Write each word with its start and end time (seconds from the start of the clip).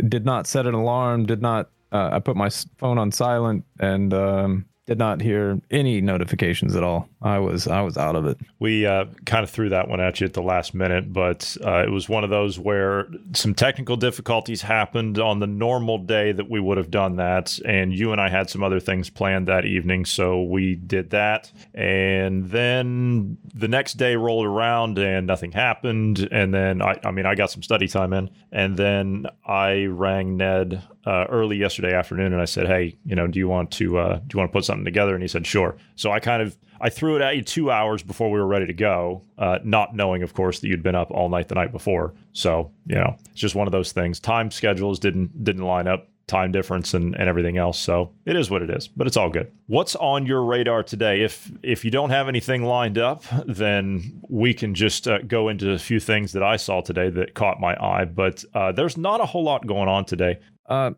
did 0.07 0.25
not 0.25 0.45
set 0.45 0.67
an 0.67 0.73
alarm. 0.73 1.25
Did 1.25 1.41
not. 1.41 1.69
I 1.93 2.19
put 2.19 2.35
my 2.35 2.49
phone 2.77 2.97
on 2.97 3.13
silent 3.13 3.63
and 3.79 4.13
um, 4.13 4.65
did 4.85 4.99
not 4.99 5.19
hear 5.19 5.59
any 5.71 5.99
notifications 5.99 6.75
at 6.75 6.83
all. 6.83 7.09
I 7.21 7.39
was 7.39 7.67
I 7.67 7.81
was 7.81 7.97
out 7.97 8.15
of 8.15 8.27
it. 8.27 8.37
We 8.59 8.85
uh, 8.85 9.05
kind 9.25 9.43
of 9.43 9.49
threw 9.49 9.69
that 9.69 9.87
one 9.87 9.99
at 9.99 10.19
you 10.21 10.25
at 10.25 10.33
the 10.33 10.43
last 10.43 10.75
minute, 10.75 11.11
but 11.11 11.57
uh, 11.65 11.83
it 11.83 11.89
was 11.89 12.07
one 12.07 12.23
of 12.23 12.29
those 12.29 12.59
where 12.59 13.07
some 13.33 13.55
technical 13.55 13.97
difficulties 13.97 14.61
happened 14.61 15.17
on 15.17 15.39
the 15.39 15.47
normal 15.47 15.97
day 15.97 16.31
that 16.31 16.49
we 16.49 16.59
would 16.59 16.77
have 16.77 16.91
done 16.91 17.15
that. 17.15 17.57
And 17.65 17.93
you 17.93 18.11
and 18.11 18.21
I 18.21 18.29
had 18.29 18.49
some 18.49 18.63
other 18.63 18.79
things 18.79 19.09
planned 19.09 19.47
that 19.47 19.65
evening. 19.65 20.05
So 20.05 20.43
we 20.43 20.75
did 20.75 21.09
that. 21.09 21.51
And 21.73 22.49
then 22.51 23.37
the 23.55 23.67
next 23.67 23.93
day 23.93 24.15
rolled 24.15 24.45
around 24.45 24.99
and 24.99 25.25
nothing 25.25 25.51
happened. 25.51 26.27
And 26.31 26.53
then, 26.53 26.81
I, 26.83 26.99
I 27.03 27.11
mean, 27.11 27.25
I 27.25 27.33
got 27.33 27.49
some 27.49 27.63
study 27.63 27.87
time 27.87 28.13
in. 28.13 28.29
And 28.51 28.77
then 28.77 29.25
I 29.45 29.85
rang 29.85 30.37
Ned 30.37 30.83
uh, 31.05 31.25
early 31.29 31.57
yesterday 31.57 31.93
afternoon 31.93 32.33
and 32.33 32.41
I 32.41 32.45
said, 32.45 32.67
"Hey, 32.67 32.95
you 33.05 33.15
know, 33.15 33.27
do 33.27 33.39
you 33.39 33.47
want 33.47 33.71
to 33.71 33.97
uh, 33.97 34.15
do 34.15 34.25
you 34.33 34.39
want 34.39 34.51
to 34.51 34.53
put 34.53 34.65
something 34.65 34.85
together?" 34.85 35.13
And 35.13 35.21
he 35.21 35.27
said, 35.27 35.45
"Sure." 35.45 35.75
So 35.95 36.11
I 36.11 36.19
kind 36.19 36.41
of 36.41 36.57
I 36.81 36.89
threw 36.89 37.15
it 37.15 37.21
at 37.21 37.35
you 37.35 37.41
two 37.41 37.71
hours 37.71 38.03
before 38.03 38.29
we 38.31 38.39
were 38.39 38.47
ready 38.47 38.67
to 38.67 38.73
go, 38.73 39.21
uh, 39.37 39.59
not 39.63 39.95
knowing, 39.95 40.23
of 40.23 40.33
course, 40.33 40.59
that 40.59 40.67
you'd 40.67 40.83
been 40.83 40.95
up 40.95 41.11
all 41.11 41.29
night 41.29 41.47
the 41.47 41.55
night 41.55 41.71
before. 41.71 42.13
So 42.33 42.71
you 42.87 42.95
know, 42.95 43.15
it's 43.31 43.39
just 43.39 43.55
one 43.55 43.67
of 43.67 43.71
those 43.71 43.91
things. 43.91 44.19
Time 44.19 44.51
schedules 44.51 44.99
didn't 44.99 45.43
didn't 45.43 45.63
line 45.63 45.87
up, 45.87 46.07
time 46.27 46.51
difference 46.51 46.93
and, 46.93 47.15
and 47.15 47.29
everything 47.29 47.57
else. 47.57 47.79
So 47.79 48.11
it 48.25 48.35
is 48.35 48.49
what 48.49 48.61
it 48.61 48.69
is, 48.69 48.87
but 48.87 49.07
it's 49.07 49.17
all 49.17 49.29
good. 49.29 49.51
What's 49.67 49.95
on 49.95 50.25
your 50.25 50.43
radar 50.43 50.83
today? 50.83 51.21
If 51.21 51.51
if 51.63 51.85
you 51.85 51.91
don't 51.91 52.09
have 52.09 52.27
anything 52.27 52.63
lined 52.63 52.97
up, 52.97 53.23
then 53.45 54.21
we 54.29 54.53
can 54.53 54.73
just 54.73 55.07
uh, 55.07 55.19
go 55.19 55.49
into 55.49 55.71
a 55.71 55.79
few 55.79 55.99
things 55.99 56.31
that 56.33 56.43
I 56.43 56.57
saw 56.57 56.81
today 56.81 57.09
that 57.11 57.33
caught 57.33 57.59
my 57.59 57.75
eye. 57.75 58.05
But 58.05 58.43
uh, 58.53 58.71
there's 58.71 58.97
not 58.97 59.21
a 59.21 59.25
whole 59.25 59.43
lot 59.43 59.67
going 59.67 59.87
on 59.87 60.05
today. 60.05 60.39
Uh, 60.67 60.91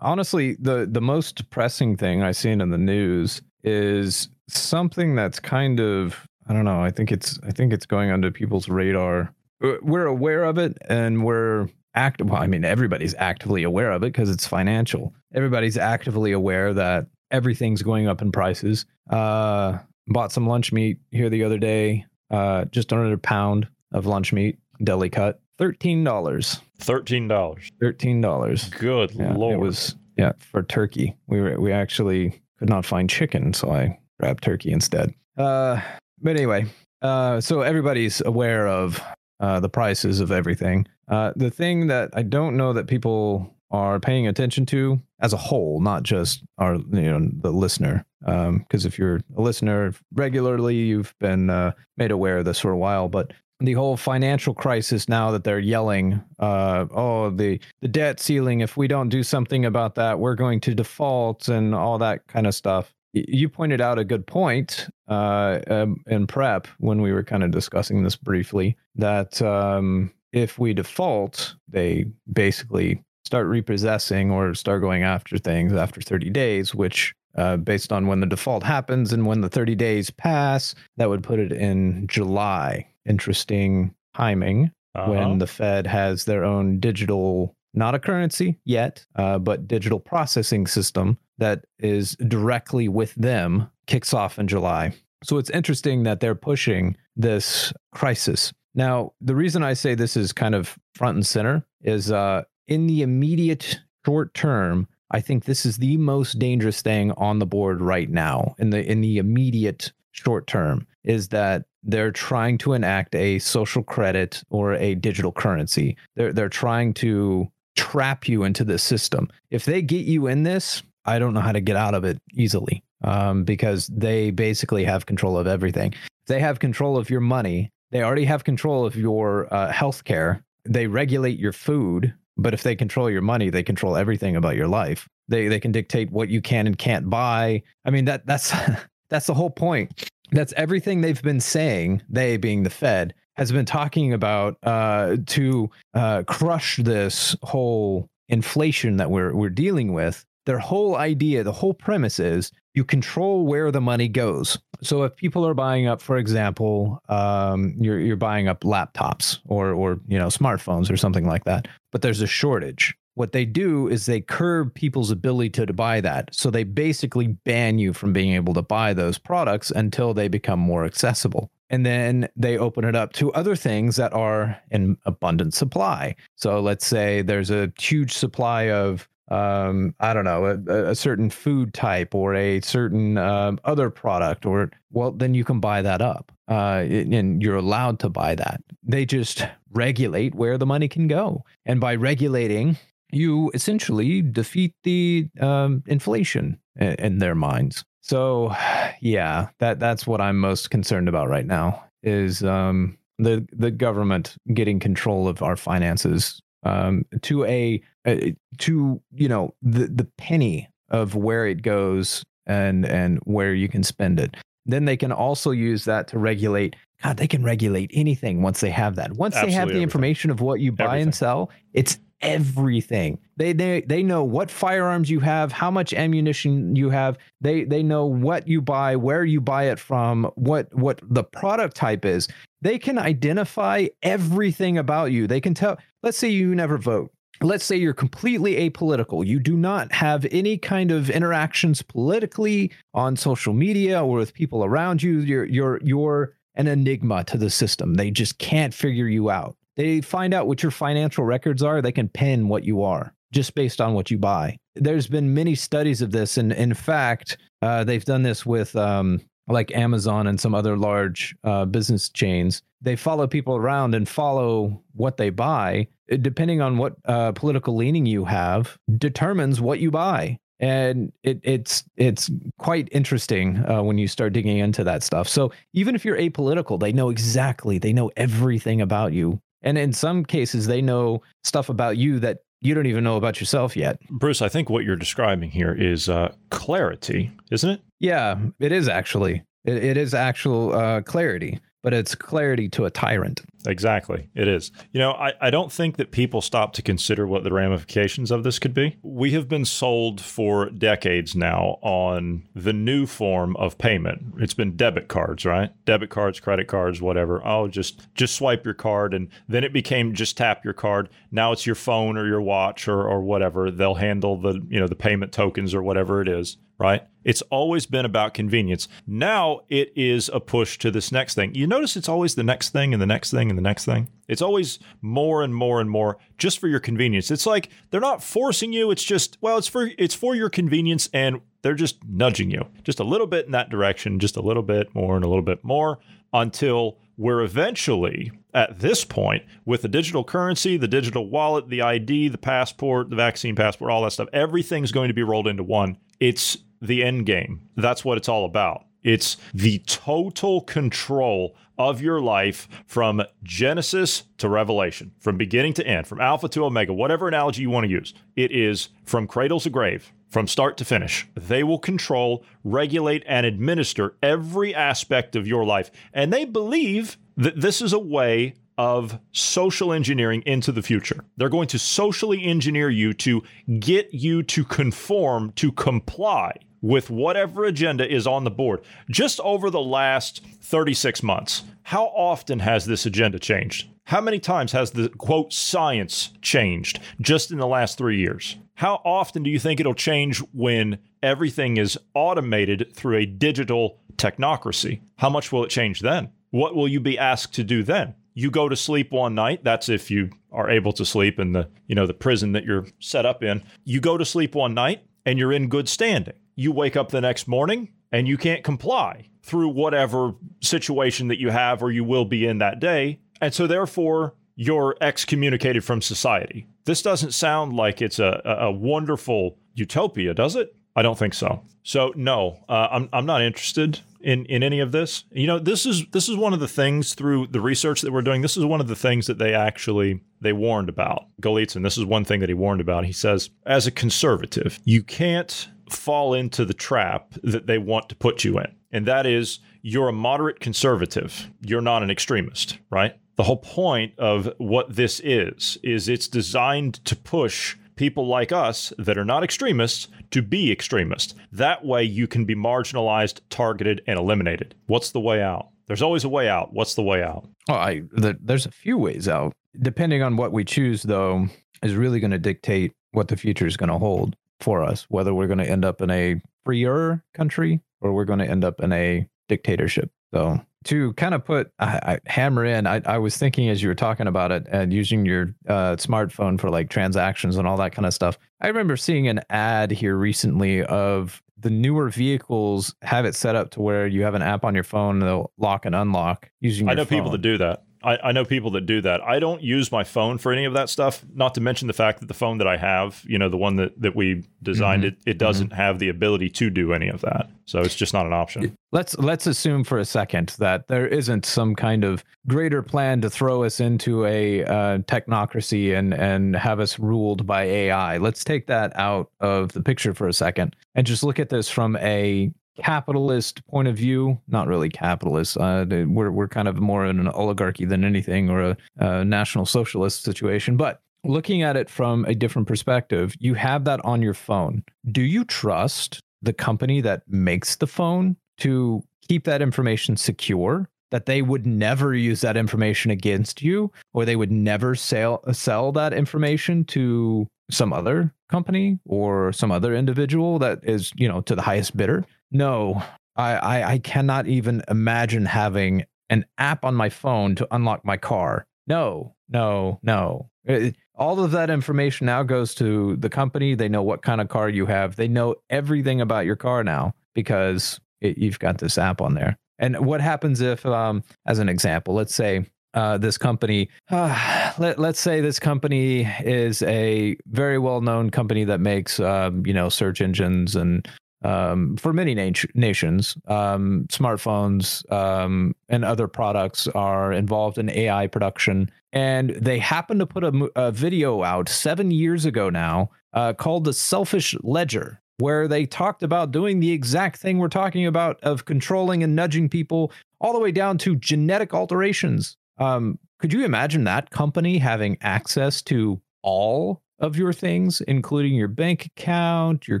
honestly, 0.00 0.56
the 0.58 0.88
the 0.90 1.00
most 1.00 1.48
pressing 1.50 1.96
thing 1.96 2.22
I've 2.22 2.36
seen 2.36 2.60
in 2.60 2.70
the 2.70 2.78
news 2.78 3.42
is 3.64 4.28
something 4.48 5.14
that's 5.14 5.38
kind 5.38 5.80
of 5.80 6.26
I 6.48 6.52
don't 6.52 6.64
know. 6.64 6.82
I 6.82 6.90
think 6.90 7.12
it's 7.12 7.38
I 7.46 7.52
think 7.52 7.72
it's 7.72 7.86
going 7.86 8.10
under 8.10 8.30
people's 8.30 8.68
radar. 8.68 9.32
We're 9.60 10.06
aware 10.06 10.42
of 10.42 10.58
it, 10.58 10.76
and 10.88 11.24
we're 11.24 11.68
act. 11.94 12.22
Well, 12.22 12.40
I 12.40 12.46
mean, 12.46 12.64
everybody's 12.64 13.14
actively 13.18 13.62
aware 13.62 13.92
of 13.92 14.02
it 14.02 14.12
because 14.12 14.30
it's 14.30 14.46
financial. 14.46 15.14
Everybody's 15.34 15.76
actively 15.76 16.32
aware 16.32 16.72
that 16.74 17.06
everything's 17.30 17.82
going 17.82 18.08
up 18.08 18.22
in 18.22 18.32
prices. 18.32 18.86
Uh, 19.10 19.78
bought 20.08 20.32
some 20.32 20.46
lunch 20.46 20.72
meat 20.72 20.98
here 21.10 21.30
the 21.30 21.44
other 21.44 21.58
day. 21.58 22.04
Uh, 22.30 22.64
just 22.66 22.92
under 22.92 23.12
a 23.12 23.18
pound 23.18 23.68
of 23.92 24.06
lunch 24.06 24.32
meat, 24.32 24.58
deli 24.82 25.10
cut, 25.10 25.40
thirteen 25.58 26.02
dollars. 26.02 26.60
Thirteen 26.78 27.28
dollars. 27.28 27.70
Thirteen 27.80 28.20
dollars. 28.20 28.68
Good 28.70 29.12
Yeah, 29.12 29.34
lord. 29.34 29.54
It 29.54 29.60
was 29.60 29.96
yeah 30.16 30.32
for 30.38 30.62
turkey. 30.62 31.16
We 31.26 31.40
were 31.40 31.60
we 31.60 31.72
actually 31.72 32.40
could 32.58 32.68
not 32.68 32.86
find 32.86 33.10
chicken, 33.10 33.52
so 33.52 33.70
I 33.70 33.98
grabbed 34.18 34.42
turkey 34.42 34.72
instead. 34.72 35.14
Uh, 35.36 35.80
but 36.20 36.36
anyway, 36.36 36.66
uh, 37.02 37.40
so 37.40 37.60
everybody's 37.60 38.22
aware 38.24 38.66
of 38.66 39.02
uh, 39.42 39.60
the 39.60 39.68
prices 39.68 40.20
of 40.20 40.32
everything. 40.32 40.86
Uh, 41.08 41.32
the 41.36 41.50
thing 41.50 41.88
that 41.88 42.10
I 42.14 42.22
don't 42.22 42.56
know 42.56 42.72
that 42.72 42.86
people 42.86 43.54
are 43.70 44.00
paying 44.00 44.26
attention 44.26 44.64
to 44.66 45.00
as 45.20 45.32
a 45.32 45.36
whole, 45.38 45.80
not 45.80 46.02
just 46.02 46.42
our 46.58 46.76
you 46.76 47.10
know 47.10 47.28
the 47.40 47.50
listener. 47.50 48.06
Because 48.20 48.86
if 48.86 48.98
you're 48.98 49.20
a 49.36 49.40
listener 49.40 49.92
regularly, 50.14 50.76
you've 50.76 51.12
been 51.18 51.50
uh, 51.50 51.72
made 51.96 52.12
aware 52.12 52.38
of 52.38 52.44
this 52.44 52.60
for 52.60 52.70
a 52.70 52.78
while, 52.78 53.08
but 53.08 53.32
the 53.58 53.72
whole 53.72 53.96
financial 53.96 54.54
crisis 54.54 55.08
now 55.08 55.30
that 55.30 55.44
they're 55.44 55.58
yelling, 55.58 56.22
uh, 56.38 56.86
oh, 56.94 57.30
the, 57.30 57.60
the 57.80 57.88
debt 57.88 58.20
ceiling, 58.20 58.60
if 58.60 58.76
we 58.76 58.88
don't 58.88 59.08
do 59.08 59.22
something 59.22 59.64
about 59.64 59.94
that, 59.94 60.18
we're 60.18 60.34
going 60.34 60.60
to 60.60 60.74
default 60.74 61.48
and 61.48 61.74
all 61.74 61.98
that 61.98 62.26
kind 62.26 62.46
of 62.46 62.54
stuff. 62.54 62.94
You 63.12 63.48
pointed 63.48 63.80
out 63.80 63.98
a 63.98 64.04
good 64.04 64.26
point 64.26 64.88
uh, 65.08 65.60
um, 65.68 66.02
in 66.06 66.26
prep 66.26 66.66
when 66.78 67.02
we 67.02 67.12
were 67.12 67.22
kind 67.24 67.42
of 67.44 67.50
discussing 67.50 68.02
this 68.02 68.16
briefly 68.16 68.76
that 68.94 69.40
um, 69.42 70.10
if 70.32 70.58
we 70.58 70.72
default, 70.72 71.54
they 71.68 72.06
basically 72.32 73.02
start 73.24 73.46
repossessing 73.46 74.30
or 74.30 74.54
start 74.54 74.80
going 74.80 75.02
after 75.02 75.36
things 75.38 75.72
after 75.74 76.00
30 76.00 76.30
days, 76.30 76.74
which 76.74 77.14
uh, 77.36 77.56
based 77.58 77.92
on 77.92 78.06
when 78.06 78.20
the 78.20 78.26
default 78.26 78.62
happens 78.62 79.12
and 79.12 79.26
when 79.26 79.40
the 79.42 79.48
30 79.48 79.74
days 79.74 80.10
pass, 80.10 80.74
that 80.96 81.08
would 81.08 81.22
put 81.22 81.38
it 81.38 81.52
in 81.52 82.06
July. 82.06 82.86
Interesting 83.06 83.94
timing 84.14 84.70
Uh-huh. 84.94 85.10
when 85.12 85.38
the 85.38 85.46
Fed 85.46 85.86
has 85.86 86.24
their 86.24 86.44
own 86.44 86.78
digital, 86.80 87.54
not 87.74 87.94
a 87.94 87.98
currency 87.98 88.58
yet, 88.64 89.06
uh, 89.16 89.38
but 89.38 89.68
digital 89.68 90.00
processing 90.00 90.66
system 90.66 91.18
that 91.38 91.64
is 91.78 92.16
directly 92.28 92.88
with 92.88 93.14
them, 93.14 93.70
kicks 93.86 94.12
off 94.14 94.38
in 94.38 94.46
July. 94.46 94.92
So 95.24 95.38
it's 95.38 95.50
interesting 95.50 96.02
that 96.02 96.20
they're 96.20 96.34
pushing 96.34 96.96
this 97.16 97.72
crisis. 97.92 98.52
Now, 98.74 99.12
the 99.20 99.34
reason 99.34 99.62
I 99.62 99.74
say 99.74 99.94
this 99.94 100.16
is 100.16 100.32
kind 100.32 100.54
of 100.54 100.78
front 100.94 101.16
and 101.16 101.26
center 101.26 101.64
is 101.82 102.10
uh, 102.10 102.42
in 102.66 102.86
the 102.86 103.02
immediate 103.02 103.80
short 104.04 104.34
term, 104.34 104.88
I 105.10 105.20
think 105.20 105.44
this 105.44 105.66
is 105.66 105.76
the 105.76 105.96
most 105.98 106.38
dangerous 106.38 106.82
thing 106.82 107.12
on 107.12 107.38
the 107.38 107.46
board 107.46 107.80
right 107.80 108.08
now 108.08 108.54
in 108.58 108.70
the 108.70 108.82
in 108.82 109.02
the 109.02 109.18
immediate 109.18 109.92
short 110.12 110.46
term 110.46 110.86
is 111.04 111.28
that 111.28 111.64
they're 111.82 112.12
trying 112.12 112.58
to 112.58 112.72
enact 112.72 113.14
a 113.14 113.38
social 113.40 113.82
credit 113.82 114.42
or 114.50 114.74
a 114.74 114.94
digital 114.94 115.32
currency. 115.32 115.96
They're 116.16 116.32
they're 116.32 116.48
trying 116.48 116.94
to 116.94 117.51
trap 117.76 118.28
you 118.28 118.44
into 118.44 118.64
this 118.64 118.82
system. 118.82 119.28
If 119.50 119.64
they 119.64 119.82
get 119.82 120.04
you 120.06 120.26
in 120.26 120.42
this, 120.42 120.82
I 121.04 121.18
don't 121.18 121.34
know 121.34 121.40
how 121.40 121.52
to 121.52 121.60
get 121.60 121.76
out 121.76 121.94
of 121.94 122.04
it 122.04 122.18
easily 122.32 122.82
um, 123.02 123.44
because 123.44 123.86
they 123.88 124.30
basically 124.30 124.84
have 124.84 125.06
control 125.06 125.36
of 125.36 125.46
everything. 125.46 125.94
They 126.26 126.40
have 126.40 126.60
control 126.60 126.96
of 126.96 127.10
your 127.10 127.20
money. 127.20 127.70
They 127.90 128.02
already 128.02 128.24
have 128.24 128.44
control 128.44 128.86
of 128.86 128.96
your 128.96 129.52
uh, 129.52 129.72
health 129.72 130.04
care. 130.04 130.42
They 130.64 130.86
regulate 130.86 131.38
your 131.38 131.52
food. 131.52 132.14
But 132.36 132.54
if 132.54 132.62
they 132.62 132.74
control 132.74 133.10
your 133.10 133.22
money, 133.22 133.50
they 133.50 133.62
control 133.62 133.96
everything 133.96 134.36
about 134.36 134.56
your 134.56 134.68
life. 134.68 135.06
They 135.28 135.48
they 135.48 135.60
can 135.60 135.70
dictate 135.70 136.10
what 136.10 136.30
you 136.30 136.40
can 136.40 136.66
and 136.66 136.78
can't 136.78 137.10
buy. 137.10 137.62
I 137.84 137.90
mean 137.90 138.06
that 138.06 138.26
that's 138.26 138.52
that's 139.10 139.26
the 139.26 139.34
whole 139.34 139.50
point. 139.50 140.08
That's 140.30 140.54
everything 140.56 141.02
they've 141.02 141.22
been 141.22 141.40
saying, 141.40 142.02
they 142.08 142.38
being 142.38 142.62
the 142.62 142.70
Fed, 142.70 143.12
has 143.36 143.52
been 143.52 143.66
talking 143.66 144.12
about 144.12 144.58
uh, 144.62 145.16
to 145.26 145.70
uh, 145.94 146.22
crush 146.26 146.76
this 146.78 147.36
whole 147.42 148.08
inflation 148.28 148.96
that 148.96 149.10
we're 149.10 149.34
we're 149.34 149.50
dealing 149.50 149.92
with. 149.92 150.24
Their 150.44 150.58
whole 150.58 150.96
idea, 150.96 151.44
the 151.44 151.52
whole 151.52 151.74
premise 151.74 152.18
is 152.18 152.50
you 152.74 152.84
control 152.84 153.46
where 153.46 153.70
the 153.70 153.80
money 153.80 154.08
goes. 154.08 154.58
So 154.82 155.04
if 155.04 155.14
people 155.14 155.46
are 155.46 155.54
buying 155.54 155.86
up, 155.86 156.00
for 156.02 156.16
example, 156.16 157.00
um, 157.08 157.74
you're 157.78 158.00
you're 158.00 158.16
buying 158.16 158.48
up 158.48 158.62
laptops 158.62 159.38
or 159.46 159.70
or 159.70 160.00
you 160.08 160.18
know 160.18 160.26
smartphones 160.26 160.90
or 160.90 160.96
something 160.96 161.26
like 161.26 161.44
that, 161.44 161.68
but 161.92 162.02
there's 162.02 162.20
a 162.20 162.26
shortage. 162.26 162.94
What 163.14 163.32
they 163.32 163.44
do 163.44 163.88
is 163.88 164.06
they 164.06 164.22
curb 164.22 164.72
people's 164.72 165.10
ability 165.10 165.50
to, 165.50 165.66
to 165.66 165.72
buy 165.74 166.00
that. 166.00 166.34
So 166.34 166.50
they 166.50 166.64
basically 166.64 167.26
ban 167.44 167.78
you 167.78 167.92
from 167.92 168.14
being 168.14 168.32
able 168.32 168.54
to 168.54 168.62
buy 168.62 168.94
those 168.94 169.18
products 169.18 169.70
until 169.70 170.14
they 170.14 170.28
become 170.28 170.58
more 170.58 170.86
accessible 170.86 171.50
and 171.72 171.86
then 171.86 172.28
they 172.36 172.58
open 172.58 172.84
it 172.84 172.94
up 172.94 173.14
to 173.14 173.32
other 173.32 173.56
things 173.56 173.96
that 173.96 174.12
are 174.12 174.60
in 174.70 174.98
abundant 175.06 175.54
supply. 175.54 176.14
So 176.36 176.60
let's 176.60 176.86
say 176.86 177.22
there's 177.22 177.50
a 177.50 177.72
huge 177.80 178.12
supply 178.12 178.70
of 178.70 179.08
um, 179.28 179.94
I 179.98 180.12
don't 180.12 180.24
know, 180.24 180.44
a, 180.44 180.90
a, 180.90 180.94
certain 180.94 181.30
food 181.30 181.72
type 181.72 182.14
or 182.14 182.34
a 182.34 182.60
certain 182.60 183.16
um, 183.16 183.58
other 183.64 183.88
product, 183.88 184.44
or 184.44 184.70
well, 184.90 185.10
then 185.10 185.32
you 185.32 185.42
can 185.42 185.58
buy 185.58 185.80
that 185.80 186.02
up, 186.02 186.30
uh, 186.50 186.84
and 186.86 187.42
you're 187.42 187.56
allowed 187.56 187.98
to 188.00 188.10
buy 188.10 188.34
that. 188.34 188.60
They 188.82 189.06
just 189.06 189.46
regulate 189.70 190.34
where 190.34 190.58
the 190.58 190.66
money 190.66 190.86
can 190.86 191.08
go, 191.08 191.44
and 191.64 191.80
by 191.80 191.94
regulating, 191.94 192.76
you 193.10 193.50
essentially 193.54 194.20
defeat 194.20 194.74
the 194.82 195.28
um, 195.40 195.82
inflation 195.86 196.58
in, 196.76 196.94
in 196.94 197.18
their 197.18 197.34
minds. 197.34 197.86
So, 198.02 198.54
yeah, 199.00 199.48
that 199.58 199.80
that's 199.80 200.06
what 200.06 200.20
I'm 200.20 200.38
most 200.38 200.70
concerned 200.70 201.08
about 201.08 201.28
right 201.28 201.46
now 201.46 201.84
is 202.02 202.42
um, 202.42 202.98
the 203.18 203.46
the 203.52 203.70
government 203.70 204.36
getting 204.52 204.78
control 204.78 205.28
of 205.28 205.42
our 205.42 205.56
finances 205.56 206.40
um, 206.64 207.04
to 207.22 207.44
a, 207.44 207.82
a 208.06 208.36
to 208.58 209.00
you 209.14 209.28
know 209.28 209.54
the 209.62 209.86
the 209.86 210.08
penny 210.18 210.68
of 210.90 211.14
where 211.14 211.46
it 211.46 211.62
goes 211.62 212.22
and 212.46 212.84
and 212.84 213.18
where 213.24 213.54
you 213.54 213.68
can 213.68 213.82
spend 213.82 214.20
it. 214.20 214.36
Then 214.64 214.84
they 214.84 214.96
can 214.96 215.10
also 215.10 215.50
use 215.50 215.84
that 215.86 216.08
to 216.08 216.18
regulate. 216.18 216.76
God, 217.02 217.16
they 217.16 217.26
can 217.26 217.42
regulate 217.42 217.90
anything 217.92 218.42
once 218.42 218.60
they 218.60 218.70
have 218.70 218.94
that. 218.94 219.14
Once 219.14 219.34
Absolutely 219.34 219.50
they 219.50 219.58
have 219.58 219.68
the 219.68 219.72
everything. 219.72 219.82
information 219.82 220.30
of 220.30 220.40
what 220.40 220.60
you 220.60 220.70
buy 220.70 220.84
everything. 220.84 221.02
and 221.02 221.14
sell, 221.14 221.50
it's 221.72 221.98
everything. 222.22 223.18
They 223.36 223.52
they 223.52 223.82
they 223.82 224.02
know 224.02 224.24
what 224.24 224.50
firearms 224.50 225.10
you 225.10 225.20
have, 225.20 225.52
how 225.52 225.70
much 225.70 225.92
ammunition 225.92 226.76
you 226.76 226.90
have. 226.90 227.18
They 227.40 227.64
they 227.64 227.82
know 227.82 228.06
what 228.06 228.48
you 228.48 228.62
buy, 228.62 228.96
where 228.96 229.24
you 229.24 229.40
buy 229.40 229.64
it 229.64 229.78
from, 229.78 230.30
what 230.36 230.74
what 230.74 231.00
the 231.02 231.24
product 231.24 231.76
type 231.76 232.04
is. 232.04 232.28
They 232.62 232.78
can 232.78 232.98
identify 232.98 233.88
everything 234.02 234.78
about 234.78 235.12
you. 235.12 235.26
They 235.26 235.40
can 235.40 235.54
tell. 235.54 235.78
Let's 236.02 236.18
say 236.18 236.28
you 236.28 236.54
never 236.54 236.78
vote. 236.78 237.12
Let's 237.40 237.64
say 237.64 237.76
you're 237.76 237.92
completely 237.92 238.70
apolitical. 238.70 239.26
You 239.26 239.40
do 239.40 239.56
not 239.56 239.90
have 239.92 240.24
any 240.30 240.58
kind 240.58 240.92
of 240.92 241.10
interactions 241.10 241.82
politically 241.82 242.70
on 242.94 243.16
social 243.16 243.52
media 243.52 244.04
or 244.04 244.18
with 244.18 244.32
people 244.32 244.64
around 244.64 245.02
you. 245.02 245.18
You're 245.18 245.44
you're 245.44 245.80
you're 245.82 246.36
an 246.54 246.68
enigma 246.68 247.24
to 247.24 247.38
the 247.38 247.50
system. 247.50 247.94
They 247.94 248.10
just 248.10 248.38
can't 248.38 248.74
figure 248.74 249.08
you 249.08 249.30
out. 249.30 249.56
They 249.76 250.00
find 250.00 250.34
out 250.34 250.46
what 250.46 250.62
your 250.62 250.72
financial 250.72 251.24
records 251.24 251.62
are. 251.62 251.80
They 251.80 251.92
can 251.92 252.08
pin 252.08 252.48
what 252.48 252.64
you 252.64 252.82
are 252.82 253.14
just 253.32 253.54
based 253.54 253.80
on 253.80 253.94
what 253.94 254.10
you 254.10 254.18
buy. 254.18 254.58
There's 254.74 255.06
been 255.06 255.34
many 255.34 255.54
studies 255.54 256.02
of 256.02 256.12
this, 256.12 256.36
and 256.36 256.52
in 256.52 256.74
fact, 256.74 257.38
uh, 257.62 257.82
they've 257.84 258.04
done 258.04 258.22
this 258.22 258.46
with 258.46 258.76
um, 258.76 259.20
like 259.48 259.74
Amazon 259.74 260.26
and 260.26 260.40
some 260.40 260.54
other 260.54 260.76
large 260.76 261.34
uh, 261.42 261.64
business 261.64 262.08
chains. 262.10 262.62
They 262.80 262.96
follow 262.96 263.26
people 263.26 263.56
around 263.56 263.94
and 263.94 264.08
follow 264.08 264.82
what 264.94 265.16
they 265.16 265.30
buy. 265.30 265.88
Depending 266.08 266.60
on 266.60 266.76
what 266.76 266.94
uh, 267.06 267.32
political 267.32 267.74
leaning 267.74 268.06
you 268.06 268.24
have, 268.26 268.76
determines 268.98 269.60
what 269.60 269.80
you 269.80 269.90
buy 269.90 270.38
and 270.60 271.12
it, 271.24 271.40
it's 271.42 271.82
it's 271.96 272.30
quite 272.58 272.88
interesting 272.92 273.68
uh, 273.68 273.82
when 273.82 273.98
you 273.98 274.06
start 274.06 274.32
digging 274.32 274.58
into 274.58 274.84
that 274.84 275.02
stuff. 275.02 275.28
So 275.28 275.52
even 275.72 275.94
if 275.94 276.04
you're 276.04 276.16
apolitical, 276.16 276.78
they 276.78 276.92
know 276.92 277.08
exactly, 277.10 277.78
they 277.78 277.92
know 277.92 278.10
everything 278.16 278.80
about 278.80 279.12
you 279.12 279.40
and 279.62 279.78
in 279.78 279.92
some 279.92 280.24
cases, 280.24 280.66
they 280.66 280.82
know 280.82 281.22
stuff 281.44 281.68
about 281.68 281.96
you 281.96 282.18
that 282.20 282.38
you 282.60 282.74
don't 282.74 282.86
even 282.86 283.04
know 283.04 283.16
about 283.16 283.40
yourself 283.40 283.76
yet. 283.76 283.98
Bruce, 284.10 284.40
I 284.40 284.48
think 284.48 284.70
what 284.70 284.84
you're 284.84 284.96
describing 284.96 285.50
here 285.50 285.72
is 285.72 286.08
uh, 286.08 286.32
clarity, 286.50 287.30
isn't 287.50 287.70
it? 287.70 287.80
Yeah, 287.98 288.38
it 288.60 288.72
is 288.72 288.88
actually. 288.88 289.42
it, 289.64 289.76
it 289.82 289.96
is 289.96 290.14
actual 290.14 290.72
uh, 290.72 291.02
clarity 291.02 291.60
but 291.82 291.92
it's 291.92 292.14
clarity 292.14 292.68
to 292.70 292.84
a 292.84 292.90
tyrant. 292.90 293.42
Exactly. 293.66 294.28
It 294.34 294.48
is. 294.48 294.72
You 294.92 295.00
know, 295.00 295.12
I, 295.12 295.32
I 295.40 295.50
don't 295.50 295.72
think 295.72 295.96
that 295.96 296.10
people 296.10 296.40
stop 296.40 296.72
to 296.74 296.82
consider 296.82 297.26
what 297.26 297.44
the 297.44 297.52
ramifications 297.52 298.30
of 298.30 298.44
this 298.44 298.58
could 298.58 298.74
be. 298.74 298.96
We 299.02 299.32
have 299.32 299.48
been 299.48 299.64
sold 299.64 300.20
for 300.20 300.70
decades 300.70 301.34
now 301.34 301.78
on 301.82 302.44
the 302.54 302.72
new 302.72 303.06
form 303.06 303.56
of 303.56 303.78
payment. 303.78 304.34
It's 304.38 304.54
been 304.54 304.76
debit 304.76 305.08
cards, 305.08 305.44
right? 305.44 305.70
Debit 305.84 306.10
cards, 306.10 306.40
credit 306.40 306.68
cards, 306.68 307.00
whatever. 307.00 307.46
Oh, 307.46 307.68
just 307.68 308.12
just 308.14 308.36
swipe 308.36 308.64
your 308.64 308.74
card 308.74 309.14
and 309.14 309.28
then 309.48 309.64
it 309.64 309.72
became 309.72 310.14
just 310.14 310.36
tap 310.36 310.64
your 310.64 310.74
card. 310.74 311.08
Now 311.30 311.52
it's 311.52 311.66
your 311.66 311.74
phone 311.74 312.16
or 312.16 312.26
your 312.26 312.42
watch 312.42 312.88
or, 312.88 313.02
or 313.06 313.22
whatever. 313.22 313.70
They'll 313.70 313.94
handle 313.94 314.40
the, 314.40 314.60
you 314.68 314.80
know, 314.80 314.88
the 314.88 314.94
payment 314.94 315.32
tokens 315.32 315.74
or 315.74 315.82
whatever 315.82 316.20
it 316.20 316.28
is 316.28 316.56
right? 316.82 317.06
It's 317.24 317.42
always 317.42 317.86
been 317.86 318.04
about 318.04 318.34
convenience. 318.34 318.88
Now 319.06 319.60
it 319.68 319.92
is 319.94 320.28
a 320.32 320.40
push 320.40 320.78
to 320.78 320.90
this 320.90 321.12
next 321.12 321.34
thing. 321.34 321.54
You 321.54 321.68
notice 321.68 321.96
it's 321.96 322.08
always 322.08 322.34
the 322.34 322.42
next 322.42 322.70
thing 322.70 322.92
and 322.92 323.00
the 323.00 323.06
next 323.06 323.30
thing 323.30 323.50
and 323.52 323.58
the 323.58 323.62
next 323.62 323.84
thing. 323.84 324.08
It's 324.28 324.42
always 324.42 324.78
more 325.02 325.42
and 325.42 325.54
more 325.54 325.80
and 325.80 325.90
more 325.90 326.18
just 326.38 326.58
for 326.58 326.68
your 326.68 326.80
convenience. 326.80 327.30
It's 327.30 327.46
like 327.46 327.68
they're 327.90 328.00
not 328.00 328.22
forcing 328.22 328.72
you, 328.72 328.90
it's 328.90 329.04
just 329.04 329.38
well, 329.40 329.58
it's 329.58 329.68
for 329.68 329.90
it's 329.98 330.14
for 330.14 330.34
your 330.34 330.50
convenience 330.50 331.08
and 331.12 331.40
they're 331.60 331.74
just 331.74 332.02
nudging 332.08 332.50
you 332.50 332.66
just 332.82 332.98
a 332.98 333.04
little 333.04 333.26
bit 333.26 333.46
in 333.46 333.52
that 333.52 333.70
direction, 333.70 334.18
just 334.18 334.36
a 334.36 334.42
little 334.42 334.62
bit 334.62 334.94
more 334.94 335.16
and 335.16 335.24
a 335.24 335.28
little 335.28 335.42
bit 335.42 335.62
more 335.62 335.98
until 336.32 336.98
we're 337.16 337.42
eventually 337.42 338.32
at 338.54 338.80
this 338.80 339.04
point 339.04 339.44
with 339.64 339.82
the 339.82 339.88
digital 339.88 340.24
currency, 340.24 340.76
the 340.76 340.88
digital 340.88 341.28
wallet, 341.28 341.68
the 341.68 341.82
ID, 341.82 342.28
the 342.28 342.38
passport, 342.38 343.10
the 343.10 343.16
vaccine 343.16 343.54
passport, 343.54 343.90
all 343.90 344.02
that 344.02 344.12
stuff, 344.12 344.28
everything's 344.32 344.92
going 344.92 345.08
to 345.08 345.14
be 345.14 345.22
rolled 345.22 345.46
into 345.46 345.62
one. 345.62 345.98
It's 346.20 346.56
the 346.80 347.04
end 347.04 347.26
game. 347.26 347.68
That's 347.76 348.04
what 348.04 348.18
it's 348.18 348.28
all 348.28 348.44
about. 348.44 348.86
It's 349.02 349.36
the 349.52 349.78
total 349.80 350.60
control 350.60 351.56
of 351.78 352.00
your 352.00 352.20
life 352.20 352.68
from 352.86 353.22
Genesis 353.42 354.24
to 354.38 354.48
Revelation, 354.48 355.12
from 355.18 355.36
beginning 355.36 355.74
to 355.74 355.86
end, 355.86 356.06
from 356.06 356.20
Alpha 356.20 356.48
to 356.50 356.64
Omega, 356.64 356.92
whatever 356.92 357.26
analogy 357.28 357.62
you 357.62 357.70
want 357.70 357.84
to 357.84 357.90
use. 357.90 358.14
It 358.36 358.52
is 358.52 358.90
from 359.04 359.26
cradle 359.26 359.60
to 359.60 359.70
grave, 359.70 360.12
from 360.28 360.46
start 360.46 360.76
to 360.76 360.84
finish. 360.84 361.26
They 361.34 361.64
will 361.64 361.78
control, 361.78 362.44
regulate, 362.62 363.24
and 363.26 363.44
administer 363.44 364.16
every 364.22 364.74
aspect 364.74 365.34
of 365.34 365.46
your 365.46 365.64
life. 365.64 365.90
And 366.12 366.32
they 366.32 366.44
believe 366.44 367.18
that 367.36 367.60
this 367.60 367.82
is 367.82 367.92
a 367.92 367.98
way 367.98 368.54
of 368.78 369.18
social 369.32 369.92
engineering 369.92 370.42
into 370.46 370.72
the 370.72 370.82
future. 370.82 371.24
They're 371.36 371.48
going 371.48 371.68
to 371.68 371.78
socially 371.78 372.44
engineer 372.44 372.90
you 372.90 373.12
to 373.14 373.42
get 373.78 374.12
you 374.14 374.42
to 374.44 374.64
conform, 374.64 375.52
to 375.52 375.72
comply 375.72 376.54
with 376.82 377.08
whatever 377.08 377.64
agenda 377.64 378.12
is 378.12 378.26
on 378.26 378.44
the 378.44 378.50
board. 378.50 378.80
Just 379.08 379.40
over 379.40 379.70
the 379.70 379.80
last 379.80 380.44
36 380.60 381.22
months, 381.22 381.62
how 381.84 382.06
often 382.06 382.58
has 382.58 382.84
this 382.84 383.06
agenda 383.06 383.38
changed? 383.38 383.88
How 384.04 384.20
many 384.20 384.40
times 384.40 384.72
has 384.72 384.90
the 384.90 385.08
quote 385.08 385.52
science 385.52 386.30
changed 386.42 387.00
just 387.20 387.52
in 387.52 387.58
the 387.58 387.66
last 387.66 387.96
three 387.96 388.18
years? 388.18 388.56
How 388.74 389.00
often 389.04 389.44
do 389.44 389.50
you 389.50 389.60
think 389.60 389.78
it'll 389.78 389.94
change 389.94 390.38
when 390.52 390.98
everything 391.22 391.76
is 391.76 391.98
automated 392.14 392.94
through 392.94 393.18
a 393.18 393.26
digital 393.26 394.00
technocracy? 394.16 395.00
How 395.16 395.30
much 395.30 395.52
will 395.52 395.64
it 395.64 395.70
change 395.70 396.00
then? 396.00 396.30
What 396.50 396.74
will 396.74 396.88
you 396.88 397.00
be 397.00 397.18
asked 397.18 397.54
to 397.54 397.64
do 397.64 397.82
then? 397.82 398.14
You 398.34 398.50
go 398.50 398.68
to 398.68 398.76
sleep 398.76 399.12
one 399.12 399.34
night, 399.34 399.62
that's 399.62 399.88
if 399.88 400.10
you 400.10 400.30
are 400.50 400.68
able 400.68 400.92
to 400.94 401.04
sleep 401.04 401.38
in 401.38 401.52
the, 401.52 401.68
you 401.86 401.94
know, 401.94 402.06
the 402.06 402.14
prison 402.14 402.52
that 402.52 402.64
you're 402.64 402.86
set 402.98 403.24
up 403.24 403.42
in. 403.42 403.62
You 403.84 404.00
go 404.00 404.18
to 404.18 404.24
sleep 404.24 404.54
one 404.54 404.74
night 404.74 405.02
and 405.24 405.38
you're 405.38 405.52
in 405.52 405.68
good 405.68 405.88
standing 405.88 406.34
you 406.54 406.72
wake 406.72 406.96
up 406.96 407.10
the 407.10 407.20
next 407.20 407.48
morning 407.48 407.88
and 408.10 408.28
you 408.28 408.36
can't 408.36 408.62
comply 408.62 409.28
through 409.42 409.68
whatever 409.68 410.34
situation 410.60 411.28
that 411.28 411.40
you 411.40 411.50
have 411.50 411.82
or 411.82 411.90
you 411.90 412.04
will 412.04 412.24
be 412.24 412.46
in 412.46 412.58
that 412.58 412.80
day. 412.80 413.18
And 413.40 413.52
so, 413.52 413.66
therefore, 413.66 414.34
you're 414.54 414.96
excommunicated 415.00 415.84
from 415.84 416.02
society. 416.02 416.66
This 416.84 417.02
doesn't 417.02 417.32
sound 417.32 417.72
like 417.72 418.02
it's 418.02 418.18
a, 418.18 418.42
a 418.44 418.70
wonderful 418.70 419.56
utopia, 419.74 420.34
does 420.34 420.56
it? 420.56 420.76
I 420.94 421.02
don't 421.02 421.18
think 421.18 421.34
so. 421.34 421.62
So 421.82 422.12
no, 422.14 422.64
uh, 422.68 422.88
I'm 422.90 423.08
I'm 423.12 423.26
not 423.26 423.42
interested 423.42 424.00
in 424.20 424.44
in 424.46 424.62
any 424.62 424.80
of 424.80 424.92
this. 424.92 425.24
You 425.32 425.46
know, 425.46 425.58
this 425.58 425.86
is 425.86 426.06
this 426.12 426.28
is 426.28 426.36
one 426.36 426.52
of 426.52 426.60
the 426.60 426.68
things 426.68 427.14
through 427.14 427.48
the 427.48 427.60
research 427.60 428.02
that 428.02 428.12
we're 428.12 428.22
doing. 428.22 428.42
This 428.42 428.56
is 428.56 428.64
one 428.64 428.80
of 428.80 428.88
the 428.88 428.96
things 428.96 429.26
that 429.26 429.38
they 429.38 429.54
actually 429.54 430.20
they 430.40 430.52
warned 430.52 430.88
about. 430.88 431.26
Golitsyn, 431.40 431.82
this 431.82 431.96
is 431.96 432.04
one 432.04 432.24
thing 432.24 432.40
that 432.40 432.48
he 432.48 432.54
warned 432.54 432.80
about. 432.80 433.06
He 433.06 433.12
says, 433.12 433.50
as 433.64 433.86
a 433.86 433.90
conservative, 433.90 434.78
you 434.84 435.02
can't 435.02 435.68
fall 435.92 436.34
into 436.34 436.64
the 436.64 436.74
trap 436.74 437.32
that 437.42 437.66
they 437.66 437.78
want 437.78 438.08
to 438.08 438.16
put 438.16 438.44
you 438.44 438.58
in. 438.58 438.74
and 438.90 439.06
that 439.06 439.26
is 439.26 439.58
you're 439.84 440.08
a 440.08 440.12
moderate 440.12 440.60
conservative. 440.60 441.50
You're 441.60 441.80
not 441.80 442.02
an 442.02 442.10
extremist, 442.10 442.78
right? 442.90 443.14
The 443.36 443.42
whole 443.42 443.56
point 443.56 444.12
of 444.18 444.52
what 444.58 444.94
this 444.94 445.20
is 445.24 445.78
is 445.82 446.08
it's 446.08 446.28
designed 446.28 447.04
to 447.06 447.16
push 447.16 447.76
people 447.96 448.26
like 448.26 448.52
us 448.52 448.92
that 448.98 449.18
are 449.18 449.24
not 449.24 449.42
extremists 449.42 450.08
to 450.30 450.42
be 450.42 450.70
extremists. 450.70 451.34
That 451.50 451.84
way 451.84 452.04
you 452.04 452.26
can 452.26 452.44
be 452.44 452.54
marginalized, 452.54 453.40
targeted, 453.50 454.02
and 454.06 454.18
eliminated. 454.18 454.74
What's 454.86 455.10
the 455.10 455.20
way 455.20 455.42
out? 455.42 455.68
There's 455.88 456.02
always 456.02 456.24
a 456.24 456.28
way 456.28 456.48
out. 456.48 456.72
What's 456.72 456.94
the 456.94 457.02
way 457.02 457.22
out? 457.22 457.48
Oh, 457.68 457.74
I 457.74 458.02
the, 458.12 458.38
there's 458.40 458.66
a 458.66 458.70
few 458.70 458.96
ways 458.98 459.28
out. 459.28 459.52
Depending 459.80 460.22
on 460.22 460.36
what 460.36 460.52
we 460.52 460.64
choose, 460.64 461.02
though, 461.02 461.48
is 461.82 461.94
really 461.96 462.20
going 462.20 462.30
to 462.30 462.38
dictate 462.38 462.92
what 463.12 463.28
the 463.28 463.36
future 463.36 463.66
is 463.66 463.76
going 463.76 463.90
to 463.90 463.98
hold 463.98 464.36
for 464.62 464.82
us. 464.82 465.06
Whether 465.08 465.34
we're 465.34 465.46
going 465.46 465.58
to 465.58 465.68
end 465.68 465.84
up 465.84 466.00
in 466.00 466.10
a 466.10 466.40
freer 466.64 467.24
country 467.34 467.80
or 468.00 468.12
we're 468.12 468.24
going 468.24 468.38
to 468.38 468.48
end 468.48 468.64
up 468.64 468.80
in 468.80 468.92
a 468.92 469.28
dictatorship. 469.48 470.10
So 470.32 470.60
to 470.84 471.12
kind 471.14 471.34
of 471.34 471.44
put 471.44 471.70
I, 471.78 472.18
I 472.26 472.30
hammer 472.30 472.64
in, 472.64 472.86
I, 472.86 473.02
I 473.04 473.18
was 473.18 473.36
thinking 473.36 473.68
as 473.68 473.82
you 473.82 473.88
were 473.88 473.94
talking 473.94 474.26
about 474.26 474.50
it 474.52 474.66
and 474.70 474.92
using 474.92 475.26
your 475.26 475.54
uh, 475.68 475.96
smartphone 475.96 476.60
for 476.60 476.70
like 476.70 476.90
transactions 476.90 477.56
and 477.56 477.66
all 477.66 477.76
that 477.76 477.92
kind 477.92 478.06
of 478.06 478.14
stuff. 478.14 478.38
I 478.60 478.68
remember 478.68 478.96
seeing 478.96 479.28
an 479.28 479.40
ad 479.50 479.90
here 479.90 480.16
recently 480.16 480.82
of 480.82 481.42
the 481.58 481.70
newer 481.70 482.08
vehicles 482.10 482.94
have 483.02 483.24
it 483.24 483.34
set 483.34 483.54
up 483.54 483.70
to 483.72 483.80
where 483.80 484.06
you 484.06 484.22
have 484.22 484.34
an 484.34 484.42
app 484.42 484.64
on 484.64 484.74
your 484.74 484.84
phone 484.84 485.16
and 485.16 485.22
they'll 485.22 485.52
lock 485.58 485.86
and 485.86 485.94
unlock 485.94 486.50
using. 486.60 486.88
I 486.88 486.94
know 486.94 487.04
phone. 487.04 487.18
people 487.18 487.30
that 487.30 487.42
do 487.42 487.58
that. 487.58 487.84
I, 488.04 488.18
I, 488.28 488.32
know 488.32 488.44
people 488.44 488.70
that 488.72 488.86
do 488.86 489.00
that. 489.02 489.20
I 489.22 489.38
don't 489.38 489.62
use 489.62 489.92
my 489.92 490.04
phone 490.04 490.38
for 490.38 490.52
any 490.52 490.64
of 490.64 490.74
that 490.74 490.88
stuff. 490.88 491.24
Not 491.34 491.54
to 491.54 491.60
mention 491.60 491.86
the 491.88 491.94
fact 491.94 492.20
that 492.20 492.26
the 492.26 492.34
phone 492.34 492.58
that 492.58 492.66
I 492.66 492.76
have, 492.76 493.22
you 493.26 493.38
know, 493.38 493.48
the 493.48 493.56
one 493.56 493.76
that, 493.76 494.00
that 494.00 494.16
we 494.16 494.44
designed, 494.62 495.04
mm-hmm. 495.04 495.20
it, 495.26 495.32
it 495.32 495.38
doesn't 495.38 495.68
mm-hmm. 495.68 495.76
have 495.76 495.98
the 495.98 496.08
ability 496.08 496.50
to 496.50 496.70
do 496.70 496.92
any 496.92 497.08
of 497.08 497.20
that. 497.22 497.50
So 497.64 497.80
it's 497.80 497.94
just 497.94 498.12
not 498.12 498.26
an 498.26 498.32
option. 498.32 498.76
Let's 498.90 499.16
let's 499.16 499.46
assume 499.46 499.84
for 499.84 499.98
a 499.98 500.04
second 500.04 500.54
that 500.58 500.88
there 500.88 501.06
isn't 501.06 501.46
some 501.46 501.74
kind 501.74 502.04
of 502.04 502.24
greater 502.46 502.82
plan 502.82 503.20
to 503.22 503.30
throw 503.30 503.62
us 503.62 503.80
into 503.80 504.26
a 504.26 504.64
uh, 504.64 504.98
technocracy 504.98 505.96
and 505.96 506.12
and 506.12 506.54
have 506.56 506.80
us 506.80 506.98
ruled 506.98 507.46
by 507.46 507.62
AI. 507.62 508.18
Let's 508.18 508.44
take 508.44 508.66
that 508.66 508.94
out 508.96 509.30
of 509.40 509.72
the 509.72 509.82
picture 509.82 510.12
for 510.12 510.28
a 510.28 510.32
second 510.32 510.76
and 510.94 511.06
just 511.06 511.22
look 511.22 511.38
at 511.38 511.48
this 511.48 511.70
from 511.70 511.96
a 511.96 512.52
capitalist 512.76 513.64
point 513.66 513.88
of 513.88 513.96
view, 513.96 514.40
not 514.48 514.66
really 514.66 514.88
capitalist. 514.88 515.56
Uh, 515.58 515.84
we're 515.88 516.30
we're 516.30 516.48
kind 516.48 516.68
of 516.68 516.80
more 516.80 517.06
in 517.06 517.20
an 517.20 517.28
oligarchy 517.28 517.84
than 517.84 518.04
anything, 518.04 518.50
or 518.50 518.62
a, 518.62 518.76
a 518.96 519.24
national 519.24 519.66
socialist 519.66 520.22
situation. 520.22 520.76
But 520.76 521.00
looking 521.24 521.62
at 521.62 521.76
it 521.76 521.90
from 521.90 522.24
a 522.24 522.34
different 522.34 522.68
perspective, 522.68 523.34
you 523.38 523.54
have 523.54 523.84
that 523.84 524.00
on 524.04 524.22
your 524.22 524.34
phone. 524.34 524.84
Do 525.10 525.22
you 525.22 525.44
trust 525.44 526.20
the 526.40 526.52
company 526.52 527.00
that 527.02 527.22
makes 527.28 527.76
the 527.76 527.86
phone 527.86 528.36
to 528.58 529.02
keep 529.28 529.44
that 529.44 529.62
information 529.62 530.16
secure? 530.16 530.88
That 531.10 531.26
they 531.26 531.42
would 531.42 531.66
never 531.66 532.14
use 532.14 532.40
that 532.40 532.56
information 532.56 533.10
against 533.10 533.60
you, 533.60 533.92
or 534.14 534.24
they 534.24 534.34
would 534.34 534.50
never 534.50 534.94
sell 534.94 535.42
sell 535.52 535.92
that 535.92 536.14
information 536.14 536.84
to 536.86 537.46
some 537.70 537.92
other 537.92 538.32
company 538.50 538.98
or 539.06 539.52
some 539.52 539.70
other 539.70 539.94
individual 539.94 540.58
that 540.58 540.78
is, 540.82 541.12
you 541.16 541.28
know, 541.28 541.40
to 541.42 541.54
the 541.54 541.62
highest 541.62 541.96
bidder. 541.96 542.24
No, 542.52 543.02
I, 543.34 543.54
I, 543.54 543.92
I 543.92 543.98
cannot 543.98 544.46
even 544.46 544.82
imagine 544.88 545.46
having 545.46 546.04
an 546.28 546.44
app 546.58 546.84
on 546.84 546.94
my 546.94 547.08
phone 547.08 547.54
to 547.56 547.68
unlock 547.70 548.04
my 548.04 548.16
car. 548.16 548.66
No, 548.86 549.34
no, 549.48 549.98
no. 550.02 550.50
It, 550.64 550.96
all 551.14 551.42
of 551.42 551.50
that 551.52 551.70
information 551.70 552.26
now 552.26 552.42
goes 552.42 552.74
to 552.76 553.16
the 553.16 553.28
company. 553.28 553.74
They 553.74 553.88
know 553.88 554.02
what 554.02 554.22
kind 554.22 554.40
of 554.40 554.48
car 554.48 554.68
you 554.68 554.86
have. 554.86 555.16
They 555.16 555.28
know 555.28 555.56
everything 555.70 556.20
about 556.20 556.46
your 556.46 556.56
car 556.56 556.84
now 556.84 557.14
because 557.34 558.00
it, 558.20 558.38
you've 558.38 558.58
got 558.58 558.78
this 558.78 558.98
app 558.98 559.20
on 559.20 559.34
there. 559.34 559.56
And 559.78 560.06
what 560.06 560.20
happens 560.20 560.60
if, 560.60 560.84
um, 560.86 561.24
as 561.46 561.58
an 561.58 561.68
example, 561.68 562.14
let's 562.14 562.34
say 562.34 562.66
uh, 562.94 563.18
this 563.18 563.38
company, 563.38 563.88
uh, 564.10 564.72
let, 564.78 564.98
let's 564.98 565.20
say 565.20 565.40
this 565.40 565.58
company 565.58 566.30
is 566.44 566.82
a 566.82 567.36
very 567.46 567.78
well 567.78 568.00
known 568.00 568.30
company 568.30 568.64
that 568.64 568.80
makes, 568.80 569.20
um, 569.20 569.64
you 569.66 569.72
know, 569.72 569.88
search 569.88 570.20
engines 570.20 570.76
and 570.76 571.08
um, 571.44 571.96
for 571.96 572.12
many 572.12 572.34
nat- 572.34 572.74
nations, 572.74 573.36
um, 573.46 574.06
smartphones 574.08 575.10
um, 575.12 575.74
and 575.88 576.04
other 576.04 576.28
products 576.28 576.86
are 576.88 577.32
involved 577.32 577.78
in 577.78 577.90
AI 577.90 578.26
production. 578.26 578.90
And 579.12 579.50
they 579.50 579.78
happened 579.78 580.20
to 580.20 580.26
put 580.26 580.44
a, 580.44 580.70
a 580.76 580.92
video 580.92 581.42
out 581.42 581.68
seven 581.68 582.10
years 582.10 582.44
ago 582.44 582.70
now 582.70 583.10
uh, 583.32 583.52
called 583.52 583.84
The 583.84 583.92
Selfish 583.92 584.54
Ledger, 584.62 585.20
where 585.38 585.68
they 585.68 585.86
talked 585.86 586.22
about 586.22 586.50
doing 586.50 586.80
the 586.80 586.92
exact 586.92 587.38
thing 587.38 587.58
we're 587.58 587.68
talking 587.68 588.06
about 588.06 588.40
of 588.42 588.64
controlling 588.64 589.22
and 589.22 589.36
nudging 589.36 589.68
people 589.68 590.12
all 590.40 590.52
the 590.52 590.60
way 590.60 590.72
down 590.72 590.98
to 590.98 591.16
genetic 591.16 591.74
alterations. 591.74 592.56
Um, 592.78 593.18
could 593.38 593.52
you 593.52 593.64
imagine 593.64 594.04
that 594.04 594.30
company 594.30 594.78
having 594.78 595.18
access 595.20 595.82
to 595.82 596.20
all 596.42 597.02
of 597.22 597.36
your 597.36 597.52
things, 597.52 598.00
including 598.02 598.54
your 598.54 598.68
bank 598.68 599.06
account, 599.06 599.88
your 599.88 600.00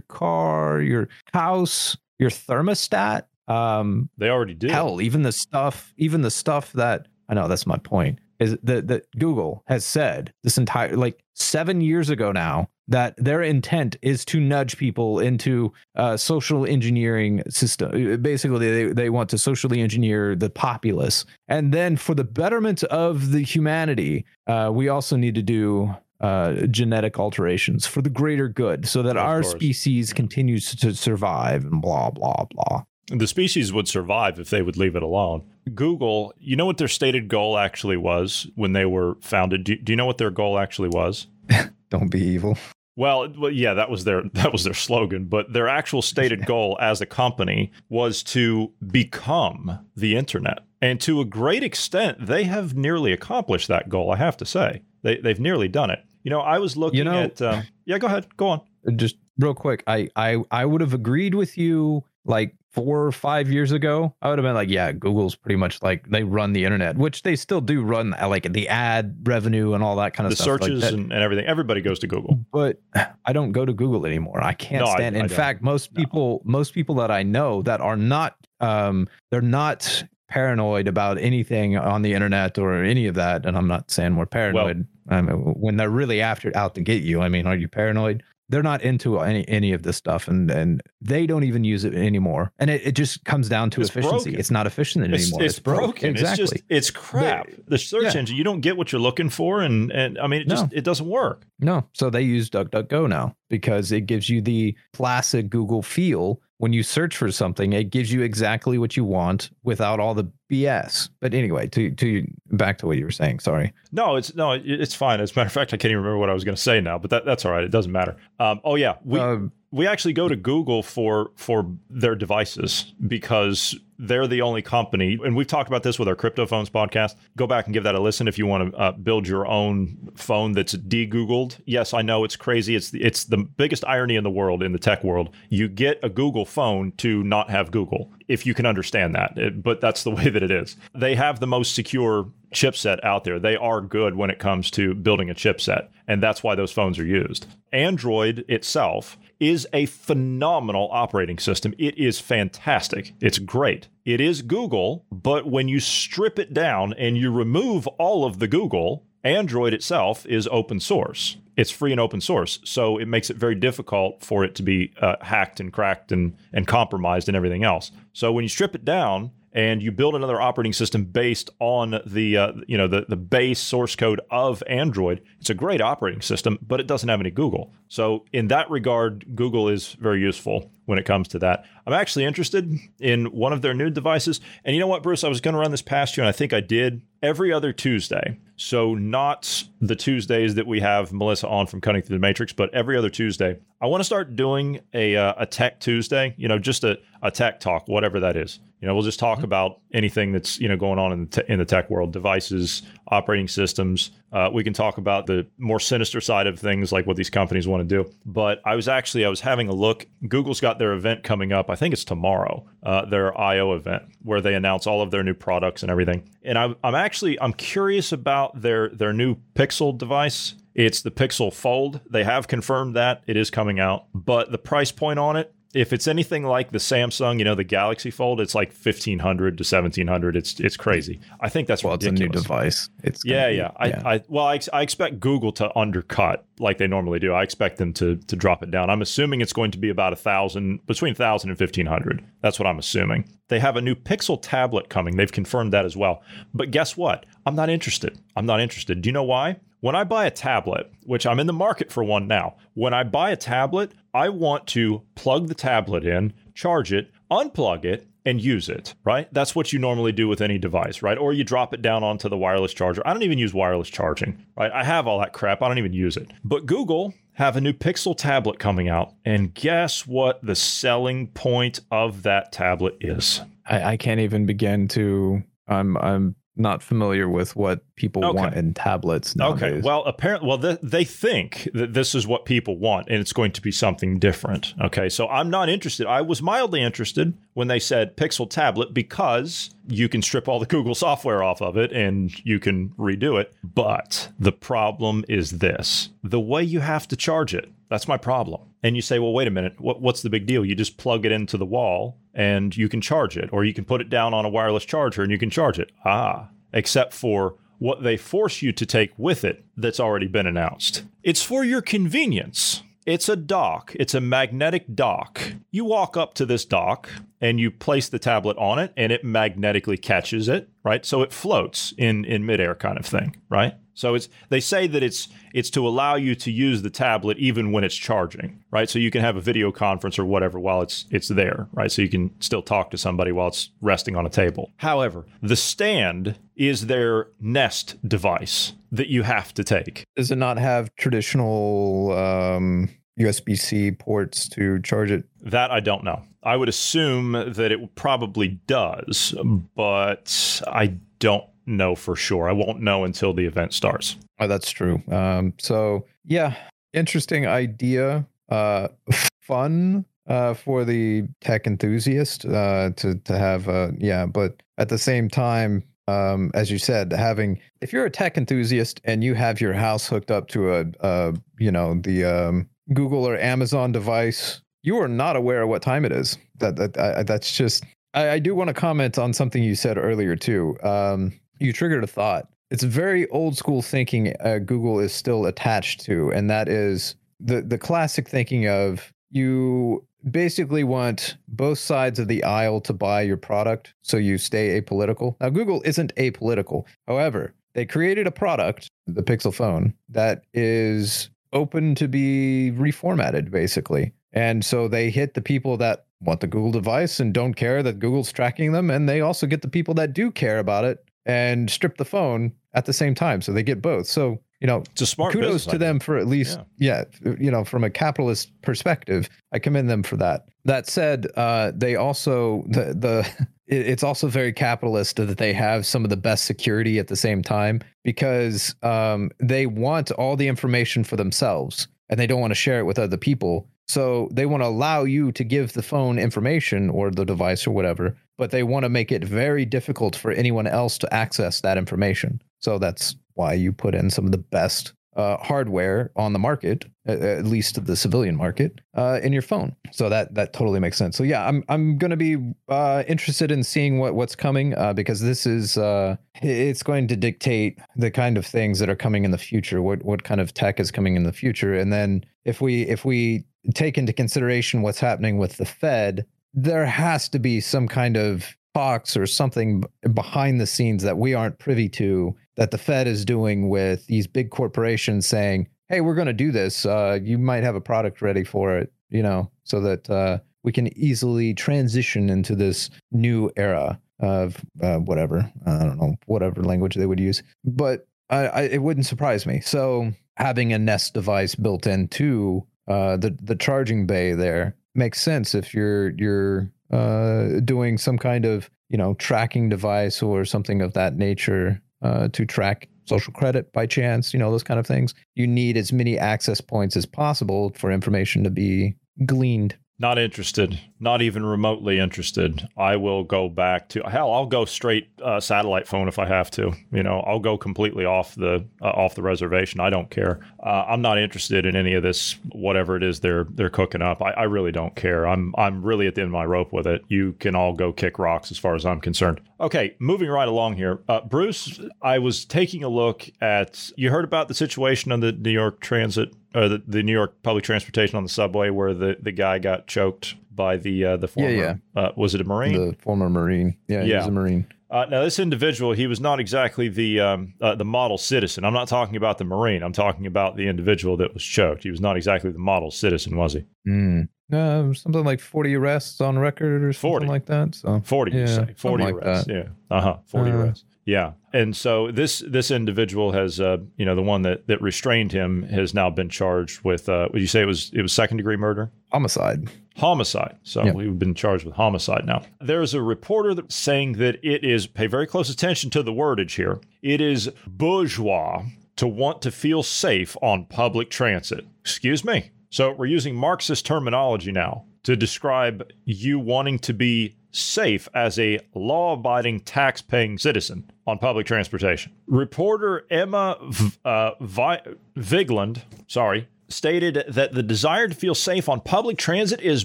car, 0.00 0.82
your 0.82 1.08
house, 1.32 1.96
your 2.18 2.30
thermostat. 2.30 3.22
Um, 3.48 4.10
they 4.18 4.28
already 4.28 4.54
do. 4.54 4.68
Hell, 4.68 5.00
even 5.00 5.22
the 5.22 5.32
stuff, 5.32 5.94
even 5.96 6.22
the 6.22 6.30
stuff 6.30 6.72
that 6.72 7.08
I 7.28 7.34
know 7.34 7.48
that's 7.48 7.66
my 7.66 7.78
point 7.78 8.18
is 8.38 8.58
that 8.62 8.88
that 8.88 9.06
Google 9.18 9.62
has 9.66 9.84
said 9.84 10.32
this 10.42 10.58
entire 10.58 10.96
like 10.96 11.22
seven 11.34 11.80
years 11.80 12.10
ago 12.10 12.32
now 12.32 12.68
that 12.88 13.14
their 13.16 13.40
intent 13.42 13.96
is 14.02 14.24
to 14.26 14.40
nudge 14.40 14.76
people 14.76 15.20
into 15.20 15.72
uh, 15.96 16.16
social 16.16 16.66
engineering 16.66 17.42
system. 17.48 18.20
Basically, 18.20 18.70
they, 18.70 18.92
they 18.92 19.08
want 19.08 19.30
to 19.30 19.38
socially 19.38 19.80
engineer 19.80 20.34
the 20.34 20.50
populace, 20.50 21.24
and 21.48 21.72
then 21.72 21.96
for 21.96 22.14
the 22.14 22.24
betterment 22.24 22.82
of 22.84 23.30
the 23.30 23.42
humanity, 23.42 24.24
uh, 24.46 24.70
we 24.72 24.88
also 24.88 25.16
need 25.16 25.36
to 25.36 25.42
do 25.42 25.94
uh, 26.22 26.66
genetic 26.66 27.18
alterations 27.18 27.86
for 27.86 28.00
the 28.00 28.10
greater 28.10 28.48
good 28.48 28.86
so 28.86 29.02
that 29.02 29.16
our 29.16 29.42
course. 29.42 29.54
species 29.54 30.12
continues 30.12 30.74
to 30.76 30.94
survive 30.94 31.64
and 31.64 31.82
blah, 31.82 32.10
blah, 32.10 32.46
blah. 32.50 32.84
The 33.08 33.26
species 33.26 33.72
would 33.72 33.88
survive 33.88 34.38
if 34.38 34.48
they 34.48 34.62
would 34.62 34.76
leave 34.76 34.96
it 34.96 35.02
alone. 35.02 35.42
Google, 35.74 36.32
you 36.38 36.56
know 36.56 36.66
what 36.66 36.78
their 36.78 36.88
stated 36.88 37.28
goal 37.28 37.58
actually 37.58 37.96
was 37.96 38.46
when 38.54 38.72
they 38.72 38.86
were 38.86 39.16
founded? 39.20 39.64
Do, 39.64 39.76
do 39.76 39.92
you 39.92 39.96
know 39.96 40.06
what 40.06 40.18
their 40.18 40.30
goal 40.30 40.58
actually 40.58 40.88
was? 40.88 41.26
Don't 41.90 42.10
be 42.10 42.22
evil. 42.22 42.56
Well, 42.94 43.32
well, 43.38 43.50
yeah, 43.50 43.74
that 43.74 43.90
was 43.90 44.04
their 44.04 44.22
that 44.34 44.52
was 44.52 44.64
their 44.64 44.74
slogan, 44.74 45.26
but 45.26 45.52
their 45.52 45.68
actual 45.68 46.02
stated 46.02 46.46
goal 46.46 46.76
as 46.80 47.00
a 47.00 47.06
company 47.06 47.72
was 47.88 48.22
to 48.24 48.72
become 48.86 49.86
the 49.96 50.16
internet. 50.16 50.60
And 50.80 51.00
to 51.02 51.20
a 51.20 51.24
great 51.24 51.62
extent, 51.62 52.26
they 52.26 52.44
have 52.44 52.76
nearly 52.76 53.12
accomplished 53.12 53.68
that 53.68 53.88
goal, 53.88 54.10
I 54.10 54.16
have 54.16 54.36
to 54.38 54.46
say. 54.46 54.82
They 55.02 55.16
they've 55.16 55.40
nearly 55.40 55.68
done 55.68 55.90
it. 55.90 56.00
You 56.22 56.30
know, 56.30 56.40
I 56.40 56.58
was 56.58 56.76
looking 56.76 56.98
you 56.98 57.04
know, 57.04 57.22
at. 57.22 57.42
Um, 57.42 57.62
yeah, 57.84 57.98
go 57.98 58.06
ahead. 58.06 58.26
Go 58.36 58.48
on. 58.48 58.60
Just 58.96 59.16
real 59.38 59.54
quick, 59.54 59.82
I 59.86 60.08
I 60.16 60.42
I 60.50 60.64
would 60.64 60.80
have 60.80 60.94
agreed 60.94 61.34
with 61.34 61.56
you 61.58 62.04
like 62.24 62.54
four 62.72 63.04
or 63.04 63.12
five 63.12 63.50
years 63.50 63.70
ago. 63.72 64.14
I 64.22 64.30
would 64.30 64.38
have 64.38 64.44
been 64.44 64.54
like, 64.54 64.70
yeah, 64.70 64.92
Google's 64.92 65.34
pretty 65.34 65.56
much 65.56 65.82
like 65.82 66.08
they 66.08 66.24
run 66.24 66.52
the 66.52 66.64
internet, 66.64 66.96
which 66.96 67.22
they 67.22 67.36
still 67.36 67.60
do 67.60 67.82
run, 67.82 68.14
uh, 68.14 68.28
like 68.28 68.50
the 68.52 68.68
ad 68.68 69.16
revenue 69.24 69.74
and 69.74 69.84
all 69.84 69.96
that 69.96 70.14
kind 70.14 70.26
of 70.26 70.30
the 70.30 70.36
stuff. 70.36 70.60
The 70.60 70.66
searches 70.66 70.82
like 70.82 70.92
and, 70.92 71.12
and, 71.12 71.22
everything. 71.22 71.46
Everybody 71.46 71.82
goes 71.82 71.98
to 72.00 72.06
Google, 72.06 72.40
but 72.52 72.80
I 73.24 73.32
don't 73.32 73.52
go 73.52 73.64
to 73.64 73.72
Google 73.72 74.06
anymore. 74.06 74.42
I 74.42 74.54
can't 74.54 74.84
no, 74.84 74.92
stand. 74.92 75.16
I, 75.16 75.20
in 75.20 75.24
I 75.26 75.28
fact, 75.28 75.62
most 75.62 75.94
people, 75.94 76.42
no. 76.44 76.52
most 76.52 76.72
people 76.72 76.94
that 76.96 77.10
I 77.10 77.22
know 77.22 77.62
that 77.62 77.80
are 77.80 77.96
not, 77.96 78.36
um, 78.60 79.08
they're 79.30 79.42
not 79.42 80.04
paranoid 80.32 80.88
about 80.88 81.18
anything 81.18 81.76
on 81.76 82.00
the 82.00 82.14
internet 82.14 82.58
or 82.58 82.82
any 82.82 83.06
of 83.06 83.14
that. 83.16 83.44
And 83.44 83.54
I'm 83.54 83.68
not 83.68 83.90
saying 83.90 84.16
we're 84.16 84.24
paranoid. 84.24 84.86
Well, 85.06 85.18
I 85.18 85.20
mean, 85.20 85.36
when 85.36 85.76
they're 85.76 85.90
really 85.90 86.22
after 86.22 86.50
out 86.56 86.74
to 86.76 86.80
get 86.80 87.02
you, 87.02 87.20
I 87.20 87.28
mean, 87.28 87.46
are 87.46 87.54
you 87.54 87.68
paranoid? 87.68 88.22
They're 88.48 88.62
not 88.62 88.82
into 88.82 89.18
any 89.20 89.46
any 89.46 89.72
of 89.72 89.82
this 89.82 89.96
stuff, 89.96 90.28
and 90.28 90.50
and 90.50 90.82
they 91.00 91.26
don't 91.26 91.44
even 91.44 91.64
use 91.64 91.84
it 91.84 91.94
anymore. 91.94 92.52
And 92.58 92.70
it, 92.70 92.86
it 92.86 92.92
just 92.92 93.24
comes 93.24 93.48
down 93.48 93.70
to 93.70 93.80
it's 93.80 93.90
efficiency. 93.90 94.30
Broken. 94.30 94.40
It's 94.40 94.50
not 94.50 94.66
efficient 94.66 95.04
anymore. 95.04 95.20
It's, 95.20 95.32
it's, 95.32 95.42
it's 95.42 95.58
broken. 95.58 95.84
broken. 95.84 96.10
Exactly. 96.10 96.42
It's 96.42 96.52
just 96.52 96.62
it's 96.68 96.90
crap. 96.90 97.46
They, 97.46 97.56
the 97.68 97.78
search 97.78 98.14
yeah. 98.14 98.20
engine, 98.20 98.36
you 98.36 98.44
don't 98.44 98.60
get 98.60 98.76
what 98.76 98.90
you're 98.90 99.00
looking 99.00 99.28
for, 99.28 99.60
and 99.60 99.90
and 99.92 100.18
I 100.18 100.26
mean, 100.26 100.42
it 100.42 100.48
just 100.48 100.70
no. 100.70 100.76
it 100.76 100.84
doesn't 100.84 101.08
work. 101.08 101.44
No. 101.60 101.86
So 101.92 102.10
they 102.10 102.22
use 102.22 102.48
DuckDuckGo 102.48 103.08
now 103.08 103.36
because 103.48 103.92
it 103.92 104.02
gives 104.06 104.28
you 104.28 104.40
the 104.40 104.76
classic 104.94 105.50
Google 105.50 105.82
feel 105.82 106.40
when 106.62 106.72
you 106.72 106.84
search 106.84 107.16
for 107.16 107.28
something, 107.32 107.72
it 107.72 107.90
gives 107.90 108.12
you 108.12 108.22
exactly 108.22 108.78
what 108.78 108.96
you 108.96 109.04
want 109.04 109.50
without 109.64 109.98
all 109.98 110.14
the 110.14 110.30
BS. 110.48 111.08
But 111.18 111.34
anyway, 111.34 111.66
to 111.66 111.90
to 111.90 112.24
back 112.52 112.78
to 112.78 112.86
what 112.86 112.98
you 112.98 113.04
were 113.04 113.10
saying. 113.10 113.40
Sorry. 113.40 113.72
No, 113.90 114.14
it's 114.14 114.32
no, 114.36 114.52
it's 114.52 114.94
fine. 114.94 115.20
As 115.20 115.32
a 115.32 115.34
matter 115.34 115.48
of 115.48 115.52
fact, 115.52 115.74
I 115.74 115.76
can't 115.76 115.90
even 115.90 115.96
remember 115.96 116.18
what 116.18 116.30
I 116.30 116.34
was 116.34 116.44
going 116.44 116.54
to 116.54 116.62
say 116.62 116.80
now. 116.80 116.98
But 116.98 117.10
that, 117.10 117.24
that's 117.24 117.44
all 117.44 117.50
right. 117.50 117.64
It 117.64 117.72
doesn't 117.72 117.90
matter. 117.90 118.16
Um, 118.38 118.60
oh 118.62 118.76
yeah, 118.76 118.94
we. 119.04 119.18
Uh, 119.18 119.38
we 119.72 119.86
actually 119.86 120.12
go 120.12 120.28
to 120.28 120.36
Google 120.36 120.82
for 120.82 121.32
for 121.34 121.66
their 121.90 122.14
devices 122.14 122.92
because 123.04 123.74
they're 123.98 124.26
the 124.26 124.42
only 124.42 124.62
company, 124.62 125.18
and 125.24 125.36
we've 125.36 125.46
talked 125.46 125.68
about 125.68 125.84
this 125.84 125.98
with 125.98 126.08
our 126.08 126.16
Crypto 126.16 126.44
Phones 126.44 126.68
podcast. 126.68 127.14
Go 127.36 127.46
back 127.46 127.66
and 127.66 127.74
give 127.74 127.84
that 127.84 127.94
a 127.94 128.00
listen 128.00 128.26
if 128.26 128.36
you 128.36 128.46
want 128.46 128.72
to 128.72 128.78
uh, 128.78 128.92
build 128.92 129.28
your 129.28 129.46
own 129.46 130.10
phone 130.16 130.52
that's 130.52 130.72
de-Googled. 130.72 131.60
Yes, 131.66 131.94
I 131.94 132.02
know 132.02 132.24
it's 132.24 132.34
crazy. 132.34 132.74
It's 132.74 132.90
the, 132.90 133.00
it's 133.02 133.24
the 133.24 133.38
biggest 133.38 133.84
irony 133.86 134.16
in 134.16 134.24
the 134.24 134.30
world 134.30 134.62
in 134.62 134.72
the 134.72 134.78
tech 134.78 135.04
world. 135.04 135.32
You 135.50 135.68
get 135.68 136.00
a 136.02 136.08
Google 136.08 136.44
phone 136.44 136.92
to 136.98 137.22
not 137.22 137.48
have 137.50 137.70
Google, 137.70 138.12
if 138.26 138.44
you 138.44 138.54
can 138.54 138.66
understand 138.66 139.14
that. 139.14 139.38
It, 139.38 139.62
but 139.62 139.80
that's 139.80 140.02
the 140.02 140.10
way 140.14 140.28
that 140.28 140.42
it 140.42 140.50
is. 140.50 140.76
They 140.94 141.14
have 141.14 141.38
the 141.38 141.46
most 141.46 141.74
secure 141.74 142.28
chipset 142.52 143.02
out 143.04 143.22
there. 143.22 143.38
They 143.38 143.56
are 143.56 143.80
good 143.80 144.16
when 144.16 144.30
it 144.30 144.40
comes 144.40 144.70
to 144.72 144.94
building 144.94 145.30
a 145.30 145.34
chipset, 145.34 145.88
and 146.08 146.20
that's 146.20 146.42
why 146.42 146.56
those 146.56 146.72
phones 146.72 146.98
are 146.98 147.06
used. 147.06 147.46
Android 147.72 148.44
itself 148.48 149.16
is 149.42 149.66
a 149.72 149.86
phenomenal 149.86 150.88
operating 150.92 151.36
system. 151.36 151.74
It 151.76 151.98
is 151.98 152.20
fantastic. 152.20 153.12
It's 153.20 153.40
great. 153.40 153.88
It 154.04 154.20
is 154.20 154.40
Google, 154.40 155.04
but 155.10 155.48
when 155.48 155.66
you 155.66 155.80
strip 155.80 156.38
it 156.38 156.54
down 156.54 156.92
and 156.92 157.18
you 157.18 157.32
remove 157.32 157.88
all 157.98 158.24
of 158.24 158.38
the 158.38 158.46
Google, 158.46 159.04
Android 159.24 159.74
itself 159.74 160.24
is 160.26 160.48
open 160.52 160.78
source. 160.78 161.38
It's 161.56 161.72
free 161.72 161.90
and 161.90 162.00
open 162.00 162.20
source, 162.20 162.60
so 162.64 162.98
it 162.98 163.08
makes 163.08 163.30
it 163.30 163.36
very 163.36 163.56
difficult 163.56 164.22
for 164.24 164.44
it 164.44 164.54
to 164.54 164.62
be 164.62 164.94
uh, 165.00 165.16
hacked 165.20 165.58
and 165.58 165.72
cracked 165.72 166.12
and 166.12 166.36
and 166.52 166.66
compromised 166.66 167.28
and 167.28 167.36
everything 167.36 167.64
else. 167.64 167.90
So 168.12 168.32
when 168.32 168.44
you 168.44 168.48
strip 168.48 168.76
it 168.76 168.84
down, 168.84 169.32
and 169.52 169.82
you 169.82 169.92
build 169.92 170.14
another 170.14 170.40
operating 170.40 170.72
system 170.72 171.04
based 171.04 171.50
on 171.58 172.00
the 172.06 172.36
uh, 172.36 172.52
you 172.66 172.78
know 172.78 172.88
the 172.88 173.04
the 173.08 173.16
base 173.16 173.60
source 173.60 173.94
code 173.96 174.20
of 174.30 174.62
Android. 174.66 175.22
It's 175.40 175.50
a 175.50 175.54
great 175.54 175.80
operating 175.80 176.22
system, 176.22 176.58
but 176.66 176.80
it 176.80 176.86
doesn't 176.86 177.08
have 177.08 177.20
any 177.20 177.30
Google. 177.30 177.72
So 177.88 178.24
in 178.32 178.48
that 178.48 178.70
regard, 178.70 179.34
Google 179.34 179.68
is 179.68 179.92
very 179.92 180.20
useful 180.20 180.70
when 180.86 180.98
it 180.98 181.04
comes 181.04 181.28
to 181.28 181.38
that. 181.40 181.64
I'm 181.86 181.92
actually 181.92 182.24
interested 182.24 182.78
in 183.00 183.26
one 183.26 183.52
of 183.52 183.62
their 183.62 183.74
new 183.74 183.90
devices. 183.90 184.40
And 184.64 184.74
you 184.74 184.80
know 184.80 184.86
what, 184.86 185.02
Bruce? 185.02 185.24
I 185.24 185.28
was 185.28 185.40
going 185.40 185.54
to 185.54 185.60
run 185.60 185.70
this 185.70 185.82
past 185.82 186.16
you, 186.16 186.22
and 186.22 186.28
I 186.28 186.32
think 186.32 186.52
I 186.52 186.60
did 186.60 187.02
every 187.22 187.52
other 187.52 187.72
Tuesday. 187.72 188.38
So, 188.56 188.94
not 188.94 189.64
the 189.80 189.96
Tuesdays 189.96 190.54
that 190.54 190.66
we 190.66 190.80
have 190.80 191.12
Melissa 191.12 191.48
on 191.48 191.66
from 191.66 191.80
Cutting 191.80 192.02
Through 192.02 192.16
the 192.16 192.20
Matrix, 192.20 192.52
but 192.52 192.72
every 192.72 192.96
other 192.96 193.10
Tuesday. 193.10 193.58
I 193.80 193.86
want 193.86 194.00
to 194.00 194.04
start 194.04 194.36
doing 194.36 194.80
a, 194.94 195.16
uh, 195.16 195.34
a 195.38 195.46
Tech 195.46 195.80
Tuesday, 195.80 196.34
you 196.38 196.46
know, 196.46 196.58
just 196.58 196.84
a, 196.84 196.98
a 197.22 197.30
tech 197.30 197.60
talk, 197.60 197.88
whatever 197.88 198.20
that 198.20 198.36
is. 198.36 198.58
You 198.80 198.88
know, 198.88 198.94
we'll 198.94 199.04
just 199.04 199.20
talk 199.20 199.38
mm-hmm. 199.38 199.44
about 199.44 199.80
anything 199.94 200.32
that's, 200.32 200.58
you 200.58 200.66
know, 200.66 200.76
going 200.76 200.98
on 200.98 201.12
in 201.12 201.20
the, 201.26 201.42
te- 201.42 201.52
in 201.52 201.60
the 201.60 201.64
tech 201.64 201.88
world, 201.88 202.12
devices, 202.12 202.82
operating 203.08 203.46
systems. 203.46 204.10
Uh, 204.32 204.50
we 204.52 204.64
can 204.64 204.72
talk 204.72 204.98
about 204.98 205.26
the 205.26 205.46
more 205.56 205.78
sinister 205.78 206.20
side 206.20 206.48
of 206.48 206.58
things, 206.58 206.90
like 206.90 207.06
what 207.06 207.16
these 207.16 207.30
companies 207.30 207.68
want 207.68 207.88
to 207.88 208.02
do. 208.02 208.10
But 208.26 208.60
I 208.64 208.74
was 208.74 208.88
actually, 208.88 209.24
I 209.24 209.28
was 209.28 209.40
having 209.40 209.68
a 209.68 209.72
look. 209.72 210.06
Google's 210.26 210.60
got 210.60 210.80
their 210.80 210.94
event 210.94 211.22
coming 211.22 211.52
up. 211.52 211.70
I 211.70 211.76
think 211.76 211.92
it's 211.92 212.04
tomorrow, 212.04 212.66
uh, 212.82 213.04
their 213.04 213.38
I/O 213.38 213.74
event, 213.74 214.02
where 214.22 214.40
they 214.40 214.54
announce 214.54 214.88
all 214.88 215.00
of 215.00 215.12
their 215.12 215.22
new 215.22 215.34
products 215.34 215.82
and 215.82 215.90
everything. 215.90 216.28
And 216.42 216.58
I'm, 216.58 216.74
I'm 216.82 216.96
actually, 216.96 217.40
I'm 217.40 217.52
curious 217.52 218.10
about 218.10 218.62
their 218.62 218.88
their 218.88 219.12
new 219.12 219.36
Pixel 219.54 219.96
device. 219.96 220.54
It's 220.74 221.02
the 221.02 221.10
Pixel 221.10 221.52
Fold. 221.52 222.00
They 222.10 222.24
have 222.24 222.48
confirmed 222.48 222.96
that 222.96 223.22
it 223.26 223.36
is 223.36 223.50
coming 223.50 223.78
out, 223.78 224.06
but 224.14 224.50
the 224.50 224.58
price 224.58 224.90
point 224.90 225.18
on 225.18 225.36
it 225.36 225.54
if 225.74 225.92
it's 225.92 226.06
anything 226.06 226.44
like 226.44 226.70
the 226.70 226.78
Samsung, 226.78 227.38
you 227.38 227.44
know, 227.44 227.54
the 227.54 227.64
Galaxy 227.64 228.10
Fold, 228.10 228.40
it's 228.40 228.54
like 228.54 228.72
fifteen 228.72 229.18
hundred 229.18 229.56
to 229.58 229.64
seventeen 229.64 230.06
hundred. 230.06 230.36
It's 230.36 230.60
it's 230.60 230.76
crazy. 230.76 231.20
I 231.40 231.48
think 231.48 231.66
that's 231.66 231.82
well, 231.82 231.94
ridiculous. 231.94 232.20
it's 232.20 232.20
a 232.20 232.24
new 232.24 232.42
device. 232.42 232.88
It's 233.02 233.24
yeah, 233.24 233.48
be, 233.48 233.56
yeah. 233.56 233.70
I, 233.76 233.86
yeah. 233.88 234.02
I 234.04 234.20
well, 234.28 234.46
I, 234.46 234.60
I 234.72 234.82
expect 234.82 235.20
Google 235.20 235.52
to 235.52 235.76
undercut 235.76 236.44
like 236.58 236.78
they 236.78 236.86
normally 236.86 237.18
do. 237.18 237.32
I 237.32 237.42
expect 237.42 237.78
them 237.78 237.92
to 237.94 238.16
to 238.16 238.36
drop 238.36 238.62
it 238.62 238.70
down. 238.70 238.90
I'm 238.90 239.02
assuming 239.02 239.40
it's 239.40 239.54
going 239.54 239.70
to 239.70 239.78
be 239.78 239.88
about 239.88 240.12
a 240.12 240.16
thousand, 240.16 240.84
between 240.86 241.14
thousand 241.14 241.50
and 241.50 241.58
fifteen 241.58 241.86
hundred. 241.86 242.24
That's 242.42 242.58
what 242.58 242.66
I'm 242.66 242.78
assuming. 242.78 243.28
They 243.48 243.58
have 243.60 243.76
a 243.76 243.82
new 243.82 243.94
Pixel 243.94 244.38
tablet 244.40 244.88
coming. 244.88 245.16
They've 245.16 245.32
confirmed 245.32 245.72
that 245.72 245.84
as 245.84 245.96
well. 245.96 246.22
But 246.52 246.70
guess 246.70 246.96
what? 246.96 247.24
I'm 247.46 247.54
not 247.54 247.70
interested. 247.70 248.18
I'm 248.36 248.46
not 248.46 248.60
interested. 248.60 249.00
Do 249.00 249.08
you 249.08 249.12
know 249.12 249.24
why? 249.24 249.56
When 249.82 249.96
I 249.96 250.04
buy 250.04 250.26
a 250.26 250.30
tablet, 250.30 250.92
which 251.06 251.26
I'm 251.26 251.40
in 251.40 251.48
the 251.48 251.52
market 251.52 251.90
for 251.90 252.04
one 252.04 252.28
now, 252.28 252.54
when 252.74 252.94
I 252.94 253.02
buy 253.02 253.32
a 253.32 253.36
tablet, 253.36 253.90
I 254.14 254.28
want 254.28 254.68
to 254.68 255.02
plug 255.16 255.48
the 255.48 255.56
tablet 255.56 256.06
in, 256.06 256.34
charge 256.54 256.92
it, 256.92 257.10
unplug 257.32 257.84
it, 257.84 258.06
and 258.24 258.40
use 258.40 258.68
it, 258.68 258.94
right? 259.02 259.26
That's 259.34 259.56
what 259.56 259.72
you 259.72 259.80
normally 259.80 260.12
do 260.12 260.28
with 260.28 260.40
any 260.40 260.56
device, 260.56 261.02
right? 261.02 261.18
Or 261.18 261.32
you 261.32 261.42
drop 261.42 261.74
it 261.74 261.82
down 261.82 262.04
onto 262.04 262.28
the 262.28 262.36
wireless 262.36 262.72
charger. 262.72 263.02
I 263.04 263.12
don't 263.12 263.24
even 263.24 263.38
use 263.38 263.52
wireless 263.52 263.88
charging, 263.88 264.46
right? 264.56 264.70
I 264.70 264.84
have 264.84 265.08
all 265.08 265.18
that 265.18 265.32
crap. 265.32 265.62
I 265.62 265.66
don't 265.66 265.78
even 265.78 265.92
use 265.92 266.16
it. 266.16 266.30
But 266.44 266.66
Google 266.66 267.12
have 267.32 267.56
a 267.56 267.60
new 267.60 267.72
Pixel 267.72 268.16
tablet 268.16 268.60
coming 268.60 268.88
out. 268.88 269.14
And 269.24 269.52
guess 269.52 270.06
what 270.06 270.38
the 270.46 270.54
selling 270.54 271.26
point 271.26 271.80
of 271.90 272.22
that 272.22 272.52
tablet 272.52 272.98
is? 273.00 273.40
I, 273.66 273.82
I 273.82 273.96
can't 273.96 274.20
even 274.20 274.46
begin 274.46 274.86
to 274.88 275.42
I'm 275.66 275.96
I'm 275.96 276.36
not 276.56 276.82
familiar 276.82 277.28
with 277.28 277.56
what 277.56 277.80
people 277.96 278.24
okay. 278.24 278.38
want 278.38 278.54
in 278.54 278.74
tablets 278.74 279.34
nowadays. 279.34 279.62
Okay. 279.62 279.80
Well, 279.80 280.04
apparently, 280.04 280.48
well, 280.48 280.58
th- 280.58 280.78
they 280.82 281.04
think 281.04 281.68
that 281.72 281.94
this 281.94 282.14
is 282.14 282.26
what 282.26 282.44
people 282.44 282.78
want, 282.78 283.08
and 283.08 283.18
it's 283.20 283.32
going 283.32 283.52
to 283.52 283.62
be 283.62 283.72
something 283.72 284.18
different. 284.18 284.74
Okay. 284.80 285.08
So 285.08 285.28
I'm 285.28 285.50
not 285.50 285.68
interested. 285.68 286.06
I 286.06 286.20
was 286.20 286.42
mildly 286.42 286.82
interested 286.82 287.34
when 287.54 287.68
they 287.68 287.78
said 287.78 288.16
Pixel 288.16 288.48
tablet 288.48 288.92
because 288.92 289.70
you 289.88 290.08
can 290.08 290.20
strip 290.20 290.48
all 290.48 290.58
the 290.58 290.66
Google 290.66 290.94
software 290.94 291.42
off 291.42 291.62
of 291.62 291.76
it 291.76 291.92
and 291.92 292.32
you 292.44 292.60
can 292.60 292.90
redo 292.90 293.40
it. 293.40 293.52
But 293.64 294.28
the 294.38 294.52
problem 294.52 295.24
is 295.28 295.58
this: 295.58 296.10
the 296.22 296.40
way 296.40 296.62
you 296.62 296.80
have 296.80 297.08
to 297.08 297.16
charge 297.16 297.54
it. 297.54 297.70
That's 297.88 298.08
my 298.08 298.16
problem. 298.16 298.62
And 298.82 298.96
you 298.96 299.02
say, 299.02 299.18
well, 299.18 299.34
wait 299.34 299.46
a 299.46 299.50
minute, 299.50 299.78
what, 299.78 300.00
what's 300.00 300.22
the 300.22 300.30
big 300.30 300.46
deal? 300.46 300.64
You 300.64 300.74
just 300.74 300.96
plug 300.96 301.26
it 301.26 301.30
into 301.30 301.58
the 301.58 301.66
wall 301.66 302.16
and 302.34 302.76
you 302.76 302.88
can 302.88 303.00
charge 303.00 303.36
it, 303.36 303.50
or 303.52 303.64
you 303.64 303.74
can 303.74 303.84
put 303.84 304.00
it 304.00 304.08
down 304.08 304.34
on 304.34 304.44
a 304.44 304.48
wireless 304.48 304.84
charger 304.84 305.22
and 305.22 305.30
you 305.30 305.38
can 305.38 305.50
charge 305.50 305.78
it. 305.78 305.92
Ah, 306.04 306.48
except 306.72 307.12
for 307.12 307.56
what 307.78 308.02
they 308.02 308.16
force 308.16 308.62
you 308.62 308.72
to 308.72 308.86
take 308.86 309.10
with 309.16 309.44
it 309.44 309.64
that's 309.76 309.98
already 310.00 310.28
been 310.28 310.46
announced. 310.46 311.02
It's 311.22 311.42
for 311.42 311.64
your 311.64 311.82
convenience. 311.82 312.82
It's 313.04 313.28
a 313.28 313.34
dock. 313.34 313.96
It's 313.98 314.14
a 314.14 314.20
magnetic 314.20 314.94
dock. 314.94 315.54
You 315.72 315.84
walk 315.84 316.16
up 316.16 316.34
to 316.34 316.46
this 316.46 316.64
dock 316.64 317.10
and 317.40 317.58
you 317.58 317.72
place 317.72 318.08
the 318.08 318.20
tablet 318.20 318.56
on 318.58 318.78
it 318.78 318.92
and 318.96 319.10
it 319.10 319.24
magnetically 319.24 319.96
catches 319.96 320.48
it, 320.48 320.68
right? 320.84 321.04
So 321.04 321.22
it 321.22 321.32
floats 321.32 321.92
in 321.98 322.24
in 322.24 322.46
midair 322.46 322.76
kind 322.76 322.96
of 322.96 323.04
thing, 323.04 323.36
right? 323.48 323.74
So 323.94 324.14
it's 324.14 324.28
they 324.48 324.60
say 324.60 324.86
that 324.86 325.02
it's 325.02 325.28
it's 325.54 325.70
to 325.70 325.86
allow 325.86 326.16
you 326.16 326.34
to 326.36 326.50
use 326.50 326.82
the 326.82 326.90
tablet 326.90 327.38
even 327.38 327.72
when 327.72 327.84
it's 327.84 327.94
charging, 327.94 328.62
right? 328.70 328.88
So 328.88 328.98
you 328.98 329.10
can 329.10 329.20
have 329.20 329.36
a 329.36 329.40
video 329.40 329.70
conference 329.70 330.18
or 330.18 330.24
whatever 330.24 330.58
while 330.58 330.82
it's 330.82 331.06
it's 331.10 331.28
there, 331.28 331.68
right? 331.72 331.90
So 331.90 332.02
you 332.02 332.08
can 332.08 332.30
still 332.40 332.62
talk 332.62 332.90
to 332.92 332.98
somebody 332.98 333.32
while 333.32 333.48
it's 333.48 333.70
resting 333.80 334.16
on 334.16 334.26
a 334.26 334.30
table. 334.30 334.70
However, 334.76 335.26
the 335.42 335.56
stand 335.56 336.38
is 336.56 336.86
their 336.86 337.28
Nest 337.40 337.96
device 338.06 338.72
that 338.90 339.08
you 339.08 339.22
have 339.22 339.54
to 339.54 339.64
take. 339.64 340.04
Does 340.16 340.30
it 340.30 340.36
not 340.36 340.58
have 340.58 340.94
traditional 340.96 342.12
um, 342.12 342.88
USB 343.18 343.58
C 343.58 343.90
ports 343.90 344.48
to 344.50 344.80
charge 344.80 345.10
it? 345.10 345.24
That 345.42 345.70
I 345.70 345.80
don't 345.80 346.04
know. 346.04 346.22
I 346.42 346.56
would 346.56 346.68
assume 346.68 347.32
that 347.32 347.70
it 347.72 347.94
probably 347.94 348.48
does, 348.66 349.34
but 349.76 350.62
I 350.66 350.98
don't 351.18 351.44
know 351.66 351.94
for 351.94 352.16
sure. 352.16 352.48
I 352.48 352.52
won't 352.52 352.80
know 352.80 353.04
until 353.04 353.32
the 353.32 353.46
event 353.46 353.72
starts. 353.72 354.16
Oh, 354.38 354.46
that's 354.46 354.70
true. 354.70 355.02
Um, 355.10 355.54
so 355.58 356.06
yeah, 356.24 356.56
interesting 356.92 357.46
idea. 357.46 358.26
Uh, 358.48 358.88
fun 359.42 360.04
uh, 360.26 360.54
for 360.54 360.84
the 360.84 361.24
tech 361.40 361.66
enthusiast 361.66 362.44
uh, 362.44 362.90
to 362.96 363.16
to 363.16 363.38
have. 363.38 363.68
Uh, 363.68 363.92
yeah, 363.98 364.26
but 364.26 364.62
at 364.78 364.88
the 364.88 364.98
same 364.98 365.28
time, 365.28 365.82
um, 366.08 366.50
as 366.54 366.70
you 366.70 366.78
said, 366.78 367.12
having 367.12 367.60
if 367.80 367.92
you're 367.92 368.06
a 368.06 368.10
tech 368.10 368.36
enthusiast 368.36 369.00
and 369.04 369.22
you 369.24 369.34
have 369.34 369.60
your 369.60 369.72
house 369.72 370.06
hooked 370.06 370.30
up 370.30 370.48
to 370.48 370.74
a, 370.74 370.84
a 371.00 371.34
you 371.58 371.70
know 371.70 371.94
the 372.00 372.24
um, 372.24 372.68
Google 372.92 373.26
or 373.26 373.36
Amazon 373.38 373.92
device, 373.92 374.60
you 374.82 374.98
are 374.98 375.08
not 375.08 375.36
aware 375.36 375.62
of 375.62 375.68
what 375.68 375.82
time 375.82 376.04
it 376.04 376.12
is. 376.12 376.38
That 376.58 376.76
that 376.76 376.98
I, 376.98 377.22
that's 377.22 377.56
just. 377.56 377.84
I, 378.14 378.30
I 378.30 378.38
do 378.38 378.54
want 378.54 378.68
to 378.68 378.74
comment 378.74 379.18
on 379.18 379.32
something 379.32 379.62
you 379.62 379.74
said 379.74 379.96
earlier 379.96 380.36
too. 380.36 380.76
Um, 380.82 381.32
you 381.62 381.72
triggered 381.72 382.04
a 382.04 382.06
thought. 382.06 382.48
It's 382.70 382.82
very 382.82 383.28
old 383.28 383.56
school 383.56 383.82
thinking 383.82 384.34
uh, 384.40 384.58
Google 384.58 384.98
is 384.98 385.12
still 385.12 385.46
attached 385.46 386.00
to, 386.06 386.30
and 386.32 386.50
that 386.50 386.68
is 386.68 387.16
the 387.38 387.62
the 387.62 387.78
classic 387.78 388.28
thinking 388.28 388.68
of 388.68 389.12
you 389.30 390.06
basically 390.30 390.84
want 390.84 391.36
both 391.48 391.78
sides 391.78 392.18
of 392.18 392.28
the 392.28 392.44
aisle 392.44 392.80
to 392.80 392.92
buy 392.92 393.22
your 393.22 393.36
product 393.36 393.94
so 394.02 394.16
you 394.16 394.38
stay 394.38 394.80
apolitical. 394.80 395.36
Now 395.40 395.50
Google 395.50 395.82
isn't 395.84 396.14
apolitical. 396.16 396.84
However, 397.06 397.54
they 397.74 397.86
created 397.86 398.26
a 398.26 398.30
product, 398.30 398.88
the 399.06 399.22
Pixel 399.22 399.52
phone, 399.52 399.94
that 400.10 400.44
is 400.54 401.30
open 401.52 401.94
to 401.96 402.08
be 402.08 402.72
reformatted 402.74 403.50
basically. 403.50 404.12
And 404.32 404.64
so 404.64 404.88
they 404.88 405.10
hit 405.10 405.34
the 405.34 405.42
people 405.42 405.76
that 405.78 406.06
want 406.20 406.40
the 406.40 406.46
Google 406.46 406.70
device 406.70 407.20
and 407.20 407.34
don't 407.34 407.54
care 407.54 407.82
that 407.82 407.98
Google's 407.98 408.32
tracking 408.32 408.72
them 408.72 408.90
and 408.90 409.08
they 409.08 409.20
also 409.20 409.46
get 409.46 409.60
the 409.60 409.68
people 409.68 409.94
that 409.94 410.12
do 410.12 410.30
care 410.30 410.58
about 410.58 410.84
it 410.84 411.04
and 411.26 411.70
strip 411.70 411.96
the 411.96 412.04
phone 412.04 412.52
at 412.74 412.86
the 412.86 412.92
same 412.92 413.14
time. 413.14 413.42
So 413.42 413.52
they 413.52 413.62
get 413.62 413.82
both. 413.82 414.06
So 414.06 414.40
you 414.62 414.68
know, 414.68 414.84
It's 414.92 415.00
a 415.00 415.06
smart 415.06 415.32
kudos 415.32 415.52
business 415.52 415.72
to 415.72 415.78
them 415.78 415.98
for 415.98 416.16
at 416.16 416.28
least 416.28 416.60
yeah. 416.78 417.02
you 417.40 417.50
know 417.50 417.64
from 417.64 417.82
a 417.82 417.90
capitalist 417.90 418.52
perspective 418.62 419.28
i 419.52 419.58
commend 419.58 419.90
them 419.90 420.04
for 420.04 420.16
that 420.16 420.46
that 420.64 420.86
said 420.86 421.26
uh 421.36 421.72
they 421.74 421.96
also 421.96 422.62
the 422.68 422.94
the 422.94 423.48
it's 423.66 424.04
also 424.04 424.28
very 424.28 424.52
capitalist 424.52 425.16
that 425.16 425.38
they 425.38 425.52
have 425.52 425.84
some 425.84 426.04
of 426.04 426.10
the 426.10 426.16
best 426.16 426.44
security 426.44 427.00
at 427.00 427.08
the 427.08 427.16
same 427.16 427.42
time 427.42 427.80
because 428.04 428.76
um 428.84 429.32
they 429.40 429.66
want 429.66 430.12
all 430.12 430.36
the 430.36 430.46
information 430.46 431.02
for 431.02 431.16
themselves 431.16 431.88
and 432.08 432.20
they 432.20 432.26
don't 432.28 432.40
want 432.40 432.52
to 432.52 432.54
share 432.54 432.78
it 432.78 432.84
with 432.84 433.00
other 433.00 433.16
people 433.16 433.66
so 433.88 434.28
they 434.30 434.46
want 434.46 434.62
to 434.62 434.66
allow 434.66 435.02
you 435.02 435.32
to 435.32 435.42
give 435.42 435.72
the 435.72 435.82
phone 435.82 436.20
information 436.20 436.88
or 436.88 437.10
the 437.10 437.24
device 437.24 437.66
or 437.66 437.72
whatever 437.72 438.16
but 438.42 438.50
they 438.50 438.64
want 438.64 438.82
to 438.82 438.88
make 438.88 439.12
it 439.12 439.22
very 439.22 439.64
difficult 439.64 440.16
for 440.16 440.32
anyone 440.32 440.66
else 440.66 440.98
to 440.98 441.06
access 441.14 441.60
that 441.60 441.78
information 441.78 442.42
so 442.58 442.78
that's 442.78 443.14
why 443.34 443.52
you 443.52 443.72
put 443.72 443.94
in 443.94 444.10
some 444.10 444.24
of 444.24 444.32
the 444.32 444.38
best 444.38 444.92
uh, 445.16 445.36
hardware 445.38 446.10
on 446.16 446.32
the 446.32 446.38
market, 446.38 446.86
at, 447.06 447.44
least 447.44 447.84
the 447.84 447.96
civilian 447.96 448.34
market, 448.34 448.80
uh, 448.94 449.20
in 449.22 449.32
your 449.32 449.42
phone. 449.42 449.76
So 449.90 450.08
that 450.08 450.34
that 450.34 450.52
totally 450.52 450.80
makes 450.80 450.96
sense. 450.96 451.16
So 451.16 451.22
yeah, 451.22 451.46
I'm 451.46 451.62
I'm 451.68 451.98
to 451.98 452.16
be 452.16 452.38
uh, 452.68 453.02
interested 453.06 453.50
in 453.50 453.62
seeing 453.62 453.98
what 453.98 454.14
what's 454.14 454.34
coming 454.34 454.74
uh, 454.74 454.94
because 454.94 455.20
this 455.20 455.44
is 455.44 455.76
uh, 455.76 456.16
it's 456.42 456.82
going 456.82 457.08
to 457.08 457.16
dictate 457.16 457.78
the 457.96 458.10
kind 458.10 458.38
of 458.38 458.46
things 458.46 458.78
that 458.78 458.88
are 458.88 458.96
coming 458.96 459.24
in 459.24 459.32
the 459.32 459.38
future. 459.38 459.82
What 459.82 460.02
what 460.02 460.24
kind 460.24 460.40
of 460.40 460.54
tech 460.54 460.80
is 460.80 460.90
coming 460.90 461.16
in 461.16 461.24
the 461.24 461.32
future, 461.32 461.74
and 461.74 461.92
then 461.92 462.24
if 462.44 462.60
we 462.60 462.82
if 462.82 463.04
we 463.04 463.44
take 463.74 463.98
into 463.98 464.12
consideration 464.12 464.82
what's 464.82 464.98
happening 464.98 465.36
with 465.36 465.58
the 465.58 465.66
Fed, 465.66 466.26
there 466.54 466.86
has 466.86 467.28
to 467.30 467.38
be 467.38 467.60
some 467.60 467.88
kind 467.88 468.16
of 468.16 468.56
talks 468.74 469.16
or 469.16 469.26
something 469.26 469.84
behind 470.14 470.60
the 470.60 470.66
scenes 470.66 471.02
that 471.02 471.18
we 471.18 471.34
aren't 471.34 471.58
privy 471.58 471.88
to 471.88 472.34
that 472.56 472.70
the 472.70 472.78
Fed 472.78 473.06
is 473.06 473.24
doing 473.24 473.68
with 473.68 474.06
these 474.06 474.26
big 474.26 474.50
corporations 474.50 475.26
saying, 475.26 475.68
"Hey, 475.88 476.00
we're 476.00 476.14
going 476.14 476.26
to 476.26 476.32
do 476.32 476.52
this. 476.52 476.84
Uh, 476.86 477.18
you 477.22 477.38
might 477.38 477.64
have 477.64 477.74
a 477.74 477.80
product 477.80 478.22
ready 478.22 478.44
for 478.44 478.76
it," 478.76 478.92
you 479.10 479.22
know, 479.22 479.50
so 479.64 479.80
that 479.80 480.08
uh, 480.10 480.38
we 480.62 480.72
can 480.72 480.96
easily 480.98 481.54
transition 481.54 482.30
into 482.30 482.54
this 482.54 482.90
new 483.10 483.50
era 483.56 484.00
of 484.20 484.64
uh, 484.80 484.98
whatever 484.98 485.50
I 485.66 485.78
don't 485.78 485.98
know, 485.98 486.14
whatever 486.26 486.62
language 486.62 486.94
they 486.94 487.06
would 487.06 487.20
use. 487.20 487.42
But 487.64 488.06
I, 488.30 488.46
I, 488.46 488.62
it 488.62 488.82
wouldn't 488.82 489.06
surprise 489.06 489.46
me. 489.46 489.60
So 489.60 490.12
having 490.36 490.72
a 490.72 490.78
Nest 490.78 491.14
device 491.14 491.54
built 491.54 491.86
into 491.86 492.66
uh, 492.88 493.16
the 493.16 493.36
the 493.42 493.56
charging 493.56 494.06
bay 494.06 494.32
there 494.32 494.76
makes 494.94 495.20
sense 495.20 495.54
if 495.54 495.74
you're 495.74 496.10
you're 496.10 496.70
uh, 496.92 497.60
doing 497.64 497.98
some 497.98 498.18
kind 498.18 498.44
of 498.44 498.70
you 498.88 498.98
know 498.98 499.14
tracking 499.14 499.68
device 499.68 500.22
or 500.22 500.44
something 500.44 500.82
of 500.82 500.92
that 500.94 501.16
nature 501.16 501.80
uh, 502.02 502.28
to 502.28 502.44
track 502.44 502.88
social 503.06 503.32
credit 503.32 503.72
by 503.72 503.86
chance, 503.86 504.32
you 504.32 504.38
know 504.38 504.50
those 504.50 504.62
kind 504.62 504.78
of 504.78 504.86
things. 504.86 505.14
You 505.34 505.46
need 505.46 505.76
as 505.76 505.92
many 505.92 506.18
access 506.18 506.60
points 506.60 506.96
as 506.96 507.06
possible 507.06 507.72
for 507.74 507.90
information 507.90 508.44
to 508.44 508.50
be 508.50 508.94
gleaned. 509.26 509.76
Not 510.02 510.18
interested. 510.18 510.80
Not 510.98 511.22
even 511.22 511.46
remotely 511.46 512.00
interested. 512.00 512.68
I 512.76 512.96
will 512.96 513.22
go 513.22 513.48
back 513.48 513.88
to 513.90 514.02
hell. 514.02 514.32
I'll 514.32 514.46
go 514.46 514.64
straight 514.64 515.08
uh, 515.22 515.38
satellite 515.38 515.86
phone 515.86 516.08
if 516.08 516.18
I 516.18 516.26
have 516.26 516.50
to. 516.52 516.72
You 516.90 517.04
know, 517.04 517.20
I'll 517.20 517.38
go 517.38 517.56
completely 517.56 518.04
off 518.04 518.34
the 518.34 518.66
uh, 518.82 518.86
off 518.86 519.14
the 519.14 519.22
reservation. 519.22 519.78
I 519.78 519.90
don't 519.90 520.10
care. 520.10 520.40
Uh, 520.60 520.86
I'm 520.88 521.02
not 521.02 521.18
interested 521.18 521.64
in 521.66 521.76
any 521.76 521.94
of 521.94 522.02
this. 522.02 522.34
Whatever 522.50 522.96
it 522.96 523.04
is 523.04 523.20
they're 523.20 523.46
they're 523.50 523.70
cooking 523.70 524.02
up. 524.02 524.20
I, 524.20 524.32
I 524.32 524.42
really 524.42 524.72
don't 524.72 524.96
care. 524.96 525.24
I'm 525.24 525.54
I'm 525.56 525.84
really 525.84 526.08
at 526.08 526.16
the 526.16 526.22
end 526.22 526.30
of 526.30 526.32
my 526.32 526.46
rope 526.46 526.72
with 526.72 526.88
it. 526.88 527.04
You 527.06 527.34
can 527.34 527.54
all 527.54 527.72
go 527.72 527.92
kick 527.92 528.18
rocks 528.18 528.50
as 528.50 528.58
far 528.58 528.74
as 528.74 528.84
I'm 528.84 529.00
concerned. 529.00 529.40
Okay, 529.60 529.94
moving 530.00 530.28
right 530.28 530.48
along 530.48 530.78
here. 530.78 530.98
Uh, 531.08 531.20
Bruce, 531.20 531.78
I 532.02 532.18
was 532.18 532.44
taking 532.44 532.82
a 532.82 532.88
look 532.88 533.30
at. 533.40 533.92
You 533.94 534.10
heard 534.10 534.24
about 534.24 534.48
the 534.48 534.54
situation 534.54 535.12
on 535.12 535.20
the 535.20 535.30
New 535.30 535.52
York 535.52 535.80
Transit 535.80 536.34
or 536.54 536.68
the, 536.68 536.82
the 536.86 537.02
New 537.02 537.12
York 537.12 537.42
public 537.42 537.64
transportation 537.64 538.16
on 538.16 538.22
the 538.22 538.28
subway 538.28 538.70
where 538.70 538.94
the, 538.94 539.16
the 539.20 539.32
guy 539.32 539.58
got 539.58 539.86
choked 539.86 540.34
by 540.54 540.76
the 540.76 541.04
uh, 541.04 541.16
the 541.16 541.28
former 541.28 541.50
yeah. 541.50 541.74
Uh, 541.96 542.10
was 542.16 542.34
it 542.34 542.40
a 542.40 542.44
marine 542.44 542.90
The 542.90 542.96
former 542.96 543.28
Marine, 543.30 543.76
yeah, 543.88 544.02
he 544.02 544.12
was 544.14 544.26
a 544.26 544.30
Marine. 544.30 544.66
uh, 544.90 545.06
now 545.10 545.22
this 545.22 545.38
individual 545.38 545.92
he 545.92 546.06
was 546.06 546.20
not 546.20 546.38
exactly 546.40 546.88
the 546.88 547.20
um, 547.20 547.54
uh, 547.60 547.74
the 547.74 547.84
model 547.86 548.18
citizen 548.18 548.62
I'm 548.64 548.74
not 548.74 548.86
talking 548.88 549.16
about 549.16 549.38
the 549.38 549.44
marine 549.44 549.82
I'm 549.82 549.94
talking 549.94 550.26
about 550.26 550.56
the 550.56 550.68
individual 550.68 551.16
that 551.18 551.32
was 551.32 551.42
choked 551.42 551.84
he 551.84 551.90
was 551.90 552.02
not 552.02 552.16
exactly 552.18 552.50
the 552.52 552.58
model 552.58 552.90
citizen 552.90 553.36
was 553.36 553.54
he 553.54 553.64
Mm. 553.88 554.28
Uh, 554.52 554.92
something 554.92 555.24
like 555.24 555.40
40 555.40 555.74
arrests 555.76 556.20
on 556.20 556.38
record 556.38 556.84
or 556.84 556.92
something 556.92 557.20
40. 557.20 557.26
like 557.26 557.46
that. 557.46 557.74
So 557.74 558.02
40 558.04 558.32
you 558.32 558.40
Yeah, 558.40 558.46
say 558.46 558.74
40 558.76 559.04
arrests 559.04 559.46
that. 559.46 559.54
yeah 559.90 559.96
uh-huh 559.96 560.18
40 560.26 560.50
Uh. 560.50 560.54
arrests 560.56 560.84
yeah 561.04 561.32
and 561.52 561.76
so 561.76 562.10
this 562.10 562.42
this 562.48 562.70
individual 562.70 563.32
has 563.32 563.60
uh, 563.60 563.76
you 563.96 564.04
know 564.04 564.14
the 564.14 564.22
one 564.22 564.42
that 564.42 564.66
that 564.68 564.80
restrained 564.80 565.32
him 565.32 565.62
has 565.64 565.92
now 565.94 566.08
been 566.10 566.28
charged 566.28 566.82
with 566.84 567.08
uh, 567.08 567.28
would 567.32 567.42
you 567.42 567.48
say 567.48 567.62
it 567.62 567.66
was 567.66 567.90
it 567.92 568.02
was 568.02 568.12
second 568.12 568.36
degree 568.38 568.56
murder 568.56 568.90
homicide. 569.10 569.68
homicide. 569.96 570.56
So 570.62 570.84
Yeah. 570.84 570.92
we've 570.92 571.18
been 571.18 571.34
charged 571.34 571.66
with 571.66 571.74
homicide 571.74 572.24
now. 572.24 572.42
There's 572.62 572.94
a 572.94 573.02
reporter 573.02 573.52
that's 573.54 573.74
saying 573.74 574.12
that 574.14 574.36
it 574.42 574.64
is, 574.64 574.86
pay 574.86 575.06
very 575.06 575.26
close 575.26 575.50
attention 575.50 575.90
to 575.90 576.02
the 576.02 576.12
wordage 576.12 576.56
here, 576.56 576.80
it 577.02 577.20
is 577.20 577.50
bourgeois 577.66 578.62
to 578.96 579.06
want 579.06 579.42
to 579.42 579.50
feel 579.50 579.82
safe 579.82 580.36
on 580.40 580.64
public 580.64 581.10
transit. 581.10 581.66
Excuse 581.80 582.24
me. 582.24 582.50
So 582.70 582.92
we're 582.92 583.04
using 583.06 583.34
Marxist 583.34 583.84
terminology 583.84 584.50
now 584.50 584.84
to 585.02 585.14
describe 585.14 585.90
you 586.06 586.38
wanting 586.38 586.78
to 586.78 586.94
be 586.94 587.36
safe 587.52 588.08
as 588.14 588.38
a 588.38 588.58
law 588.74 589.12
abiding, 589.12 589.60
tax 589.60 590.02
paying 590.02 590.38
citizen 590.38 590.90
on 591.06 591.18
public 591.18 591.46
transportation. 591.46 592.12
Reporter 592.26 593.06
Emma 593.10 593.56
v- 593.68 593.92
uh, 594.04 594.32
Vi- 594.40 594.82
Vigeland, 595.16 595.82
sorry, 596.08 596.48
stated 596.68 597.24
that 597.28 597.52
the 597.52 597.62
desire 597.62 598.08
to 598.08 598.14
feel 598.14 598.34
safe 598.34 598.68
on 598.68 598.80
public 598.80 599.18
transit 599.18 599.60
is 599.60 599.84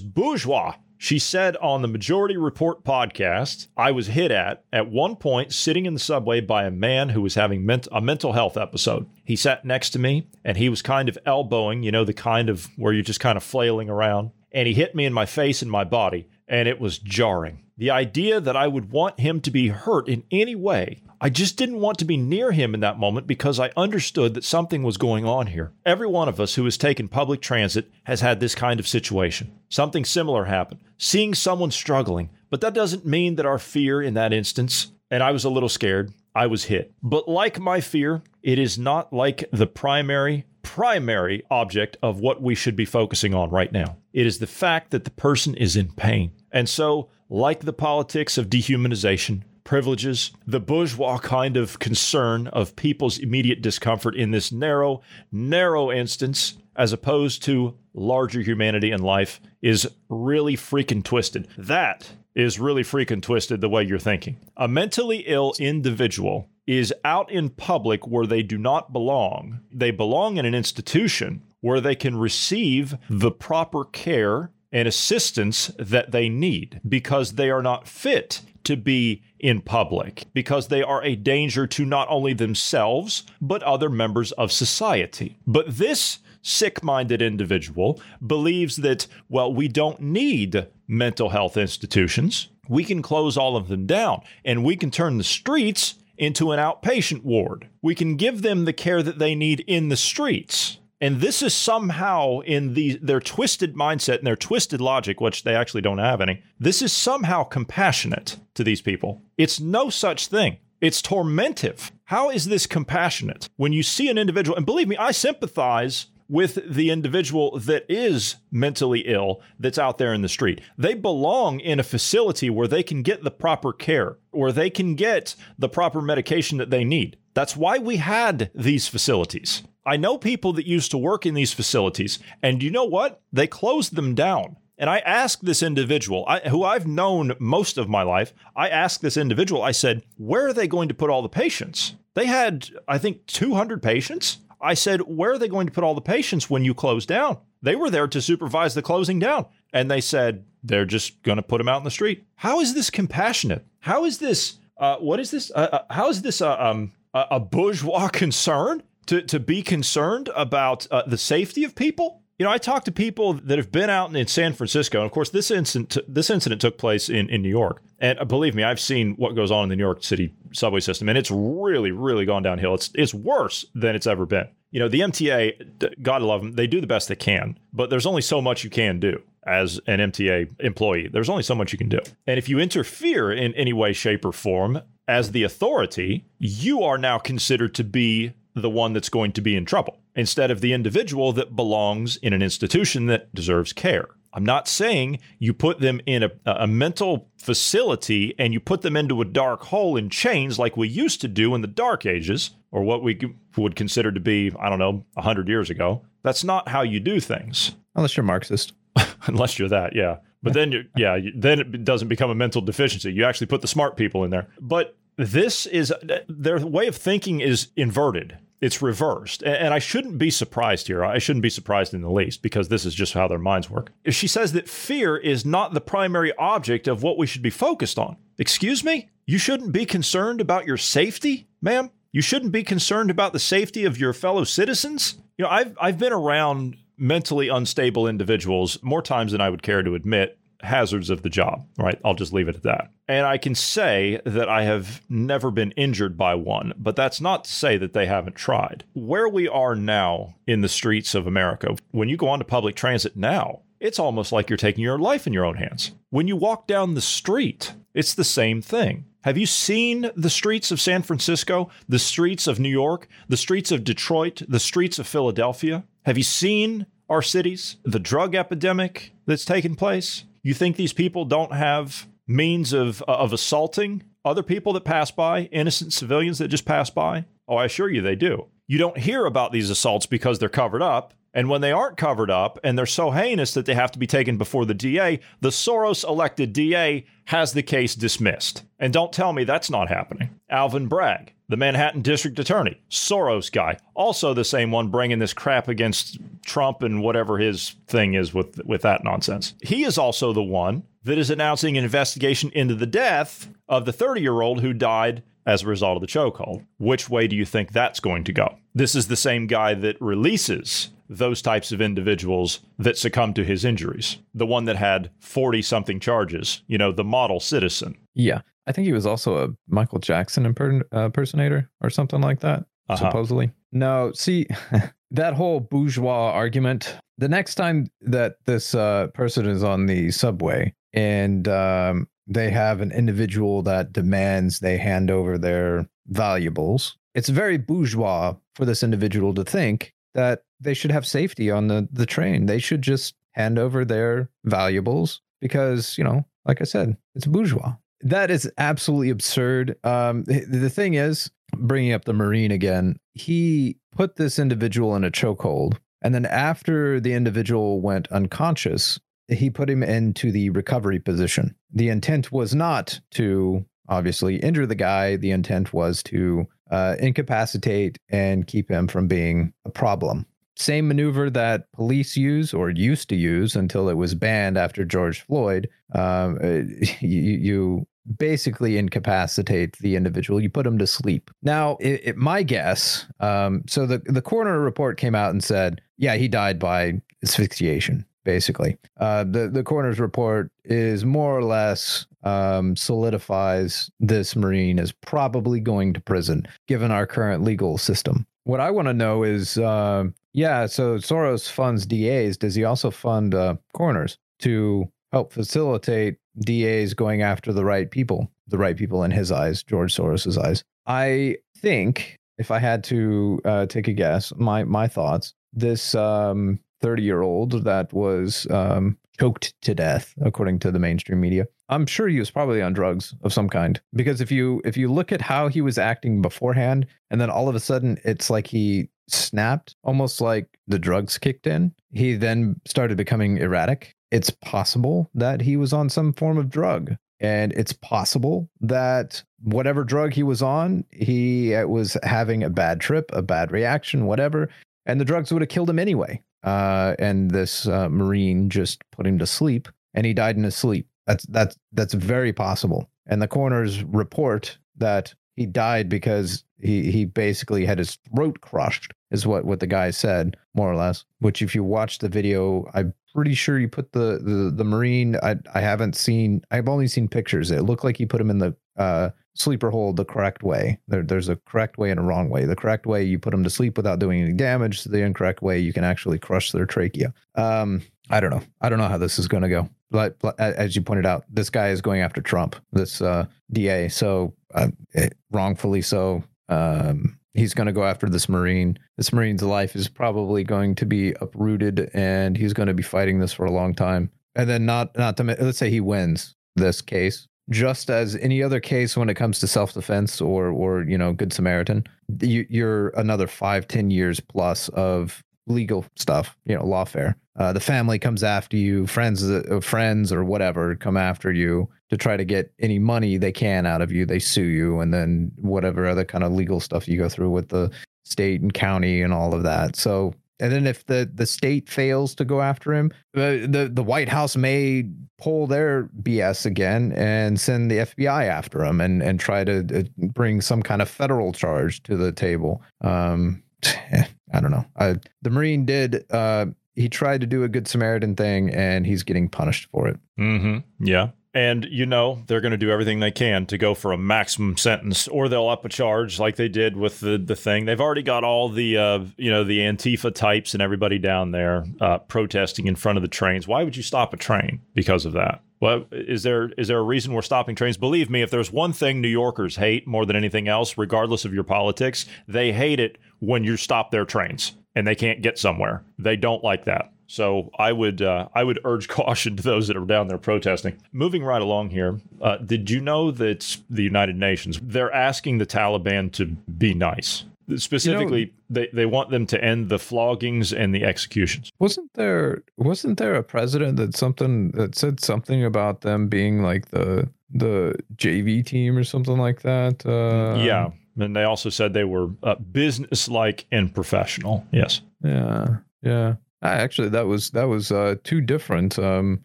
bourgeois. 0.00 0.74
She 1.00 1.20
said 1.20 1.56
on 1.58 1.82
the 1.82 1.86
Majority 1.88 2.36
Report 2.36 2.82
podcast, 2.82 3.68
I 3.76 3.92
was 3.92 4.08
hit 4.08 4.32
at 4.32 4.64
at 4.72 4.90
one 4.90 5.14
point 5.14 5.52
sitting 5.52 5.86
in 5.86 5.94
the 5.94 6.00
subway 6.00 6.40
by 6.40 6.64
a 6.64 6.72
man 6.72 7.10
who 7.10 7.20
was 7.22 7.36
having 7.36 7.64
ment- 7.64 7.86
a 7.92 8.00
mental 8.00 8.32
health 8.32 8.56
episode. 8.56 9.06
He 9.24 9.36
sat 9.36 9.64
next 9.64 9.90
to 9.90 10.00
me 10.00 10.26
and 10.44 10.56
he 10.56 10.68
was 10.68 10.82
kind 10.82 11.08
of 11.08 11.16
elbowing, 11.24 11.84
you 11.84 11.92
know, 11.92 12.04
the 12.04 12.12
kind 12.14 12.48
of 12.48 12.66
where 12.76 12.92
you're 12.92 13.04
just 13.04 13.20
kind 13.20 13.36
of 13.36 13.44
flailing 13.44 13.88
around. 13.88 14.32
And 14.50 14.66
he 14.66 14.74
hit 14.74 14.94
me 14.96 15.04
in 15.04 15.12
my 15.12 15.26
face 15.26 15.62
and 15.62 15.70
my 15.70 15.84
body, 15.84 16.26
and 16.48 16.68
it 16.68 16.80
was 16.80 16.98
jarring. 16.98 17.64
The 17.76 17.90
idea 17.90 18.40
that 18.40 18.56
I 18.56 18.66
would 18.66 18.90
want 18.90 19.20
him 19.20 19.40
to 19.42 19.50
be 19.50 19.68
hurt 19.68 20.08
in 20.08 20.24
any 20.30 20.56
way 20.56 21.02
I 21.20 21.30
just 21.30 21.56
didn't 21.56 21.80
want 21.80 21.98
to 21.98 22.04
be 22.04 22.16
near 22.16 22.52
him 22.52 22.74
in 22.74 22.80
that 22.80 22.98
moment 22.98 23.26
because 23.26 23.58
I 23.58 23.72
understood 23.76 24.34
that 24.34 24.44
something 24.44 24.84
was 24.84 24.96
going 24.96 25.24
on 25.24 25.48
here. 25.48 25.72
Every 25.84 26.06
one 26.06 26.28
of 26.28 26.38
us 26.38 26.54
who 26.54 26.64
has 26.64 26.78
taken 26.78 27.08
public 27.08 27.40
transit 27.40 27.90
has 28.04 28.20
had 28.20 28.38
this 28.38 28.54
kind 28.54 28.78
of 28.78 28.86
situation. 28.86 29.58
Something 29.68 30.04
similar 30.04 30.44
happened. 30.44 30.80
Seeing 30.96 31.34
someone 31.34 31.72
struggling, 31.72 32.30
but 32.50 32.60
that 32.60 32.72
doesn't 32.72 33.04
mean 33.04 33.34
that 33.34 33.46
our 33.46 33.58
fear 33.58 34.00
in 34.00 34.14
that 34.14 34.32
instance, 34.32 34.92
and 35.10 35.22
I 35.22 35.32
was 35.32 35.44
a 35.44 35.50
little 35.50 35.68
scared, 35.68 36.12
I 36.36 36.46
was 36.46 36.64
hit. 36.64 36.92
But 37.02 37.28
like 37.28 37.58
my 37.58 37.80
fear, 37.80 38.22
it 38.40 38.60
is 38.60 38.78
not 38.78 39.12
like 39.12 39.44
the 39.52 39.66
primary 39.66 40.44
primary 40.62 41.42
object 41.50 41.96
of 42.02 42.20
what 42.20 42.42
we 42.42 42.54
should 42.54 42.76
be 42.76 42.84
focusing 42.84 43.34
on 43.34 43.48
right 43.48 43.72
now. 43.72 43.96
It 44.18 44.26
is 44.26 44.40
the 44.40 44.48
fact 44.48 44.90
that 44.90 45.04
the 45.04 45.12
person 45.12 45.54
is 45.54 45.76
in 45.76 45.92
pain. 45.92 46.32
And 46.50 46.68
so, 46.68 47.08
like 47.28 47.60
the 47.60 47.72
politics 47.72 48.36
of 48.36 48.50
dehumanization, 48.50 49.42
privileges, 49.62 50.32
the 50.44 50.58
bourgeois 50.58 51.18
kind 51.18 51.56
of 51.56 51.78
concern 51.78 52.48
of 52.48 52.74
people's 52.74 53.18
immediate 53.18 53.62
discomfort 53.62 54.16
in 54.16 54.32
this 54.32 54.50
narrow, 54.50 55.02
narrow 55.30 55.92
instance, 55.92 56.58
as 56.74 56.92
opposed 56.92 57.44
to 57.44 57.78
larger 57.94 58.40
humanity 58.40 58.90
and 58.90 59.04
life, 59.04 59.40
is 59.62 59.88
really 60.08 60.56
freaking 60.56 61.04
twisted. 61.04 61.46
That 61.56 62.10
is 62.34 62.58
really 62.58 62.82
freaking 62.82 63.22
twisted 63.22 63.60
the 63.60 63.68
way 63.68 63.84
you're 63.84 64.00
thinking. 64.00 64.40
A 64.56 64.66
mentally 64.66 65.18
ill 65.28 65.54
individual 65.60 66.48
is 66.66 66.92
out 67.04 67.30
in 67.30 67.50
public 67.50 68.08
where 68.08 68.26
they 68.26 68.42
do 68.42 68.58
not 68.58 68.92
belong. 68.92 69.60
They 69.72 69.92
belong 69.92 70.38
in 70.38 70.44
an 70.44 70.56
institution 70.56 71.44
where 71.60 71.80
they 71.80 71.94
can 71.94 72.16
receive 72.16 72.96
the 73.08 73.30
proper 73.30 73.84
care 73.84 74.50
and 74.70 74.86
assistance 74.86 75.70
that 75.78 76.10
they 76.12 76.28
need 76.28 76.80
because 76.86 77.32
they 77.32 77.50
are 77.50 77.62
not 77.62 77.88
fit 77.88 78.42
to 78.64 78.76
be 78.76 79.22
in 79.38 79.62
public, 79.62 80.24
because 80.34 80.68
they 80.68 80.82
are 80.82 81.02
a 81.02 81.16
danger 81.16 81.66
to 81.66 81.84
not 81.84 82.06
only 82.10 82.34
themselves, 82.34 83.22
but 83.40 83.62
other 83.62 83.88
members 83.88 84.32
of 84.32 84.52
society. 84.52 85.38
But 85.46 85.78
this 85.78 86.18
sick 86.42 86.82
minded 86.82 87.22
individual 87.22 88.00
believes 88.24 88.76
that, 88.76 89.06
well, 89.28 89.52
we 89.52 89.68
don't 89.68 90.00
need 90.00 90.66
mental 90.86 91.30
health 91.30 91.56
institutions. 91.56 92.48
We 92.68 92.84
can 92.84 93.00
close 93.00 93.36
all 93.36 93.56
of 93.56 93.68
them 93.68 93.86
down 93.86 94.22
and 94.44 94.64
we 94.64 94.76
can 94.76 94.90
turn 94.90 95.18
the 95.18 95.24
streets 95.24 95.94
into 96.18 96.52
an 96.52 96.58
outpatient 96.58 97.22
ward. 97.24 97.68
We 97.80 97.94
can 97.94 98.16
give 98.16 98.42
them 98.42 98.64
the 98.64 98.72
care 98.72 99.02
that 99.02 99.18
they 99.18 99.34
need 99.34 99.60
in 99.66 99.88
the 99.88 99.96
streets. 99.96 100.78
And 101.00 101.20
this 101.20 101.42
is 101.42 101.54
somehow 101.54 102.40
in 102.40 102.74
the 102.74 102.98
their 103.00 103.20
twisted 103.20 103.74
mindset 103.74 104.18
and 104.18 104.26
their 104.26 104.36
twisted 104.36 104.80
logic, 104.80 105.20
which 105.20 105.44
they 105.44 105.54
actually 105.54 105.82
don't 105.82 105.98
have 105.98 106.20
any. 106.20 106.42
This 106.58 106.82
is 106.82 106.92
somehow 106.92 107.44
compassionate 107.44 108.38
to 108.54 108.64
these 108.64 108.82
people. 108.82 109.22
It's 109.36 109.60
no 109.60 109.90
such 109.90 110.26
thing. 110.26 110.58
It's 110.80 111.02
tormentive. 111.02 111.92
How 112.04 112.30
is 112.30 112.46
this 112.46 112.66
compassionate? 112.66 113.48
When 113.56 113.72
you 113.72 113.82
see 113.82 114.08
an 114.08 114.18
individual, 114.18 114.56
and 114.56 114.66
believe 114.66 114.88
me, 114.88 114.96
I 114.96 115.10
sympathize 115.10 116.06
with 116.28 116.58
the 116.66 116.90
individual 116.90 117.58
that 117.58 117.84
is 117.88 118.36
mentally 118.50 119.00
ill 119.06 119.40
that's 119.58 119.78
out 119.78 119.98
there 119.98 120.12
in 120.12 120.22
the 120.22 120.28
street. 120.28 120.60
They 120.76 120.94
belong 120.94 121.58
in 121.60 121.80
a 121.80 121.84
facility 121.84 122.50
where 122.50 122.68
they 122.68 122.82
can 122.82 123.02
get 123.02 123.24
the 123.24 123.30
proper 123.30 123.72
care, 123.72 124.18
where 124.30 124.52
they 124.52 124.68
can 124.68 124.94
get 124.94 125.34
the 125.58 125.68
proper 125.68 126.02
medication 126.02 126.58
that 126.58 126.70
they 126.70 126.84
need. 126.84 127.16
That's 127.34 127.56
why 127.56 127.78
we 127.78 127.96
had 127.96 128.50
these 128.54 128.88
facilities. 128.88 129.62
I 129.86 129.96
know 129.96 130.18
people 130.18 130.52
that 130.54 130.66
used 130.66 130.90
to 130.90 130.98
work 130.98 131.24
in 131.24 131.34
these 131.34 131.52
facilities, 131.52 132.18
and 132.42 132.62
you 132.62 132.70
know 132.70 132.84
what? 132.84 133.20
They 133.32 133.46
closed 133.46 133.94
them 133.94 134.14
down. 134.14 134.56
And 134.80 134.88
I 134.88 134.98
asked 134.98 135.44
this 135.44 135.62
individual, 135.62 136.24
I, 136.28 136.38
who 136.40 136.62
I've 136.62 136.86
known 136.86 137.32
most 137.40 137.78
of 137.78 137.88
my 137.88 138.02
life, 138.02 138.32
I 138.54 138.68
asked 138.68 139.02
this 139.02 139.16
individual, 139.16 139.60
I 139.60 139.72
said, 139.72 140.04
where 140.16 140.46
are 140.46 140.52
they 140.52 140.68
going 140.68 140.88
to 140.88 140.94
put 140.94 141.10
all 141.10 141.22
the 141.22 141.28
patients? 141.28 141.94
They 142.14 142.26
had, 142.26 142.68
I 142.86 142.98
think, 142.98 143.26
200 143.26 143.82
patients. 143.82 144.38
I 144.60 144.74
said, 144.74 145.02
Where 145.02 145.32
are 145.32 145.38
they 145.38 145.48
going 145.48 145.66
to 145.66 145.72
put 145.72 145.84
all 145.84 145.94
the 145.94 146.00
patients 146.00 146.50
when 146.50 146.64
you 146.64 146.74
close 146.74 147.06
down? 147.06 147.38
They 147.62 147.76
were 147.76 147.90
there 147.90 148.08
to 148.08 148.20
supervise 148.20 148.74
the 148.74 148.82
closing 148.82 149.18
down. 149.18 149.46
And 149.72 149.90
they 149.90 150.00
said, 150.00 150.44
They're 150.62 150.84
just 150.84 151.22
going 151.22 151.36
to 151.36 151.42
put 151.42 151.58
them 151.58 151.68
out 151.68 151.78
in 151.78 151.84
the 151.84 151.90
street. 151.90 152.24
How 152.36 152.60
is 152.60 152.74
this 152.74 152.90
compassionate? 152.90 153.64
How 153.80 154.04
is 154.04 154.18
this, 154.18 154.58
uh, 154.78 154.96
what 154.96 155.20
is 155.20 155.30
this? 155.30 155.52
Uh, 155.54 155.68
uh, 155.72 155.94
how 155.94 156.08
is 156.08 156.22
this 156.22 156.40
uh, 156.40 156.56
um, 156.58 156.92
a 157.14 157.40
bourgeois 157.40 158.08
concern 158.12 158.82
to, 159.08 159.22
to 159.22 159.40
be 159.40 159.62
concerned 159.62 160.30
about 160.34 160.86
uh, 160.90 161.02
the 161.06 161.18
safety 161.18 161.64
of 161.64 161.74
people? 161.74 162.22
You 162.38 162.44
know, 162.44 162.52
I 162.52 162.58
talked 162.58 162.84
to 162.84 162.92
people 162.92 163.32
that 163.32 163.58
have 163.58 163.72
been 163.72 163.90
out 163.90 164.14
in 164.14 164.26
San 164.28 164.52
Francisco, 164.52 164.98
and 164.98 165.06
of 165.06 165.10
course, 165.10 165.30
this 165.30 165.50
incident 165.50 165.98
this 166.06 166.30
incident 166.30 166.60
took 166.60 166.78
place 166.78 167.08
in, 167.08 167.28
in 167.30 167.42
New 167.42 167.48
York. 167.48 167.82
And 167.98 168.16
uh, 168.16 168.24
believe 168.24 168.54
me, 168.54 168.62
I've 168.62 168.78
seen 168.78 169.14
what 169.14 169.34
goes 169.34 169.50
on 169.50 169.64
in 169.64 169.68
the 169.70 169.76
New 169.76 169.82
York 169.82 170.04
City 170.04 170.32
subway 170.52 170.78
system, 170.78 171.08
and 171.08 171.18
it's 171.18 171.32
really, 171.32 171.90
really 171.90 172.24
gone 172.24 172.44
downhill. 172.44 172.74
It's 172.74 172.92
it's 172.94 173.12
worse 173.12 173.64
than 173.74 173.96
it's 173.96 174.06
ever 174.06 174.24
been. 174.24 174.46
You 174.70 174.78
know, 174.78 174.88
the 174.88 175.00
MTA, 175.00 176.02
God 176.02 176.22
love 176.22 176.42
them, 176.42 176.52
they 176.52 176.68
do 176.68 176.80
the 176.80 176.86
best 176.86 177.08
they 177.08 177.16
can, 177.16 177.58
but 177.72 177.90
there's 177.90 178.06
only 178.06 178.22
so 178.22 178.40
much 178.40 178.62
you 178.62 178.70
can 178.70 179.00
do 179.00 179.20
as 179.44 179.80
an 179.86 179.98
MTA 179.98 180.60
employee. 180.60 181.08
There's 181.08 181.30
only 181.30 181.42
so 181.42 181.56
much 181.56 181.72
you 181.72 181.78
can 181.78 181.88
do, 181.88 182.00
and 182.26 182.38
if 182.38 182.48
you 182.48 182.60
interfere 182.60 183.32
in 183.32 183.52
any 183.54 183.72
way, 183.72 183.92
shape, 183.92 184.24
or 184.24 184.32
form 184.32 184.80
as 185.08 185.32
the 185.32 185.42
authority, 185.42 186.26
you 186.38 186.84
are 186.84 186.98
now 186.98 187.18
considered 187.18 187.74
to 187.74 187.82
be 187.82 188.34
the 188.58 188.70
one 188.70 188.92
that's 188.92 189.08
going 189.08 189.32
to 189.32 189.40
be 189.40 189.56
in 189.56 189.64
trouble 189.64 190.00
instead 190.14 190.50
of 190.50 190.60
the 190.60 190.72
individual 190.72 191.32
that 191.32 191.56
belongs 191.56 192.16
in 192.16 192.32
an 192.32 192.42
institution 192.42 193.06
that 193.06 193.34
deserves 193.34 193.72
care. 193.72 194.08
I'm 194.32 194.44
not 194.44 194.68
saying 194.68 195.20
you 195.38 195.54
put 195.54 195.80
them 195.80 196.00
in 196.06 196.22
a, 196.22 196.30
a, 196.44 196.66
mental 196.66 197.28
facility 197.38 198.34
and 198.38 198.52
you 198.52 198.60
put 198.60 198.82
them 198.82 198.96
into 198.96 199.20
a 199.20 199.24
dark 199.24 199.62
hole 199.62 199.96
in 199.96 200.10
chains 200.10 200.58
like 200.58 200.76
we 200.76 200.86
used 200.86 201.20
to 201.22 201.28
do 201.28 201.54
in 201.54 201.62
the 201.62 201.66
dark 201.66 202.04
ages, 202.04 202.50
or 202.70 202.82
what 202.82 203.02
we 203.02 203.18
would 203.56 203.74
consider 203.74 204.12
to 204.12 204.20
be, 204.20 204.52
I 204.60 204.68
don't 204.68 204.78
know, 204.78 205.04
100 205.14 205.48
years 205.48 205.70
ago. 205.70 206.02
That's 206.22 206.44
not 206.44 206.68
how 206.68 206.82
you 206.82 207.00
do 207.00 207.20
things. 207.20 207.74
Unless 207.96 208.16
you're 208.16 208.24
Marxist. 208.24 208.74
Unless 209.26 209.58
you're 209.58 209.70
that, 209.70 209.96
yeah. 209.96 210.18
But 210.42 210.52
then, 210.52 210.72
you 210.72 210.84
yeah, 210.96 211.18
then 211.34 211.60
it 211.60 211.84
doesn't 211.84 212.08
become 212.08 212.30
a 212.30 212.34
mental 212.34 212.60
deficiency. 212.60 213.12
You 213.12 213.24
actually 213.24 213.48
put 213.48 213.60
the 213.62 213.68
smart 213.68 213.96
people 213.96 214.24
in 214.24 214.30
there. 214.30 214.48
But 214.60 214.96
this 215.16 215.66
is 215.66 215.90
uh, 215.90 216.20
their 216.28 216.64
way 216.64 216.86
of 216.86 216.96
thinking 216.96 217.40
is 217.40 217.68
inverted 217.76 218.38
it's 218.60 218.82
reversed. 218.82 219.42
And 219.42 219.72
I 219.72 219.78
shouldn't 219.78 220.18
be 220.18 220.30
surprised 220.30 220.88
here. 220.88 221.04
I 221.04 221.18
shouldn't 221.18 221.42
be 221.42 221.50
surprised 221.50 221.94
in 221.94 222.02
the 222.02 222.10
least 222.10 222.42
because 222.42 222.68
this 222.68 222.84
is 222.84 222.94
just 222.94 223.12
how 223.12 223.28
their 223.28 223.38
minds 223.38 223.70
work. 223.70 223.92
She 224.08 224.26
says 224.26 224.52
that 224.52 224.68
fear 224.68 225.16
is 225.16 225.44
not 225.44 225.74
the 225.74 225.80
primary 225.80 226.34
object 226.36 226.88
of 226.88 227.02
what 227.02 227.18
we 227.18 227.26
should 227.26 227.42
be 227.42 227.50
focused 227.50 227.98
on. 227.98 228.16
Excuse 228.38 228.82
me? 228.82 229.10
You 229.26 229.38
shouldn't 229.38 229.72
be 229.72 229.84
concerned 229.84 230.40
about 230.40 230.66
your 230.66 230.76
safety, 230.76 231.48
ma'am? 231.60 231.90
You 232.12 232.22
shouldn't 232.22 232.52
be 232.52 232.62
concerned 232.62 233.10
about 233.10 233.32
the 233.32 233.38
safety 233.38 233.84
of 233.84 234.00
your 234.00 234.12
fellow 234.12 234.44
citizens? 234.44 235.16
You 235.36 235.44
know, 235.44 235.50
I've 235.50 235.76
I've 235.80 235.98
been 235.98 236.12
around 236.12 236.76
mentally 236.96 237.48
unstable 237.48 238.08
individuals 238.08 238.82
more 238.82 239.02
times 239.02 239.32
than 239.32 239.40
I 239.40 239.50
would 239.50 239.62
care 239.62 239.82
to 239.82 239.94
admit 239.94 240.37
hazards 240.60 241.10
of 241.10 241.22
the 241.22 241.30
job, 241.30 241.66
right? 241.78 241.98
I'll 242.04 242.14
just 242.14 242.32
leave 242.32 242.48
it 242.48 242.56
at 242.56 242.62
that. 242.64 242.90
And 243.06 243.26
I 243.26 243.38
can 243.38 243.54
say 243.54 244.20
that 244.24 244.48
I 244.48 244.64
have 244.64 245.02
never 245.08 245.50
been 245.50 245.72
injured 245.72 246.16
by 246.18 246.34
one, 246.34 246.74
but 246.76 246.96
that's 246.96 247.20
not 247.20 247.44
to 247.44 247.50
say 247.50 247.76
that 247.78 247.92
they 247.92 248.06
haven't 248.06 248.36
tried. 248.36 248.84
Where 248.94 249.28
we 249.28 249.48
are 249.48 249.74
now 249.74 250.34
in 250.46 250.60
the 250.60 250.68
streets 250.68 251.14
of 251.14 251.26
America, 251.26 251.76
when 251.92 252.08
you 252.08 252.16
go 252.16 252.28
onto 252.28 252.44
public 252.44 252.74
transit 252.74 253.16
now, 253.16 253.60
it's 253.80 253.98
almost 253.98 254.32
like 254.32 254.50
you're 254.50 254.56
taking 254.56 254.82
your 254.82 254.98
life 254.98 255.26
in 255.26 255.32
your 255.32 255.44
own 255.44 255.56
hands. 255.56 255.92
When 256.10 256.26
you 256.26 256.36
walk 256.36 256.66
down 256.66 256.94
the 256.94 257.00
street, 257.00 257.74
it's 257.94 258.14
the 258.14 258.24
same 258.24 258.60
thing. 258.60 259.04
Have 259.22 259.38
you 259.38 259.46
seen 259.46 260.10
the 260.16 260.30
streets 260.30 260.70
of 260.70 260.80
San 260.80 261.02
Francisco, 261.02 261.70
the 261.88 261.98
streets 261.98 262.46
of 262.46 262.58
New 262.58 262.68
York, 262.68 263.08
the 263.28 263.36
streets 263.36 263.70
of 263.70 263.84
Detroit, 263.84 264.42
the 264.48 264.60
streets 264.60 264.98
of 264.98 265.06
Philadelphia? 265.06 265.84
Have 266.04 266.16
you 266.16 266.24
seen 266.24 266.86
our 267.08 267.22
cities, 267.22 267.76
the 267.84 267.98
drug 267.98 268.34
epidemic 268.34 269.12
that's 269.26 269.44
taken 269.44 269.74
place? 269.74 270.24
You 270.48 270.54
think 270.54 270.76
these 270.76 270.94
people 270.94 271.26
don't 271.26 271.52
have 271.52 272.06
means 272.26 272.72
of 272.72 273.02
uh, 273.06 273.12
of 273.12 273.34
assaulting 273.34 274.04
other 274.24 274.42
people 274.42 274.72
that 274.72 274.84
pass 274.86 275.10
by, 275.10 275.42
innocent 275.52 275.92
civilians 275.92 276.38
that 276.38 276.48
just 276.48 276.64
pass 276.64 276.88
by? 276.88 277.26
Oh, 277.46 277.56
I 277.56 277.66
assure 277.66 277.90
you 277.90 278.00
they 278.00 278.16
do. 278.16 278.46
You 278.66 278.78
don't 278.78 278.96
hear 278.96 279.26
about 279.26 279.52
these 279.52 279.68
assaults 279.68 280.06
because 280.06 280.38
they're 280.38 280.48
covered 280.48 280.80
up. 280.80 281.12
And 281.34 281.50
when 281.50 281.60
they 281.60 281.70
aren't 281.70 281.98
covered 281.98 282.30
up 282.30 282.58
and 282.64 282.78
they're 282.78 282.86
so 282.86 283.10
heinous 283.10 283.52
that 283.52 283.66
they 283.66 283.74
have 283.74 283.92
to 283.92 283.98
be 283.98 284.06
taken 284.06 284.38
before 284.38 284.64
the 284.64 284.72
DA, 284.72 285.20
the 285.42 285.50
Soros 285.50 286.02
elected 286.02 286.54
DA 286.54 287.04
has 287.26 287.52
the 287.52 287.62
case 287.62 287.94
dismissed. 287.94 288.62
And 288.78 288.90
don't 288.90 289.12
tell 289.12 289.34
me 289.34 289.44
that's 289.44 289.68
not 289.68 289.90
happening. 289.90 290.30
Alvin 290.48 290.86
Bragg, 290.86 291.34
the 291.48 291.56
Manhattan 291.56 292.02
District 292.02 292.38
Attorney, 292.38 292.80
Soros 292.90 293.50
guy, 293.50 293.78
also 293.94 294.34
the 294.34 294.44
same 294.44 294.70
one 294.70 294.88
bringing 294.88 295.18
this 295.18 295.32
crap 295.32 295.68
against 295.68 296.18
Trump 296.44 296.82
and 296.82 297.02
whatever 297.02 297.38
his 297.38 297.76
thing 297.86 298.14
is 298.14 298.34
with 298.34 298.64
with 298.66 298.82
that 298.82 299.04
nonsense. 299.04 299.54
He 299.62 299.84
is 299.84 299.98
also 299.98 300.32
the 300.32 300.42
one 300.42 300.84
that 301.04 301.18
is 301.18 301.30
announcing 301.30 301.78
an 301.78 301.84
investigation 301.84 302.50
into 302.54 302.74
the 302.74 302.86
death 302.86 303.48
of 303.68 303.84
the 303.84 303.92
30 303.92 304.20
year 304.20 304.40
old 304.40 304.60
who 304.60 304.72
died 304.72 305.22
as 305.46 305.62
a 305.62 305.66
result 305.66 305.96
of 305.96 306.02
the 306.02 306.06
chokehold. 306.06 306.64
Which 306.76 307.08
way 307.08 307.26
do 307.26 307.34
you 307.34 307.46
think 307.46 307.72
that's 307.72 308.00
going 308.00 308.24
to 308.24 308.32
go? 308.32 308.58
This 308.74 308.94
is 308.94 309.08
the 309.08 309.16
same 309.16 309.46
guy 309.46 309.74
that 309.74 310.00
releases 310.00 310.90
those 311.08 311.40
types 311.40 311.72
of 311.72 311.80
individuals 311.80 312.60
that 312.78 312.98
succumb 312.98 313.32
to 313.32 313.44
his 313.44 313.64
injuries. 313.64 314.18
The 314.34 314.44
one 314.46 314.66
that 314.66 314.76
had 314.76 315.10
40 315.20 315.62
something 315.62 316.00
charges, 316.00 316.62
you 316.66 316.76
know, 316.76 316.92
the 316.92 317.04
model 317.04 317.40
citizen. 317.40 317.96
Yeah. 318.14 318.42
I 318.68 318.72
think 318.72 318.86
he 318.86 318.92
was 318.92 319.06
also 319.06 319.44
a 319.44 319.48
Michael 319.66 319.98
Jackson 319.98 320.44
uh, 320.46 320.98
impersonator 321.06 321.70
or 321.80 321.88
something 321.88 322.20
like 322.20 322.40
that, 322.40 322.66
uh-huh. 322.88 322.96
supposedly. 322.96 323.50
No, 323.72 324.12
see, 324.14 324.46
that 325.10 325.32
whole 325.34 325.60
bourgeois 325.60 326.30
argument. 326.32 326.98
The 327.16 327.28
next 327.28 327.54
time 327.54 327.86
that 328.02 328.36
this 328.44 328.74
uh, 328.74 329.08
person 329.14 329.46
is 329.46 329.64
on 329.64 329.86
the 329.86 330.10
subway 330.10 330.74
and 330.92 331.48
um, 331.48 332.08
they 332.26 332.50
have 332.50 332.82
an 332.82 332.92
individual 332.92 333.62
that 333.62 333.92
demands 333.92 334.60
they 334.60 334.76
hand 334.76 335.10
over 335.10 335.38
their 335.38 335.88
valuables, 336.06 336.98
it's 337.14 337.30
very 337.30 337.56
bourgeois 337.56 338.34
for 338.54 338.66
this 338.66 338.82
individual 338.82 339.32
to 339.34 339.44
think 339.44 339.94
that 340.14 340.42
they 340.60 340.74
should 340.74 340.92
have 340.92 341.06
safety 341.06 341.50
on 341.50 341.68
the, 341.68 341.88
the 341.90 342.06
train. 342.06 342.44
They 342.46 342.58
should 342.58 342.82
just 342.82 343.14
hand 343.32 343.58
over 343.58 343.86
their 343.86 344.28
valuables 344.44 345.22
because, 345.40 345.96
you 345.96 346.04
know, 346.04 346.26
like 346.44 346.60
I 346.60 346.64
said, 346.64 346.96
it's 347.14 347.26
bourgeois. 347.26 347.74
That 348.00 348.30
is 348.30 348.50
absolutely 348.58 349.10
absurd. 349.10 349.76
Um, 349.84 350.24
the 350.24 350.70
thing 350.70 350.94
is, 350.94 351.30
bringing 351.56 351.92
up 351.92 352.04
the 352.04 352.12
Marine 352.12 352.52
again, 352.52 352.98
he 353.14 353.78
put 353.92 354.16
this 354.16 354.38
individual 354.38 354.94
in 354.94 355.04
a 355.04 355.10
chokehold. 355.10 355.78
And 356.02 356.14
then 356.14 356.26
after 356.26 357.00
the 357.00 357.14
individual 357.14 357.80
went 357.80 358.06
unconscious, 358.08 359.00
he 359.28 359.50
put 359.50 359.68
him 359.68 359.82
into 359.82 360.30
the 360.30 360.50
recovery 360.50 361.00
position. 361.00 361.56
The 361.72 361.88
intent 361.88 362.30
was 362.30 362.54
not 362.54 363.00
to 363.12 363.64
obviously 363.88 364.36
injure 364.36 364.66
the 364.66 364.74
guy, 364.74 365.16
the 365.16 365.30
intent 365.30 365.72
was 365.72 366.02
to 366.04 366.46
uh, 366.70 366.96
incapacitate 366.98 367.98
and 368.10 368.46
keep 368.46 368.70
him 368.70 368.86
from 368.86 369.08
being 369.08 369.52
a 369.64 369.70
problem. 369.70 370.26
Same 370.58 370.88
maneuver 370.88 371.30
that 371.30 371.70
police 371.72 372.16
use 372.16 372.52
or 372.52 372.70
used 372.70 373.08
to 373.10 373.16
use 373.16 373.54
until 373.54 373.88
it 373.88 373.96
was 373.96 374.14
banned 374.14 374.58
after 374.58 374.84
George 374.84 375.22
Floyd. 375.22 375.68
Um, 375.94 376.38
you, 377.00 377.18
you, 377.20 377.86
basically 378.16 378.78
incapacitate 378.78 379.76
the 379.80 379.94
individual. 379.94 380.40
You 380.40 380.48
put 380.48 380.64
them 380.64 380.78
to 380.78 380.86
sleep. 380.86 381.30
Now, 381.42 381.76
it, 381.78 382.00
it, 382.04 382.16
my 382.16 382.42
guess. 382.42 383.06
Um, 383.20 383.62
so 383.68 383.84
the 383.84 383.98
the 384.06 384.22
coroner 384.22 384.60
report 384.60 384.96
came 384.96 385.14
out 385.14 385.30
and 385.30 385.44
said, 385.44 385.82
yeah, 385.98 386.16
he 386.16 386.26
died 386.26 386.58
by 386.58 387.02
asphyxiation. 387.22 388.06
Basically, 388.24 388.78
uh, 388.98 389.24
the 389.24 389.48
the 389.48 389.62
coroner's 389.62 390.00
report 390.00 390.50
is 390.64 391.04
more 391.04 391.36
or 391.36 391.44
less 391.44 392.06
um, 392.24 392.76
solidifies 392.76 393.90
this 394.00 394.36
Marine 394.36 394.78
is 394.78 394.92
probably 394.92 395.60
going 395.60 395.92
to 395.94 396.00
prison, 396.00 396.46
given 396.66 396.90
our 396.90 397.06
current 397.06 397.42
legal 397.42 397.78
system. 397.78 398.26
What 398.44 398.60
I 398.60 398.70
want 398.70 398.88
to 398.88 398.94
know 398.94 399.22
is, 399.22 399.58
uh, 399.58 400.04
yeah, 400.32 400.66
so 400.66 400.96
Soros 400.98 401.50
funds 401.50 401.86
DAs. 401.86 402.36
Does 402.36 402.54
he 402.54 402.64
also 402.64 402.90
fund 402.90 403.34
uh, 403.34 403.56
coroners 403.72 404.18
to 404.40 404.90
help 405.12 405.32
facilitate 405.32 406.16
DAs 406.40 406.94
going 406.94 407.22
after 407.22 407.52
the 407.52 407.64
right 407.64 407.90
people, 407.90 408.30
the 408.46 408.58
right 408.58 408.76
people 408.76 409.02
in 409.02 409.10
his 409.10 409.32
eyes, 409.32 409.62
George 409.62 409.94
Soros's 409.94 410.38
eyes. 410.38 410.64
I 410.86 411.36
think 411.56 412.18
if 412.38 412.50
I 412.50 412.58
had 412.58 412.84
to 412.84 413.40
uh, 413.44 413.66
take 413.66 413.88
a 413.88 413.92
guess, 413.92 414.32
my 414.36 414.64
my 414.64 414.86
thoughts, 414.86 415.34
this 415.52 415.94
um, 415.94 416.60
30 416.80 417.02
year 417.02 417.22
old 417.22 417.64
that 417.64 417.92
was 417.92 418.46
um, 418.50 418.96
choked 419.18 419.54
to 419.62 419.74
death, 419.74 420.14
according 420.20 420.60
to 420.60 420.70
the 420.70 420.78
mainstream 420.78 421.20
media. 421.20 421.46
I'm 421.68 421.86
sure 421.86 422.08
he 422.08 422.18
was 422.18 422.30
probably 422.30 422.62
on 422.62 422.72
drugs 422.72 423.14
of 423.22 423.32
some 423.32 423.48
kind 423.48 423.80
because 423.92 424.20
if 424.20 424.30
you 424.30 424.62
if 424.64 424.76
you 424.76 424.90
look 424.90 425.12
at 425.12 425.20
how 425.20 425.48
he 425.48 425.60
was 425.60 425.78
acting 425.78 426.22
beforehand, 426.22 426.86
and 427.10 427.20
then 427.20 427.30
all 427.30 427.48
of 427.48 427.54
a 427.54 427.60
sudden 427.60 427.98
it's 428.04 428.30
like 428.30 428.46
he 428.46 428.88
snapped, 429.08 429.76
almost 429.82 430.20
like 430.20 430.46
the 430.66 430.78
drugs 430.78 431.18
kicked 431.18 431.46
in. 431.46 431.74
He 431.92 432.14
then 432.14 432.60
started 432.66 432.96
becoming 432.96 433.38
erratic. 433.38 433.94
It's 434.10 434.30
possible 434.30 435.10
that 435.14 435.42
he 435.42 435.56
was 435.56 435.72
on 435.72 435.88
some 435.88 436.12
form 436.12 436.38
of 436.38 436.50
drug. 436.50 436.96
And 437.20 437.52
it's 437.54 437.72
possible 437.72 438.48
that 438.60 439.22
whatever 439.42 439.84
drug 439.84 440.12
he 440.12 440.22
was 440.22 440.40
on, 440.40 440.84
he 440.90 441.54
uh, 441.54 441.66
was 441.66 441.96
having 442.02 442.42
a 442.42 442.50
bad 442.50 442.80
trip, 442.80 443.10
a 443.12 443.22
bad 443.22 443.50
reaction, 443.50 444.06
whatever, 444.06 444.48
and 444.86 445.00
the 445.00 445.04
drugs 445.04 445.32
would 445.32 445.42
have 445.42 445.48
killed 445.48 445.70
him 445.70 445.78
anyway. 445.78 446.22
Uh, 446.44 446.94
and 446.98 447.30
this 447.30 447.66
uh, 447.66 447.88
Marine 447.88 448.48
just 448.48 448.82
put 448.92 449.06
him 449.06 449.18
to 449.18 449.26
sleep, 449.26 449.68
and 449.94 450.06
he 450.06 450.14
died 450.14 450.36
in 450.36 450.44
his 450.44 450.54
sleep. 450.54 450.86
That's 451.06 451.26
that's 451.26 451.56
that's 451.72 451.94
very 451.94 452.32
possible. 452.32 452.88
And 453.06 453.20
the 453.20 453.28
coroner's 453.28 453.82
report 453.82 454.58
that 454.76 455.14
he 455.38 455.46
died 455.46 455.88
because 455.88 456.44
he 456.60 456.90
he 456.90 457.04
basically 457.04 457.64
had 457.64 457.78
his 457.78 457.98
throat 458.14 458.40
crushed 458.40 458.92
is 459.10 459.26
what 459.26 459.44
what 459.44 459.60
the 459.60 459.66
guy 459.66 459.90
said 459.90 460.36
more 460.54 460.70
or 460.70 460.76
less 460.76 461.04
which 461.20 461.40
if 461.40 461.54
you 461.54 461.62
watch 461.62 461.98
the 461.98 462.08
video 462.08 462.68
i'm 462.74 462.92
pretty 463.14 463.34
sure 463.34 463.58
you 463.58 463.68
put 463.68 463.92
the 463.92 464.18
the, 464.22 464.52
the 464.54 464.64
marine 464.64 465.16
i 465.22 465.36
i 465.54 465.60
haven't 465.60 465.94
seen 465.96 466.42
i've 466.50 466.68
only 466.68 466.86
seen 466.86 467.08
pictures. 467.08 467.50
It 467.50 467.62
looked 467.62 467.84
like 467.84 467.96
he 467.96 468.06
put 468.06 468.20
him 468.20 468.30
in 468.30 468.38
the 468.38 468.54
uh 468.76 469.10
sleeper 469.38 469.70
hold 469.70 469.96
the 469.96 470.04
correct 470.04 470.42
way. 470.42 470.78
There, 470.88 471.02
there's 471.02 471.28
a 471.28 471.36
correct 471.36 471.78
way 471.78 471.90
and 471.90 472.00
a 472.00 472.02
wrong 472.02 472.28
way. 472.28 472.44
The 472.44 472.56
correct 472.56 472.86
way 472.86 473.04
you 473.04 473.18
put 473.18 473.30
them 473.30 473.44
to 473.44 473.50
sleep 473.50 473.76
without 473.76 473.98
doing 473.98 474.22
any 474.22 474.32
damage. 474.32 474.84
The 474.84 475.02
incorrect 475.02 475.42
way 475.42 475.58
you 475.58 475.72
can 475.72 475.84
actually 475.84 476.18
crush 476.18 476.52
their 476.52 476.66
trachea. 476.66 477.14
Um 477.34 477.82
i 478.10 478.20
don't 478.20 478.30
know. 478.30 478.42
I 478.60 478.68
don't 478.68 478.78
know 478.78 478.88
how 478.88 478.98
this 478.98 479.18
is 479.18 479.28
going 479.28 479.42
to 479.42 479.48
go. 479.48 479.68
But, 479.90 480.18
as 480.38 480.76
you 480.76 480.82
pointed 480.82 481.06
out 481.06 481.24
this 481.30 481.50
guy 481.50 481.68
is 481.68 481.80
going 481.80 482.02
after 482.02 482.20
trump 482.20 482.56
this 482.72 483.00
uh 483.00 483.26
da 483.52 483.88
so 483.88 484.34
uh, 484.54 484.68
it, 484.92 485.16
wrongfully 485.30 485.80
so 485.82 486.22
um 486.48 487.18
he's 487.34 487.54
going 487.54 487.66
to 487.66 487.72
go 487.72 487.84
after 487.84 488.08
this 488.08 488.28
marine. 488.28 488.78
This 488.96 489.12
marine's 489.12 489.42
life 489.42 489.76
is 489.76 489.88
probably 489.88 490.44
going 490.44 490.74
to 490.76 490.86
be 490.86 491.14
uprooted 491.20 491.90
and 491.94 492.36
he's 492.36 492.52
going 492.52 492.66
to 492.66 492.74
be 492.74 492.82
fighting 492.82 493.20
this 493.20 493.32
for 493.32 493.46
a 493.46 493.50
long 493.50 493.74
time. 493.74 494.10
And 494.34 494.48
then 494.48 494.66
not 494.66 494.96
not 494.98 495.16
to 495.16 495.24
let's 495.24 495.58
say 495.58 495.70
he 495.70 495.80
wins 495.80 496.34
this 496.56 496.80
case 496.80 497.28
just 497.50 497.90
as 497.90 498.16
any 498.16 498.42
other 498.42 498.60
case 498.60 498.96
when 498.96 499.08
it 499.08 499.14
comes 499.14 499.38
to 499.40 499.46
self-defense 499.46 500.20
or 500.20 500.48
or 500.48 500.82
you 500.82 500.98
know 500.98 501.12
good 501.12 501.32
samaritan 501.32 501.84
you, 502.20 502.46
you're 502.48 502.88
another 502.90 503.26
five 503.26 503.66
ten 503.68 503.90
years 503.90 504.20
plus 504.20 504.68
of 504.70 505.22
legal 505.46 505.84
stuff 505.96 506.36
you 506.44 506.54
know 506.54 506.62
lawfare 506.62 507.14
uh, 507.38 507.52
the 507.52 507.60
family 507.60 507.98
comes 507.98 508.22
after 508.22 508.56
you 508.56 508.86
friends 508.86 509.28
uh, 509.28 509.60
friends 509.62 510.12
or 510.12 510.24
whatever 510.24 510.74
come 510.74 510.96
after 510.96 511.32
you 511.32 511.68
to 511.90 511.96
try 511.96 512.16
to 512.16 512.24
get 512.24 512.52
any 512.58 512.78
money 512.78 513.16
they 513.16 513.32
can 513.32 513.66
out 513.66 513.80
of 513.80 513.90
you. 513.90 514.04
They 514.04 514.18
sue 514.18 514.42
you, 514.42 514.80
and 514.80 514.92
then 514.92 515.32
whatever 515.40 515.86
other 515.86 516.04
kind 516.04 516.24
of 516.24 516.32
legal 516.32 516.60
stuff 516.60 516.86
you 516.88 516.98
go 516.98 517.08
through 517.08 517.30
with 517.30 517.48
the 517.48 517.70
state 518.04 518.40
and 518.40 518.52
county 518.52 519.02
and 519.02 519.12
all 519.12 519.34
of 519.34 519.42
that. 519.42 519.76
So, 519.76 520.14
and 520.40 520.52
then 520.52 520.66
if 520.66 520.86
the 520.86 521.10
the 521.12 521.26
state 521.26 521.68
fails 521.68 522.14
to 522.16 522.24
go 522.24 522.40
after 522.40 522.72
him, 522.74 522.92
the 523.12 523.70
the, 523.72 523.82
White 523.82 524.08
House 524.08 524.36
may 524.36 524.88
pull 525.18 525.46
their 525.46 525.84
BS 526.02 526.46
again 526.46 526.92
and 526.92 527.40
send 527.40 527.70
the 527.70 527.78
FBI 527.78 528.26
after 528.26 528.64
him 528.64 528.80
and 528.80 529.02
and 529.02 529.18
try 529.18 529.44
to 529.44 529.80
uh, 529.80 530.06
bring 530.08 530.40
some 530.40 530.62
kind 530.62 530.82
of 530.82 530.88
federal 530.88 531.32
charge 531.32 531.82
to 531.84 531.96
the 531.96 532.12
table. 532.12 532.62
Um, 532.80 533.42
I 533.64 534.40
don't 534.40 534.50
know. 534.50 534.66
I, 534.76 534.96
the 535.22 535.30
Marine 535.30 535.64
did. 535.64 536.04
Uh, 536.10 536.46
he 536.74 536.88
tried 536.88 537.20
to 537.22 537.26
do 537.26 537.42
a 537.42 537.48
good 537.48 537.66
Samaritan 537.66 538.14
thing, 538.14 538.50
and 538.50 538.86
he's 538.86 539.02
getting 539.02 539.28
punished 539.28 539.68
for 539.70 539.88
it. 539.88 539.98
Mm-hmm. 540.18 540.58
Yeah. 540.86 541.08
And 541.34 541.66
you 541.70 541.84
know 541.84 542.22
they're 542.26 542.40
going 542.40 542.52
to 542.52 542.58
do 542.58 542.70
everything 542.70 543.00
they 543.00 543.10
can 543.10 543.46
to 543.46 543.58
go 543.58 543.74
for 543.74 543.92
a 543.92 543.98
maximum 543.98 544.56
sentence, 544.56 545.06
or 545.08 545.28
they'll 545.28 545.48
up 545.48 545.64
a 545.64 545.68
charge 545.68 546.18
like 546.18 546.36
they 546.36 546.48
did 546.48 546.76
with 546.76 547.00
the 547.00 547.18
the 547.18 547.36
thing. 547.36 547.66
They've 547.66 547.80
already 547.80 548.02
got 548.02 548.24
all 548.24 548.48
the 548.48 548.76
uh, 548.78 549.04
you 549.16 549.30
know 549.30 549.44
the 549.44 549.60
Antifa 549.60 550.14
types 550.14 550.54
and 550.54 550.62
everybody 550.62 550.98
down 550.98 551.32
there 551.32 551.64
uh, 551.80 551.98
protesting 551.98 552.66
in 552.66 552.76
front 552.76 552.96
of 552.96 553.02
the 553.02 553.08
trains. 553.08 553.46
Why 553.46 553.62
would 553.62 553.76
you 553.76 553.82
stop 553.82 554.14
a 554.14 554.16
train 554.16 554.62
because 554.74 555.04
of 555.04 555.12
that? 555.12 555.42
Well, 555.60 555.86
is 555.90 556.22
there 556.22 556.50
is 556.56 556.68
there 556.68 556.78
a 556.78 556.82
reason 556.82 557.12
we're 557.12 557.22
stopping 557.22 557.56
trains? 557.56 557.76
Believe 557.76 558.08
me, 558.10 558.22
if 558.22 558.30
there's 558.30 558.52
one 558.52 558.72
thing 558.72 559.00
New 559.00 559.08
Yorkers 559.08 559.56
hate 559.56 559.86
more 559.86 560.06
than 560.06 560.16
anything 560.16 560.48
else, 560.48 560.78
regardless 560.78 561.24
of 561.24 561.34
your 561.34 561.44
politics, 561.44 562.06
they 562.26 562.52
hate 562.52 562.78
it 562.80 562.98
when 563.18 563.44
you 563.44 563.56
stop 563.56 563.90
their 563.90 564.04
trains 564.04 564.52
and 564.74 564.86
they 564.86 564.94
can't 564.94 565.22
get 565.22 565.38
somewhere. 565.38 565.82
They 565.98 566.16
don't 566.16 566.44
like 566.44 566.64
that. 566.66 566.92
So 567.08 567.50
I 567.58 567.72
would 567.72 568.00
uh, 568.02 568.28
I 568.34 568.44
would 568.44 568.60
urge 568.64 568.86
caution 569.00 569.36
to 569.36 569.42
those 569.42 569.66
that 569.68 569.76
are 569.76 569.84
down 569.84 570.08
there 570.08 570.18
protesting. 570.18 570.80
Moving 570.92 571.24
right 571.24 571.42
along 571.42 571.70
here, 571.70 571.98
uh, 572.20 572.36
did 572.36 572.70
you 572.70 572.80
know 572.80 573.10
that 573.10 573.56
the 573.68 573.82
United 573.82 574.16
Nations 574.16 574.60
they're 574.62 574.92
asking 574.92 575.38
the 575.38 575.46
Taliban 575.46 576.12
to 576.12 576.26
be 576.26 576.74
nice? 576.74 577.24
Specifically, 577.56 578.20
you 578.20 578.26
know, 578.26 578.32
they, 578.50 578.68
they 578.74 578.84
want 578.84 579.08
them 579.08 579.24
to 579.26 579.42
end 579.42 579.70
the 579.70 579.78
floggings 579.78 580.52
and 580.52 580.74
the 580.74 580.84
executions. 580.84 581.50
Wasn't 581.58 581.90
there 581.94 582.42
wasn't 582.58 582.98
there 582.98 583.14
a 583.14 583.22
president 583.22 583.78
that 583.78 583.96
something 583.96 584.50
that 584.50 584.74
said 584.74 585.00
something 585.00 585.42
about 585.42 585.80
them 585.80 586.08
being 586.08 586.42
like 586.42 586.68
the 586.68 587.08
the 587.30 587.74
JV 587.96 588.44
team 588.44 588.76
or 588.76 588.84
something 588.84 589.16
like 589.16 589.40
that? 589.42 589.86
Uh, 589.86 590.38
yeah, 590.42 590.70
and 590.98 591.16
they 591.16 591.24
also 591.24 591.48
said 591.48 591.72
they 591.72 591.84
were 591.84 592.10
uh, 592.22 592.34
business-like 592.34 593.46
and 593.50 593.74
professional. 593.74 594.46
Yes. 594.52 594.82
Yeah. 595.02 595.58
Yeah. 595.80 596.16
Actually, 596.42 596.88
that 596.90 597.06
was 597.06 597.30
that 597.30 597.48
was 597.48 597.72
uh, 597.72 597.96
two 598.04 598.20
different 598.20 598.78
um, 598.78 599.24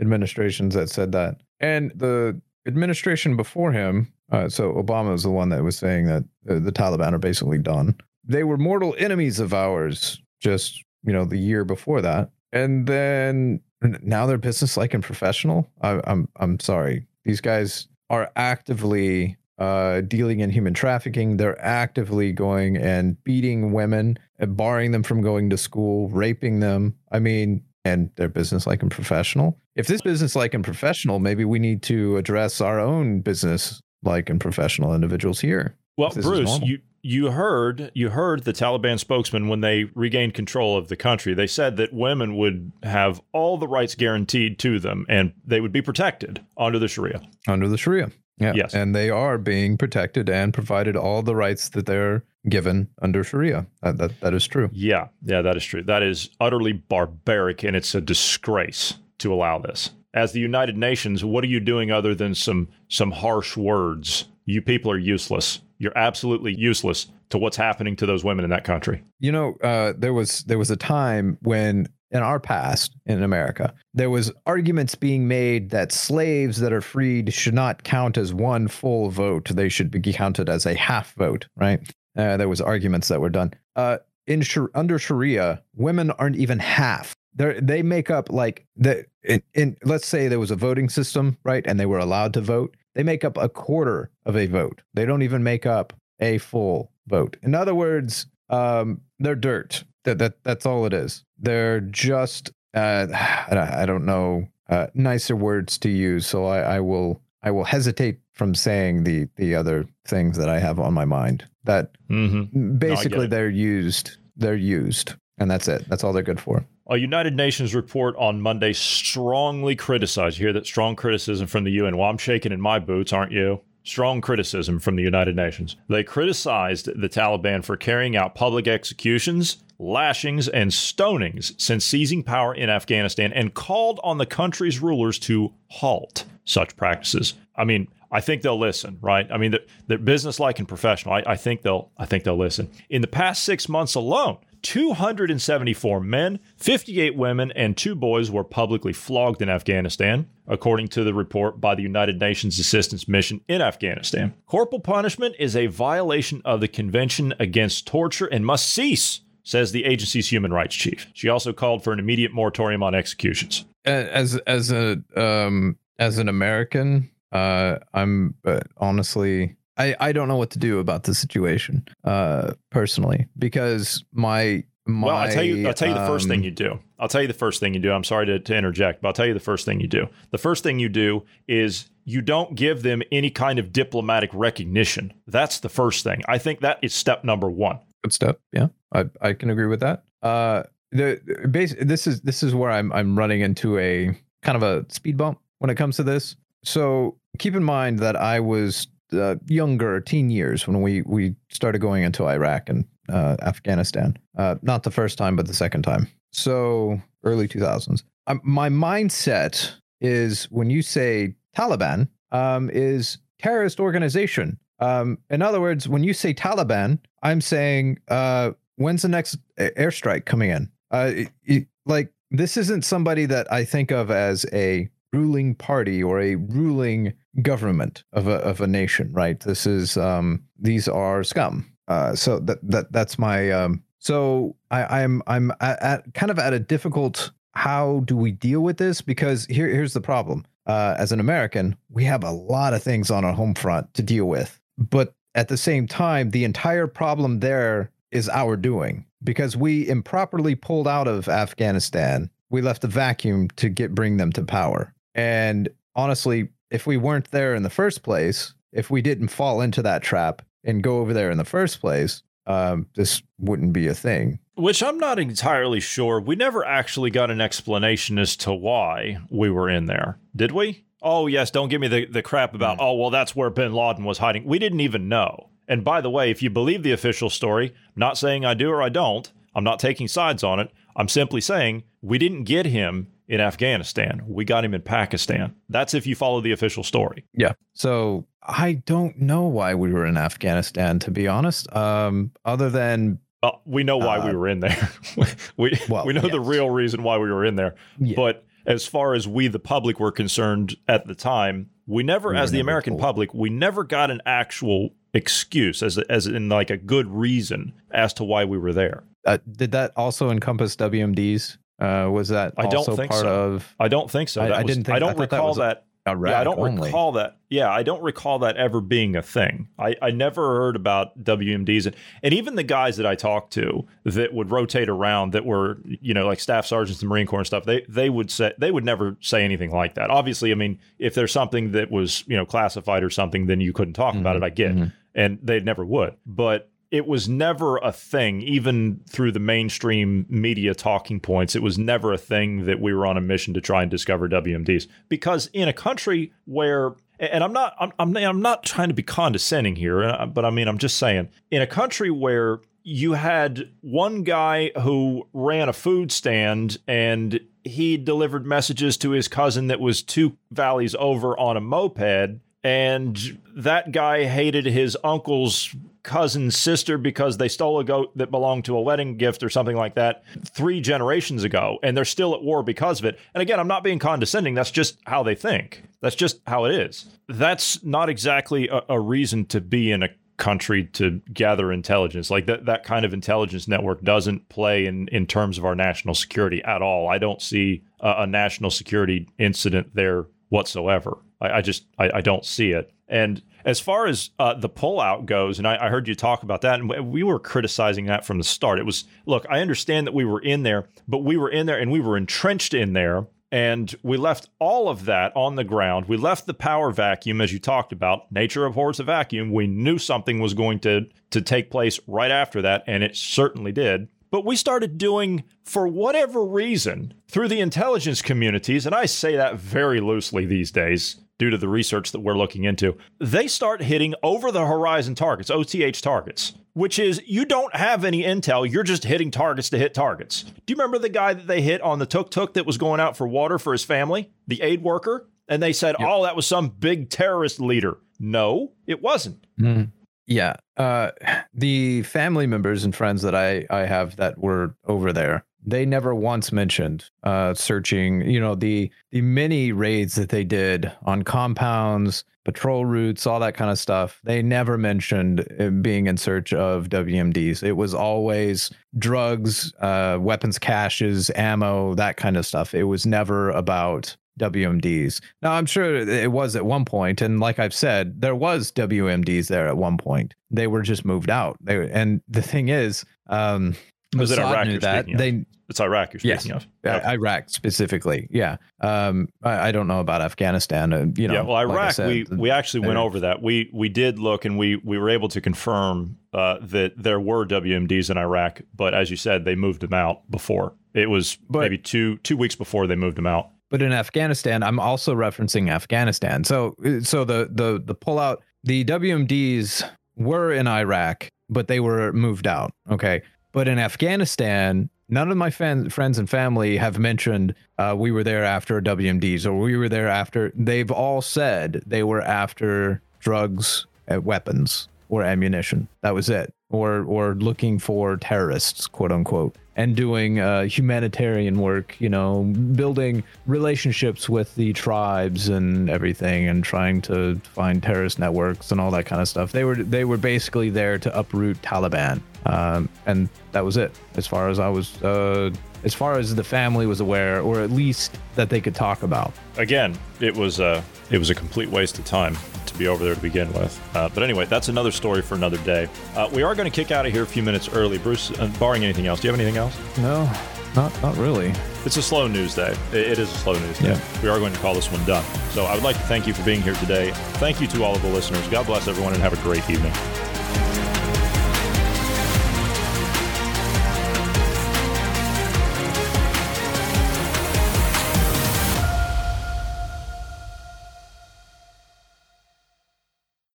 administrations 0.00 0.74
that 0.74 0.88
said 0.88 1.12
that, 1.12 1.40
and 1.60 1.92
the 1.94 2.40
administration 2.66 3.36
before 3.36 3.72
him. 3.72 4.12
Uh, 4.32 4.48
so 4.48 4.72
Obama 4.72 5.12
was 5.12 5.22
the 5.22 5.30
one 5.30 5.50
that 5.50 5.62
was 5.62 5.78
saying 5.78 6.06
that 6.06 6.24
uh, 6.48 6.58
the 6.58 6.72
Taliban 6.72 7.12
are 7.12 7.18
basically 7.18 7.58
done. 7.58 7.94
They 8.24 8.44
were 8.44 8.56
mortal 8.56 8.94
enemies 8.98 9.38
of 9.38 9.54
ours. 9.54 10.20
Just 10.40 10.82
you 11.04 11.12
know, 11.12 11.24
the 11.24 11.38
year 11.38 11.64
before 11.64 12.00
that, 12.00 12.30
and 12.52 12.86
then 12.86 13.60
now 14.02 14.26
they're 14.26 14.38
business-like 14.38 14.94
and 14.94 15.04
professional. 15.04 15.70
I, 15.82 16.00
I'm 16.04 16.28
I'm 16.36 16.58
sorry, 16.60 17.06
these 17.24 17.40
guys 17.40 17.88
are 18.10 18.30
actively 18.36 19.36
uh, 19.58 20.02
dealing 20.02 20.40
in 20.40 20.50
human 20.50 20.74
trafficking. 20.74 21.36
They're 21.36 21.60
actively 21.62 22.32
going 22.32 22.76
and 22.76 23.22
beating 23.24 23.72
women, 23.72 24.18
and 24.38 24.56
barring 24.56 24.92
them 24.92 25.02
from 25.02 25.22
going 25.22 25.50
to 25.50 25.56
school, 25.58 26.08
raping 26.08 26.60
them. 26.60 26.96
I 27.10 27.18
mean, 27.18 27.62
and 27.84 28.10
they're 28.16 28.28
business 28.28 28.66
like 28.66 28.82
and 28.82 28.90
professional. 28.90 29.58
If 29.76 29.86
this 29.86 30.02
business 30.02 30.34
like 30.34 30.54
and 30.54 30.64
professional, 30.64 31.20
maybe 31.20 31.44
we 31.44 31.58
need 31.58 31.82
to 31.84 32.16
address 32.16 32.60
our 32.60 32.80
own 32.80 33.20
business 33.20 33.80
like 34.02 34.28
and 34.28 34.40
professional 34.40 34.94
individuals 34.94 35.40
here. 35.40 35.76
Well, 35.96 36.10
Bruce, 36.10 36.58
you 36.62 36.80
you 37.02 37.30
heard 37.30 37.92
you 37.94 38.10
heard 38.10 38.42
the 38.42 38.52
Taliban 38.52 38.98
spokesman 38.98 39.48
when 39.48 39.60
they 39.60 39.84
regained 39.94 40.34
control 40.34 40.76
of 40.76 40.88
the 40.88 40.96
country. 40.96 41.34
They 41.34 41.46
said 41.46 41.76
that 41.76 41.92
women 41.92 42.36
would 42.36 42.72
have 42.82 43.20
all 43.32 43.56
the 43.56 43.68
rights 43.68 43.94
guaranteed 43.94 44.58
to 44.60 44.78
them 44.80 45.06
and 45.08 45.32
they 45.44 45.60
would 45.60 45.72
be 45.72 45.82
protected 45.82 46.44
under 46.58 46.78
the 46.78 46.88
Sharia. 46.88 47.22
Under 47.46 47.68
the 47.68 47.78
Sharia. 47.78 48.10
Yeah. 48.38 48.52
Yes. 48.54 48.74
And 48.74 48.94
they 48.94 49.10
are 49.10 49.38
being 49.38 49.76
protected 49.76 50.28
and 50.28 50.52
provided 50.52 50.96
all 50.96 51.22
the 51.22 51.34
rights 51.34 51.70
that 51.70 51.86
they're 51.86 52.24
given 52.48 52.88
under 53.00 53.24
Sharia. 53.24 53.66
That, 53.82 53.98
that, 53.98 54.20
that 54.20 54.34
is 54.34 54.46
true. 54.46 54.70
Yeah. 54.72 55.08
Yeah, 55.22 55.42
that 55.42 55.56
is 55.56 55.64
true. 55.64 55.82
That 55.82 56.02
is 56.02 56.30
utterly 56.40 56.72
barbaric 56.72 57.64
and 57.64 57.74
it's 57.74 57.94
a 57.94 58.00
disgrace 58.00 58.94
to 59.18 59.32
allow 59.32 59.58
this. 59.58 59.90
As 60.14 60.32
the 60.32 60.40
United 60.40 60.76
Nations, 60.76 61.24
what 61.24 61.44
are 61.44 61.48
you 61.48 61.60
doing 61.60 61.90
other 61.90 62.14
than 62.14 62.34
some 62.34 62.68
some 62.88 63.10
harsh 63.10 63.56
words? 63.56 64.28
You 64.46 64.62
people 64.62 64.90
are 64.90 64.98
useless. 64.98 65.60
You're 65.78 65.96
absolutely 65.96 66.54
useless 66.54 67.08
to 67.28 67.38
what's 67.38 67.56
happening 67.56 67.96
to 67.96 68.06
those 68.06 68.24
women 68.24 68.44
in 68.44 68.50
that 68.50 68.64
country. 68.64 69.02
You 69.18 69.32
know, 69.32 69.56
uh, 69.62 69.92
there 69.96 70.14
was 70.14 70.40
there 70.44 70.58
was 70.58 70.70
a 70.70 70.76
time 70.76 71.36
when 71.42 71.88
in 72.10 72.22
our 72.22 72.38
past 72.38 72.96
in 73.06 73.22
America, 73.22 73.74
there 73.94 74.10
was 74.10 74.32
arguments 74.46 74.94
being 74.94 75.26
made 75.26 75.70
that 75.70 75.92
slaves 75.92 76.60
that 76.60 76.72
are 76.72 76.80
freed 76.80 77.32
should 77.32 77.54
not 77.54 77.84
count 77.84 78.16
as 78.16 78.32
one 78.32 78.68
full 78.68 79.10
vote; 79.10 79.48
they 79.48 79.68
should 79.68 79.90
be 79.90 80.12
counted 80.12 80.48
as 80.48 80.66
a 80.66 80.74
half 80.74 81.14
vote. 81.14 81.46
Right? 81.56 81.80
Uh, 82.16 82.36
there 82.36 82.48
was 82.48 82.60
arguments 82.60 83.08
that 83.08 83.20
were 83.20 83.30
done. 83.30 83.52
Uh, 83.74 83.98
in 84.26 84.42
under 84.74 84.98
Sharia, 84.98 85.62
women 85.74 86.10
aren't 86.12 86.36
even 86.36 86.58
half. 86.58 87.14
They 87.34 87.60
they 87.60 87.82
make 87.82 88.10
up 88.10 88.30
like 88.30 88.66
the 88.76 89.04
in, 89.22 89.42
in 89.54 89.76
let's 89.84 90.06
say 90.06 90.28
there 90.28 90.40
was 90.40 90.50
a 90.50 90.56
voting 90.56 90.88
system, 90.88 91.38
right, 91.44 91.64
and 91.66 91.78
they 91.78 91.86
were 91.86 91.98
allowed 91.98 92.34
to 92.34 92.40
vote. 92.40 92.76
They 92.94 93.02
make 93.02 93.24
up 93.24 93.36
a 93.36 93.48
quarter 93.48 94.10
of 94.24 94.36
a 94.36 94.46
vote. 94.46 94.82
They 94.94 95.04
don't 95.04 95.22
even 95.22 95.42
make 95.42 95.66
up 95.66 95.92
a 96.18 96.38
full 96.38 96.90
vote. 97.06 97.36
In 97.42 97.54
other 97.54 97.74
words, 97.74 98.26
um, 98.48 99.02
they're 99.18 99.34
dirt. 99.34 99.84
That 100.06 100.18
that 100.18 100.42
that's 100.42 100.64
all 100.64 100.86
it 100.86 100.92
is. 100.94 101.24
They're 101.38 101.80
just 101.80 102.50
uh, 102.74 103.06
I 103.12 103.84
don't 103.86 104.06
know 104.06 104.48
uh, 104.70 104.86
nicer 104.94 105.36
words 105.36 105.78
to 105.78 105.88
use. 105.90 106.26
So 106.26 106.46
I, 106.46 106.76
I 106.76 106.80
will 106.80 107.20
I 107.42 107.50
will 107.50 107.64
hesitate 107.64 108.18
from 108.32 108.54
saying 108.54 109.04
the 109.04 109.28
the 109.36 109.54
other 109.54 109.86
things 110.06 110.38
that 110.38 110.48
I 110.48 110.58
have 110.58 110.80
on 110.80 110.94
my 110.94 111.04
mind. 111.04 111.44
That 111.64 111.90
Mm-hmm. 112.08 112.78
basically 112.78 113.24
it. 113.26 113.30
they're 113.30 113.50
used. 113.50 114.16
They're 114.36 114.54
used, 114.54 115.14
and 115.38 115.50
that's 115.50 115.66
it. 115.68 115.84
That's 115.88 116.04
all 116.04 116.12
they're 116.12 116.22
good 116.22 116.40
for. 116.40 116.64
A 116.88 116.96
United 116.96 117.34
Nations 117.34 117.74
report 117.74 118.14
on 118.16 118.40
Monday 118.40 118.72
strongly 118.72 119.74
criticized. 119.74 120.38
You 120.38 120.46
hear 120.46 120.52
that 120.52 120.66
strong 120.66 120.94
criticism 120.94 121.48
from 121.48 121.64
the 121.64 121.72
UN. 121.72 121.96
Well, 121.96 122.08
I'm 122.08 122.18
shaking 122.18 122.52
in 122.52 122.60
my 122.60 122.78
boots, 122.78 123.12
aren't 123.12 123.32
you? 123.32 123.60
Strong 123.86 124.20
criticism 124.20 124.80
from 124.80 124.96
the 124.96 125.02
United 125.04 125.36
Nations. 125.36 125.76
They 125.88 126.02
criticized 126.02 126.86
the 127.00 127.08
Taliban 127.08 127.64
for 127.64 127.76
carrying 127.76 128.16
out 128.16 128.34
public 128.34 128.66
executions, 128.66 129.58
lashings, 129.78 130.48
and 130.48 130.72
stonings 130.72 131.58
since 131.60 131.84
seizing 131.84 132.24
power 132.24 132.52
in 132.52 132.68
Afghanistan 132.68 133.32
and 133.32 133.54
called 133.54 134.00
on 134.02 134.18
the 134.18 134.26
country's 134.26 134.80
rulers 134.80 135.20
to 135.20 135.52
halt 135.68 136.24
such 136.44 136.76
practices. 136.76 137.34
I 137.54 137.62
mean, 137.62 137.86
I 138.10 138.20
think 138.20 138.42
they'll 138.42 138.58
listen, 138.58 138.98
right? 139.00 139.30
I 139.30 139.38
mean, 139.38 139.52
they're, 139.52 139.64
they're 139.86 139.98
business-like 139.98 140.58
and 140.58 140.66
professional. 140.66 141.14
I, 141.14 141.22
I 141.24 141.36
think 141.36 141.62
they'll. 141.62 141.92
I 141.96 142.06
think 142.06 142.24
they'll 142.24 142.36
listen. 142.36 142.68
In 142.90 143.02
the 143.02 143.08
past 143.08 143.44
six 143.44 143.68
months 143.68 143.94
alone, 143.94 144.38
274 144.66 146.00
men, 146.00 146.40
58 146.56 147.14
women, 147.14 147.52
and 147.52 147.76
two 147.76 147.94
boys 147.94 148.32
were 148.32 148.42
publicly 148.42 148.92
flogged 148.92 149.40
in 149.40 149.48
Afghanistan, 149.48 150.28
according 150.48 150.88
to 150.88 151.04
the 151.04 151.14
report 151.14 151.60
by 151.60 151.76
the 151.76 151.82
United 151.82 152.18
Nations 152.18 152.58
Assistance 152.58 153.06
Mission 153.06 153.40
in 153.46 153.62
Afghanistan. 153.62 154.34
Corporal 154.46 154.80
punishment 154.80 155.36
is 155.38 155.54
a 155.54 155.68
violation 155.68 156.42
of 156.44 156.60
the 156.60 156.66
Convention 156.66 157.32
Against 157.38 157.86
Torture 157.86 158.26
and 158.26 158.44
must 158.44 158.68
cease, 158.68 159.20
says 159.44 159.70
the 159.70 159.84
agency's 159.84 160.32
human 160.32 160.52
rights 160.52 160.74
chief. 160.74 161.06
She 161.14 161.28
also 161.28 161.52
called 161.52 161.84
for 161.84 161.92
an 161.92 162.00
immediate 162.00 162.32
moratorium 162.32 162.82
on 162.82 162.92
executions. 162.92 163.64
As 163.84 164.36
as 164.48 164.72
a 164.72 165.00
um 165.16 165.78
as 166.00 166.18
an 166.18 166.28
American, 166.28 167.08
uh, 167.30 167.78
I'm 167.94 168.34
uh, 168.44 168.60
honestly 168.78 169.55
I 169.76 169.96
I 170.00 170.12
don't 170.12 170.28
know 170.28 170.36
what 170.36 170.50
to 170.50 170.58
do 170.58 170.78
about 170.78 171.04
the 171.04 171.14
situation, 171.14 171.86
uh, 172.04 172.52
personally, 172.70 173.26
because 173.38 174.04
my 174.12 174.64
my. 174.86 175.06
well, 175.06 175.16
I'll 175.16 175.30
tell 175.30 175.44
you. 175.44 175.66
I'll 175.66 175.74
tell 175.74 175.88
you 175.88 175.94
the 175.94 176.06
first 176.06 176.28
thing 176.28 176.40
um, 176.40 176.44
you 176.44 176.50
do. 176.50 176.78
I'll 176.98 177.08
tell 177.08 177.20
you 177.20 177.28
the 177.28 177.34
first 177.34 177.60
thing 177.60 177.74
you 177.74 177.80
do. 177.80 177.92
I'm 177.92 178.04
sorry 178.04 178.26
to, 178.26 178.38
to 178.38 178.56
interject, 178.56 179.02
but 179.02 179.08
I'll 179.08 179.14
tell 179.14 179.26
you 179.26 179.34
the 179.34 179.40
first 179.40 179.66
thing 179.66 179.80
you 179.80 179.88
do. 179.88 180.08
The 180.30 180.38
first 180.38 180.62
thing 180.62 180.78
you 180.78 180.88
do 180.88 181.24
is 181.46 181.90
you 182.04 182.22
don't 182.22 182.54
give 182.54 182.82
them 182.82 183.02
any 183.12 183.30
kind 183.30 183.58
of 183.58 183.72
diplomatic 183.72 184.30
recognition. 184.32 185.12
That's 185.26 185.60
the 185.60 185.68
first 185.68 186.04
thing. 186.04 186.22
I 186.28 186.38
think 186.38 186.60
that 186.60 186.78
is 186.82 186.94
step 186.94 187.24
number 187.24 187.50
one. 187.50 187.78
good 188.02 188.12
step. 188.12 188.40
Yeah, 188.52 188.68
I 188.94 189.06
I 189.20 189.32
can 189.32 189.50
agree 189.50 189.66
with 189.66 189.80
that. 189.80 190.04
Uh, 190.22 190.62
the 190.92 191.20
base. 191.50 191.74
This 191.80 192.06
is 192.06 192.20
this 192.22 192.42
is 192.42 192.54
where 192.54 192.70
I'm 192.70 192.92
I'm 192.92 193.18
running 193.18 193.40
into 193.40 193.78
a 193.78 194.16
kind 194.42 194.56
of 194.56 194.62
a 194.62 194.86
speed 194.92 195.16
bump 195.16 195.40
when 195.58 195.70
it 195.70 195.74
comes 195.74 195.96
to 195.96 196.02
this. 196.02 196.36
So 196.64 197.18
keep 197.38 197.54
in 197.54 197.64
mind 197.64 197.98
that 197.98 198.16
I 198.16 198.40
was 198.40 198.88
uh, 199.12 199.36
younger, 199.46 200.00
teen 200.00 200.30
years 200.30 200.66
when 200.66 200.80
we 200.82 201.02
we 201.02 201.34
started 201.48 201.80
going 201.80 202.02
into 202.02 202.26
Iraq 202.26 202.68
and 202.68 202.84
uh, 203.08 203.36
Afghanistan. 203.42 204.16
Uh, 204.36 204.56
not 204.62 204.82
the 204.82 204.90
first 204.90 205.16
time, 205.18 205.36
but 205.36 205.46
the 205.46 205.54
second 205.54 205.82
time. 205.82 206.08
So 206.32 207.00
early 207.24 207.48
2000s. 207.48 208.02
Um, 208.26 208.40
my 208.44 208.68
mindset 208.68 209.72
is 210.00 210.44
when 210.50 210.70
you 210.70 210.82
say 210.82 211.34
Taliban 211.56 212.08
um, 212.32 212.68
is 212.70 213.18
terrorist 213.38 213.80
organization. 213.80 214.58
Um, 214.80 215.18
in 215.30 215.40
other 215.42 215.60
words, 215.60 215.88
when 215.88 216.04
you 216.04 216.12
say 216.12 216.34
Taliban, 216.34 216.98
I'm 217.22 217.40
saying 217.40 217.98
uh, 218.08 218.50
when's 218.76 219.02
the 219.02 219.08
next 219.08 219.38
airstrike 219.58 220.24
coming 220.26 220.50
in? 220.50 220.70
Uh, 220.90 221.12
it- 221.14 221.28
it- 221.44 221.66
like 221.86 222.12
this 222.32 222.56
isn't 222.56 222.84
somebody 222.84 223.26
that 223.26 223.50
I 223.52 223.64
think 223.64 223.92
of 223.92 224.10
as 224.10 224.44
a 224.52 224.90
ruling 225.12 225.54
party 225.54 226.02
or 226.02 226.20
a 226.20 226.34
ruling 226.34 227.12
government 227.42 228.04
of 228.12 228.28
a 228.28 228.36
of 228.36 228.60
a 228.60 228.66
nation, 228.66 229.12
right? 229.12 229.38
This 229.40 229.66
is 229.66 229.96
um, 229.96 230.42
these 230.58 230.88
are 230.88 231.24
scum. 231.24 231.70
Uh, 231.88 232.14
so 232.14 232.38
that 232.40 232.58
that 232.62 232.92
that's 232.92 233.18
my 233.18 233.50
um, 233.50 233.82
so 233.98 234.56
I, 234.70 235.02
I'm 235.02 235.22
I'm 235.26 235.50
at, 235.60 235.82
at 235.82 236.14
kind 236.14 236.30
of 236.30 236.38
at 236.38 236.52
a 236.52 236.58
difficult. 236.58 237.32
How 237.52 238.02
do 238.04 238.18
we 238.18 238.32
deal 238.32 238.60
with 238.60 238.76
this? 238.76 239.00
Because 239.00 239.46
here 239.46 239.68
here's 239.68 239.94
the 239.94 240.00
problem. 240.00 240.44
Uh, 240.66 240.94
as 240.98 241.12
an 241.12 241.20
American, 241.20 241.76
we 241.90 242.04
have 242.04 242.24
a 242.24 242.30
lot 242.30 242.74
of 242.74 242.82
things 242.82 243.10
on 243.10 243.24
our 243.24 243.32
home 243.32 243.54
front 243.54 243.94
to 243.94 244.02
deal 244.02 244.26
with, 244.26 244.60
but 244.76 245.14
at 245.36 245.48
the 245.48 245.56
same 245.56 245.86
time, 245.86 246.30
the 246.30 246.44
entire 246.44 246.86
problem 246.86 247.40
there 247.40 247.90
is 248.10 248.28
our 248.28 248.56
doing 248.56 249.04
because 249.22 249.56
we 249.56 249.86
improperly 249.88 250.54
pulled 250.54 250.88
out 250.88 251.06
of 251.06 251.28
Afghanistan. 251.28 252.30
We 252.50 252.62
left 252.62 252.84
a 252.84 252.88
vacuum 252.88 253.48
to 253.56 253.68
get 253.68 253.94
bring 253.94 254.16
them 254.16 254.32
to 254.32 254.42
power. 254.44 254.94
And 255.14 255.68
honestly, 255.94 256.48
if 256.70 256.86
we 256.86 256.96
weren't 256.96 257.30
there 257.30 257.54
in 257.54 257.62
the 257.62 257.70
first 257.70 258.02
place, 258.02 258.54
if 258.72 258.90
we 258.90 259.02
didn't 259.02 259.28
fall 259.28 259.60
into 259.60 259.82
that 259.82 260.02
trap 260.02 260.42
and 260.64 260.82
go 260.82 260.98
over 260.98 261.12
there 261.12 261.30
in 261.30 261.38
the 261.38 261.44
first 261.44 261.80
place, 261.80 262.22
um, 262.46 262.86
this 262.94 263.22
wouldn't 263.38 263.72
be 263.72 263.86
a 263.86 263.94
thing. 263.94 264.38
Which 264.54 264.82
I'm 264.82 264.98
not 264.98 265.18
entirely 265.18 265.80
sure. 265.80 266.20
We 266.20 266.36
never 266.36 266.64
actually 266.64 267.10
got 267.10 267.30
an 267.30 267.40
explanation 267.40 268.18
as 268.18 268.36
to 268.38 268.52
why 268.52 269.18
we 269.30 269.50
were 269.50 269.68
in 269.68 269.86
there, 269.86 270.18
did 270.34 270.52
we? 270.52 270.84
Oh, 271.02 271.26
yes, 271.26 271.50
don't 271.50 271.68
give 271.68 271.80
me 271.80 271.88
the, 271.88 272.06
the 272.06 272.22
crap 272.22 272.54
about, 272.54 272.78
oh, 272.80 272.94
well, 272.94 273.10
that's 273.10 273.36
where 273.36 273.50
bin 273.50 273.72
Laden 273.72 274.04
was 274.04 274.18
hiding. 274.18 274.44
We 274.44 274.58
didn't 274.58 274.80
even 274.80 275.08
know. 275.08 275.50
And 275.68 275.84
by 275.84 276.00
the 276.00 276.10
way, 276.10 276.30
if 276.30 276.42
you 276.42 276.50
believe 276.50 276.82
the 276.82 276.92
official 276.92 277.28
story, 277.28 277.68
I'm 277.68 278.00
not 278.00 278.16
saying 278.16 278.44
I 278.44 278.54
do 278.54 278.70
or 278.70 278.82
I 278.82 278.88
don't, 278.88 279.30
I'm 279.54 279.64
not 279.64 279.78
taking 279.78 280.08
sides 280.08 280.42
on 280.42 280.60
it. 280.60 280.70
I'm 280.94 281.08
simply 281.08 281.40
saying 281.40 281.84
we 282.00 282.18
didn't 282.18 282.44
get 282.44 282.66
him 282.66 283.08
in 283.28 283.40
Afghanistan. 283.40 284.22
We 284.26 284.44
got 284.44 284.64
him 284.64 284.74
in 284.74 284.82
Pakistan. 284.82 285.54
That's 285.68 285.94
if 285.94 286.06
you 286.06 286.14
follow 286.14 286.40
the 286.40 286.52
official 286.52 286.82
story. 286.84 287.24
Yeah. 287.34 287.52
So 287.74 288.26
I 288.42 288.74
don't 288.86 289.18
know 289.20 289.42
why 289.42 289.74
we 289.74 289.92
were 289.92 290.06
in 290.06 290.16
Afghanistan, 290.16 290.98
to 291.00 291.10
be 291.10 291.26
honest. 291.26 291.74
Um, 291.74 292.30
other 292.44 292.70
than 292.70 293.18
Well, 293.42 293.62
we 293.64 293.82
know 293.84 293.98
why 293.98 294.24
we 294.24 294.30
Uh, 294.30 294.34
were 294.34 294.48
in 294.48 294.60
there. 294.60 294.90
we 295.56 295.78
well, 295.88 296.06
we 296.06 296.12
know 296.12 296.28
the 296.28 296.40
real 296.40 296.70
reason 296.70 297.02
why 297.02 297.18
we 297.18 297.30
were 297.30 297.44
in 297.44 297.56
there. 297.56 297.74
Yeah. 297.98 298.14
But 298.16 298.44
as 298.66 298.86
far 298.86 299.14
as 299.14 299.26
we 299.28 299.48
the 299.48 299.58
public 299.60 299.98
were 300.00 300.12
concerned 300.12 300.76
at 300.88 301.06
the 301.06 301.14
time, 301.14 301.70
we 301.86 302.02
never 302.02 302.30
We 302.30 302.36
as 302.36 302.50
the 302.50 302.58
never 302.58 302.68
American 302.70 302.92
told. 302.94 303.00
public, 303.02 303.34
we 303.34 303.48
never 303.50 303.84
got 303.84 304.10
an 304.10 304.20
actual 304.26 304.90
excuse 305.14 305.82
as 305.82 305.98
as 305.98 306.26
in 306.26 306.48
like 306.48 306.70
a 306.70 306.76
good 306.76 307.06
reason 307.08 307.72
as 307.90 308.12
to 308.14 308.24
why 308.24 308.44
we 308.44 308.58
were 308.58 308.72
there. 308.72 309.04
uh, 309.24 309.38
did 309.50 309.72
that 309.72 309.92
also 309.96 310.30
encompass 310.30 310.76
WMDs? 310.76 311.56
Uh, 311.78 312.08
was 312.10 312.28
that 312.28 312.54
I 312.56 312.62
don't 312.62 312.76
also 312.76 312.96
think 312.96 313.10
part 313.10 313.22
so. 313.22 313.28
of 313.52 313.74
I 313.78 313.88
don't 313.88 314.10
think 314.10 314.28
so. 314.30 314.40
I- 314.42 314.48
That 314.48 314.56
I 314.56 314.62
didn't 314.62 314.84
think- 314.84 314.94
I 314.94 314.96
I 314.96 314.98
don't 314.98 315.16
that 315.16 315.20
recall 315.30 315.48
was 315.48 315.58
a- 315.58 315.60
that. 315.60 315.82
Yeah, 316.08 316.38
I 316.40 316.44
don't 316.44 316.58
only? 316.60 316.86
recall 316.86 317.10
that. 317.12 317.36
Yeah, 317.50 317.68
I 317.68 317.82
don't 317.82 318.00
recall 318.00 318.38
that 318.38 318.56
ever 318.56 318.80
being 318.80 319.16
a 319.16 319.22
thing. 319.22 319.66
I, 319.76 319.96
I 320.00 320.12
never 320.12 320.54
heard 320.56 320.76
about 320.76 321.20
WMDs 321.24 321.84
and, 321.86 321.96
and 322.22 322.32
even 322.32 322.54
the 322.54 322.62
guys 322.62 322.96
that 322.98 323.06
I 323.06 323.16
talked 323.16 323.52
to 323.54 323.84
that 324.04 324.32
would 324.32 324.52
rotate 324.52 324.88
around 324.88 325.32
that 325.32 325.44
were, 325.44 325.78
you 325.84 326.14
know, 326.14 326.24
like 326.24 326.38
staff 326.38 326.64
sergeants 326.64 327.02
in 327.02 327.08
the 327.08 327.10
Marine 327.10 327.26
Corps 327.26 327.40
and 327.40 327.46
stuff, 327.48 327.64
they 327.64 327.84
they 327.88 328.08
would 328.08 328.30
say 328.30 328.52
they 328.56 328.70
would 328.70 328.84
never 328.84 329.16
say 329.20 329.42
anything 329.44 329.72
like 329.72 329.96
that. 329.96 330.08
Obviously, 330.10 330.52
I 330.52 330.54
mean, 330.54 330.78
if 331.00 331.14
there's 331.14 331.32
something 331.32 331.72
that 331.72 331.90
was, 331.90 332.22
you 332.28 332.36
know, 332.36 332.46
classified 332.46 333.02
or 333.02 333.10
something, 333.10 333.46
then 333.46 333.60
you 333.60 333.72
couldn't 333.72 333.94
talk 333.94 334.14
about 334.14 334.36
it, 334.36 334.44
I 334.44 334.50
get. 334.50 334.76
mhm. 334.76 334.92
And 335.16 335.40
they 335.42 335.58
never 335.58 335.84
would. 335.84 336.14
But 336.24 336.70
it 336.90 337.06
was 337.06 337.28
never 337.28 337.78
a 337.78 337.92
thing, 337.92 338.42
even 338.42 339.00
through 339.08 339.32
the 339.32 339.40
mainstream 339.40 340.26
media 340.28 340.74
talking 340.74 341.20
points. 341.20 341.56
It 341.56 341.62
was 341.62 341.78
never 341.78 342.12
a 342.12 342.18
thing 342.18 342.66
that 342.66 342.80
we 342.80 342.94
were 342.94 343.06
on 343.06 343.16
a 343.16 343.20
mission 343.20 343.54
to 343.54 343.60
try 343.60 343.82
and 343.82 343.90
discover 343.90 344.28
WMDs. 344.28 344.86
Because 345.08 345.48
in 345.52 345.68
a 345.68 345.72
country 345.72 346.32
where, 346.44 346.94
and 347.18 347.42
I'm 347.42 347.52
not, 347.52 347.74
I'm, 347.80 347.92
I'm, 347.98 348.16
I'm 348.16 348.42
not 348.42 348.62
trying 348.62 348.88
to 348.88 348.94
be 348.94 349.02
condescending 349.02 349.76
here, 349.76 350.04
uh, 350.04 350.26
but 350.26 350.44
I 350.44 350.50
mean, 350.50 350.68
I'm 350.68 350.78
just 350.78 350.98
saying, 350.98 351.28
in 351.50 351.60
a 351.60 351.66
country 351.66 352.10
where 352.10 352.60
you 352.84 353.14
had 353.14 353.68
one 353.80 354.22
guy 354.22 354.70
who 354.80 355.26
ran 355.32 355.68
a 355.68 355.72
food 355.72 356.12
stand 356.12 356.78
and 356.86 357.40
he 357.64 357.96
delivered 357.96 358.46
messages 358.46 358.96
to 358.98 359.10
his 359.10 359.26
cousin 359.26 359.66
that 359.66 359.80
was 359.80 360.02
two 360.02 360.36
valleys 360.52 360.94
over 360.96 361.36
on 361.36 361.56
a 361.56 361.60
moped 361.60 362.40
and 362.66 363.38
that 363.54 363.92
guy 363.92 364.24
hated 364.24 364.66
his 364.66 364.98
uncle's 365.04 365.72
cousin's 366.02 366.58
sister 366.58 366.98
because 366.98 367.36
they 367.36 367.46
stole 367.46 367.78
a 367.78 367.84
goat 367.84 368.10
that 368.18 368.32
belonged 368.32 368.64
to 368.64 368.76
a 368.76 368.82
wedding 368.82 369.16
gift 369.16 369.44
or 369.44 369.48
something 369.48 369.76
like 369.76 369.94
that 369.94 370.24
three 370.44 370.80
generations 370.80 371.44
ago 371.44 371.78
and 371.84 371.96
they're 371.96 372.04
still 372.04 372.34
at 372.34 372.42
war 372.42 372.64
because 372.64 372.98
of 372.98 373.04
it. 373.04 373.20
And 373.34 373.42
again 373.42 373.60
i'm 373.60 373.68
not 373.68 373.84
being 373.84 374.00
condescending. 374.00 374.54
That's 374.54 374.72
just 374.72 374.98
how 375.06 375.22
they 375.22 375.36
think. 375.36 375.84
That's 376.00 376.16
just 376.16 376.40
how 376.48 376.64
it 376.64 376.74
is. 376.74 377.06
That's 377.28 377.84
not 377.84 378.08
exactly 378.08 378.66
a, 378.66 378.82
a 378.88 379.00
reason 379.00 379.46
to 379.46 379.60
be 379.60 379.92
in 379.92 380.02
a 380.02 380.08
country 380.36 380.86
to 380.94 381.22
gather 381.32 381.70
intelligence. 381.70 382.32
Like 382.32 382.46
that 382.46 382.66
that 382.66 382.82
kind 382.82 383.04
of 383.04 383.14
intelligence 383.14 383.68
network 383.68 384.02
doesn't 384.02 384.48
play 384.48 384.86
in 384.86 385.06
in 385.08 385.28
terms 385.28 385.56
of 385.56 385.64
our 385.64 385.76
national 385.76 386.16
security 386.16 386.64
at 386.64 386.82
all. 386.82 387.08
I 387.08 387.18
don't 387.18 387.40
see 387.40 387.84
a, 388.00 388.22
a 388.22 388.26
national 388.26 388.72
security 388.72 389.28
incident 389.38 389.94
there 389.94 390.26
whatsoever 390.48 391.18
i, 391.40 391.58
I 391.58 391.60
just 391.60 391.86
I, 391.98 392.10
I 392.14 392.20
don't 392.20 392.44
see 392.44 392.70
it 392.70 392.92
and 393.08 393.42
as 393.64 393.80
far 393.80 394.06
as 394.06 394.30
uh, 394.38 394.54
the 394.54 394.68
pullout 394.68 395.26
goes, 395.26 395.58
and 395.58 395.66
I, 395.66 395.86
I 395.86 395.88
heard 395.88 396.06
you 396.06 396.14
talk 396.14 396.44
about 396.44 396.60
that, 396.60 396.78
and 396.78 397.12
we 397.12 397.22
were 397.24 397.38
criticizing 397.38 398.06
that 398.06 398.24
from 398.24 398.38
the 398.38 398.44
start. 398.44 398.78
It 398.78 398.86
was 398.86 399.04
look, 399.26 399.44
I 399.50 399.60
understand 399.60 400.06
that 400.06 400.14
we 400.14 400.24
were 400.24 400.40
in 400.40 400.62
there, 400.62 400.88
but 401.08 401.24
we 401.24 401.36
were 401.36 401.48
in 401.48 401.66
there 401.66 401.78
and 401.78 401.90
we 401.90 402.00
were 402.00 402.16
entrenched 402.16 402.74
in 402.74 402.92
there 402.92 403.26
And 403.52 403.94
we 404.02 404.16
left 404.16 404.48
all 404.58 404.88
of 404.88 405.04
that 405.04 405.32
on 405.36 405.54
the 405.54 405.64
ground. 405.64 406.06
We 406.06 406.16
left 406.16 406.46
the 406.46 406.54
power 406.54 406.90
vacuum, 406.90 407.40
as 407.40 407.52
you 407.52 407.58
talked 407.58 407.92
about. 407.92 408.30
Nature 408.32 408.66
abhors 408.66 408.98
a 408.98 409.04
vacuum. 409.04 409.52
We 409.52 409.66
knew 409.66 409.98
something 409.98 410.40
was 410.40 410.54
going 410.54 410.80
to, 410.80 411.06
to 411.30 411.40
take 411.40 411.70
place 411.70 412.00
right 412.06 412.30
after 412.30 412.60
that, 412.62 412.82
and 412.86 413.04
it 413.04 413.16
certainly 413.16 413.72
did. 413.72 414.08
But 414.30 414.44
we 414.44 414.56
started 414.56 414.98
doing, 414.98 415.44
for 415.62 415.86
whatever 415.86 416.44
reason, 416.44 417.14
through 417.28 417.48
the 417.48 417.60
intelligence 417.60 418.20
communities, 418.20 418.84
and 418.84 418.94
I 418.94 419.06
say 419.06 419.36
that 419.36 419.56
very 419.56 420.00
loosely 420.00 420.44
these 420.44 420.72
days 420.72 421.16
due 421.38 421.50
to 421.50 421.58
the 421.58 421.68
research 421.68 422.12
that 422.12 422.20
we're 422.20 422.36
looking 422.36 422.64
into, 422.64 422.96
they 423.18 423.46
start 423.46 423.82
hitting 423.82 424.14
over 424.22 424.50
the 424.50 424.66
horizon 424.66 425.14
targets, 425.14 425.50
OTH 425.50 426.00
targets, 426.00 426.54
which 426.72 426.98
is 426.98 427.22
you 427.26 427.44
don't 427.44 427.74
have 427.74 428.04
any 428.04 428.22
intel, 428.22 428.70
you're 428.70 428.82
just 428.82 429.04
hitting 429.04 429.30
targets 429.30 429.70
to 429.70 429.78
hit 429.78 429.94
targets. 429.94 430.42
Do 430.42 430.72
you 430.72 430.76
remember 430.76 430.98
the 430.98 431.08
guy 431.08 431.34
that 431.34 431.46
they 431.46 431.62
hit 431.62 431.80
on 431.82 431.98
the 431.98 432.06
tuk 432.06 432.30
tuk 432.30 432.54
that 432.54 432.66
was 432.66 432.78
going 432.78 433.00
out 433.00 433.16
for 433.16 433.26
water 433.26 433.58
for 433.58 433.72
his 433.72 433.84
family, 433.84 434.30
the 434.46 434.62
aid 434.62 434.82
worker? 434.82 435.28
And 435.48 435.62
they 435.62 435.72
said, 435.72 435.96
yep. 435.98 436.08
oh, 436.10 436.24
that 436.24 436.34
was 436.34 436.46
some 436.46 436.68
big 436.68 437.08
terrorist 437.08 437.60
leader. 437.60 437.98
No, 438.18 438.72
it 438.86 439.00
wasn't. 439.00 439.46
Mm. 439.60 439.92
Yeah. 440.26 440.56
Uh, 440.76 441.12
the 441.54 442.02
family 442.02 442.46
members 442.46 442.84
and 442.84 442.94
friends 442.94 443.22
that 443.22 443.34
I, 443.34 443.66
I 443.70 443.86
have 443.86 444.16
that 444.16 444.38
were 444.38 444.74
over 444.86 445.12
there, 445.12 445.44
they 445.66 445.84
never 445.84 446.14
once 446.14 446.52
mentioned 446.52 447.10
uh, 447.24 447.52
searching, 447.54 448.22
you 448.22 448.40
know, 448.40 448.54
the 448.54 448.90
the 449.10 449.20
many 449.20 449.72
raids 449.72 450.14
that 450.14 450.28
they 450.28 450.44
did 450.44 450.90
on 451.04 451.22
compounds, 451.22 452.24
patrol 452.44 452.86
routes, 452.86 453.26
all 453.26 453.40
that 453.40 453.54
kind 453.54 453.70
of 453.70 453.78
stuff. 453.78 454.20
They 454.22 454.40
never 454.40 454.78
mentioned 454.78 455.44
uh, 455.58 455.70
being 455.70 456.06
in 456.06 456.16
search 456.16 456.52
of 456.52 456.88
WMDs. 456.88 457.62
It 457.62 457.72
was 457.72 457.92
always 457.92 458.70
drugs, 458.96 459.74
uh, 459.80 460.18
weapons 460.20 460.58
caches, 460.58 461.30
ammo, 461.34 461.94
that 461.94 462.16
kind 462.16 462.36
of 462.36 462.46
stuff. 462.46 462.72
It 462.72 462.84
was 462.84 463.04
never 463.04 463.50
about 463.50 464.16
WMDs. 464.38 465.20
Now, 465.42 465.52
I'm 465.52 465.66
sure 465.66 465.96
it 465.96 466.30
was 466.30 466.56
at 466.56 466.64
one 466.64 466.84
point, 466.84 467.20
and 467.20 467.40
like 467.40 467.58
I've 467.58 467.74
said, 467.74 468.20
there 468.20 468.34
was 468.34 468.70
WMDs 468.72 469.48
there 469.48 469.66
at 469.66 469.76
one 469.76 469.98
point. 469.98 470.34
They 470.50 470.66
were 470.66 470.82
just 470.82 471.04
moved 471.04 471.30
out. 471.30 471.56
They 471.60 471.90
and 471.90 472.20
the 472.28 472.42
thing 472.42 472.68
is, 472.68 473.04
um, 473.28 473.74
was 474.16 474.30
it 474.30 474.38
Iraq 474.38 474.66
knew 474.66 474.78
that 474.80 475.06
they. 475.16 475.44
It's 475.68 475.80
Iraq 475.80 476.12
you're 476.12 476.20
speaking 476.20 476.52
yes, 476.52 476.64
of. 476.64 476.66
Okay. 476.84 477.08
Iraq 477.08 477.48
specifically, 477.48 478.28
yeah. 478.30 478.56
Um, 478.80 479.28
I, 479.42 479.68
I, 479.68 479.72
don't 479.72 479.88
know 479.88 479.98
about 479.98 480.22
Afghanistan. 480.22 480.92
Uh, 480.92 481.06
you 481.16 481.26
know, 481.26 481.34
yeah. 481.34 481.40
Well, 481.42 481.56
Iraq, 481.56 481.76
like 481.76 481.94
said, 481.94 482.08
we 482.08 482.26
we 482.36 482.50
actually 482.50 482.86
went 482.86 482.98
over 482.98 483.20
that. 483.20 483.42
We 483.42 483.70
we 483.72 483.88
did 483.88 484.18
look, 484.18 484.44
and 484.44 484.56
we 484.56 484.76
we 484.76 484.96
were 484.96 485.10
able 485.10 485.28
to 485.28 485.40
confirm 485.40 486.18
uh, 486.32 486.58
that 486.62 486.92
there 486.96 487.18
were 487.18 487.44
WMDs 487.44 488.10
in 488.10 488.16
Iraq, 488.16 488.60
but 488.74 488.94
as 488.94 489.10
you 489.10 489.16
said, 489.16 489.44
they 489.44 489.56
moved 489.56 489.80
them 489.80 489.94
out 489.94 490.30
before. 490.30 490.74
It 490.94 491.10
was 491.10 491.36
but, 491.50 491.60
maybe 491.60 491.78
two 491.78 492.18
two 492.18 492.36
weeks 492.36 492.54
before 492.54 492.86
they 492.86 492.96
moved 492.96 493.16
them 493.16 493.26
out. 493.26 493.50
But 493.68 493.82
in 493.82 493.92
Afghanistan, 493.92 494.62
I'm 494.62 494.78
also 494.78 495.14
referencing 495.14 495.68
Afghanistan. 495.68 496.44
So 496.44 496.76
so 497.02 497.24
the 497.24 497.48
the 497.50 497.82
the 497.84 497.94
pullout, 497.94 498.38
the 498.62 498.84
WMDs 498.84 499.88
were 500.16 500.52
in 500.52 500.68
Iraq, 500.68 501.28
but 501.48 501.68
they 501.68 501.80
were 501.80 502.12
moved 502.12 502.46
out. 502.46 502.72
Okay. 502.90 503.22
But 503.52 503.68
in 503.68 503.78
Afghanistan, 503.78 504.90
none 505.08 505.30
of 505.30 505.36
my 505.36 505.50
fan, 505.50 505.90
friends 505.90 506.18
and 506.18 506.28
family 506.28 506.76
have 506.76 506.98
mentioned 506.98 507.54
uh, 507.78 507.94
we 507.96 508.10
were 508.10 508.24
there 508.24 508.44
after 508.44 508.80
WMDs 508.80 509.46
or 509.46 509.54
we 509.54 509.76
were 509.76 509.88
there 509.88 510.08
after. 510.08 510.52
They've 510.54 510.90
all 510.90 511.22
said 511.22 511.82
they 511.86 512.02
were 512.02 512.22
after 512.22 513.02
drugs, 513.20 513.86
weapons, 514.08 514.88
or 515.08 515.22
ammunition. 515.22 515.88
That 516.02 516.14
was 516.14 516.28
it. 516.28 516.52
Or 516.68 517.04
or 517.04 517.34
looking 517.34 517.78
for 517.78 518.16
terrorists, 518.16 518.88
quote 518.88 519.12
unquote 519.12 519.54
and 519.76 519.94
doing 519.94 520.40
uh, 520.40 520.62
humanitarian 520.62 521.60
work, 521.60 521.94
you 522.00 522.08
know, 522.08 522.44
building 522.74 523.22
relationships 523.46 524.28
with 524.28 524.54
the 524.54 524.72
tribes 524.72 525.48
and 525.48 525.90
everything, 525.90 526.48
and 526.48 526.64
trying 526.64 527.02
to 527.02 527.36
find 527.54 527.82
terrorist 527.82 528.18
networks 528.18 528.72
and 528.72 528.80
all 528.80 528.90
that 528.90 529.04
kind 529.06 529.20
of 529.20 529.28
stuff. 529.28 529.52
They 529.52 529.64
were 529.64 529.76
they 529.76 530.04
were 530.04 530.16
basically 530.16 530.70
there 530.70 530.98
to 530.98 531.18
uproot 531.18 531.60
Taliban, 531.62 532.20
um, 532.46 532.88
and 533.04 533.28
that 533.52 533.64
was 533.64 533.76
it 533.76 533.92
as 534.16 534.26
far 534.26 534.48
as 534.48 534.58
I 534.58 534.68
was. 534.68 535.02
Uh, 535.02 535.50
as 535.86 535.94
far 535.94 536.18
as 536.18 536.34
the 536.34 536.42
family 536.44 536.84
was 536.84 537.00
aware, 537.00 537.40
or 537.40 537.60
at 537.60 537.70
least 537.70 538.18
that 538.34 538.50
they 538.50 538.60
could 538.60 538.74
talk 538.74 539.04
about. 539.04 539.32
Again, 539.56 539.96
it 540.20 540.34
was 540.36 540.58
a 540.60 540.84
it 541.10 541.18
was 541.18 541.30
a 541.30 541.34
complete 541.34 541.70
waste 541.70 541.98
of 541.98 542.04
time 542.04 542.36
to 542.66 542.76
be 542.76 542.88
over 542.88 543.04
there 543.04 543.14
to 543.14 543.20
begin 543.20 543.50
with. 543.52 543.80
Uh, 543.94 544.08
but 544.12 544.24
anyway, 544.24 544.44
that's 544.44 544.68
another 544.68 544.90
story 544.90 545.22
for 545.22 545.36
another 545.36 545.58
day. 545.58 545.88
Uh, 546.16 546.28
we 546.32 546.42
are 546.42 546.56
going 546.56 546.70
to 546.70 546.74
kick 546.74 546.90
out 546.90 547.06
of 547.06 547.12
here 547.12 547.22
a 547.22 547.26
few 547.26 547.42
minutes 547.44 547.68
early. 547.68 547.98
Bruce, 547.98 548.32
uh, 548.32 548.52
barring 548.58 548.82
anything 548.82 549.06
else, 549.06 549.20
do 549.20 549.28
you 549.28 549.32
have 549.32 549.40
anything 549.40 549.56
else? 549.56 549.78
No, 549.98 550.28
not 550.74 550.92
not 551.02 551.16
really. 551.16 551.52
It's 551.84 551.96
a 551.96 552.02
slow 552.02 552.26
news 552.26 552.56
day. 552.56 552.74
it, 552.90 553.12
it 553.12 553.18
is 553.20 553.32
a 553.32 553.38
slow 553.38 553.56
news 553.56 553.78
day. 553.78 553.90
Yeah. 553.90 554.22
We 554.22 554.28
are 554.28 554.40
going 554.40 554.52
to 554.52 554.58
call 554.58 554.74
this 554.74 554.90
one 554.90 555.04
done. 555.04 555.24
So 555.50 555.66
I 555.66 555.74
would 555.74 555.84
like 555.84 555.96
to 555.96 556.02
thank 556.02 556.26
you 556.26 556.34
for 556.34 556.42
being 556.42 556.62
here 556.62 556.74
today. 556.74 557.12
Thank 557.38 557.60
you 557.60 557.68
to 557.68 557.84
all 557.84 557.94
of 557.94 558.02
the 558.02 558.08
listeners. 558.08 558.46
God 558.48 558.66
bless 558.66 558.88
everyone 558.88 559.12
and 559.12 559.22
have 559.22 559.32
a 559.32 559.42
great 559.42 559.70
evening. 559.70 559.92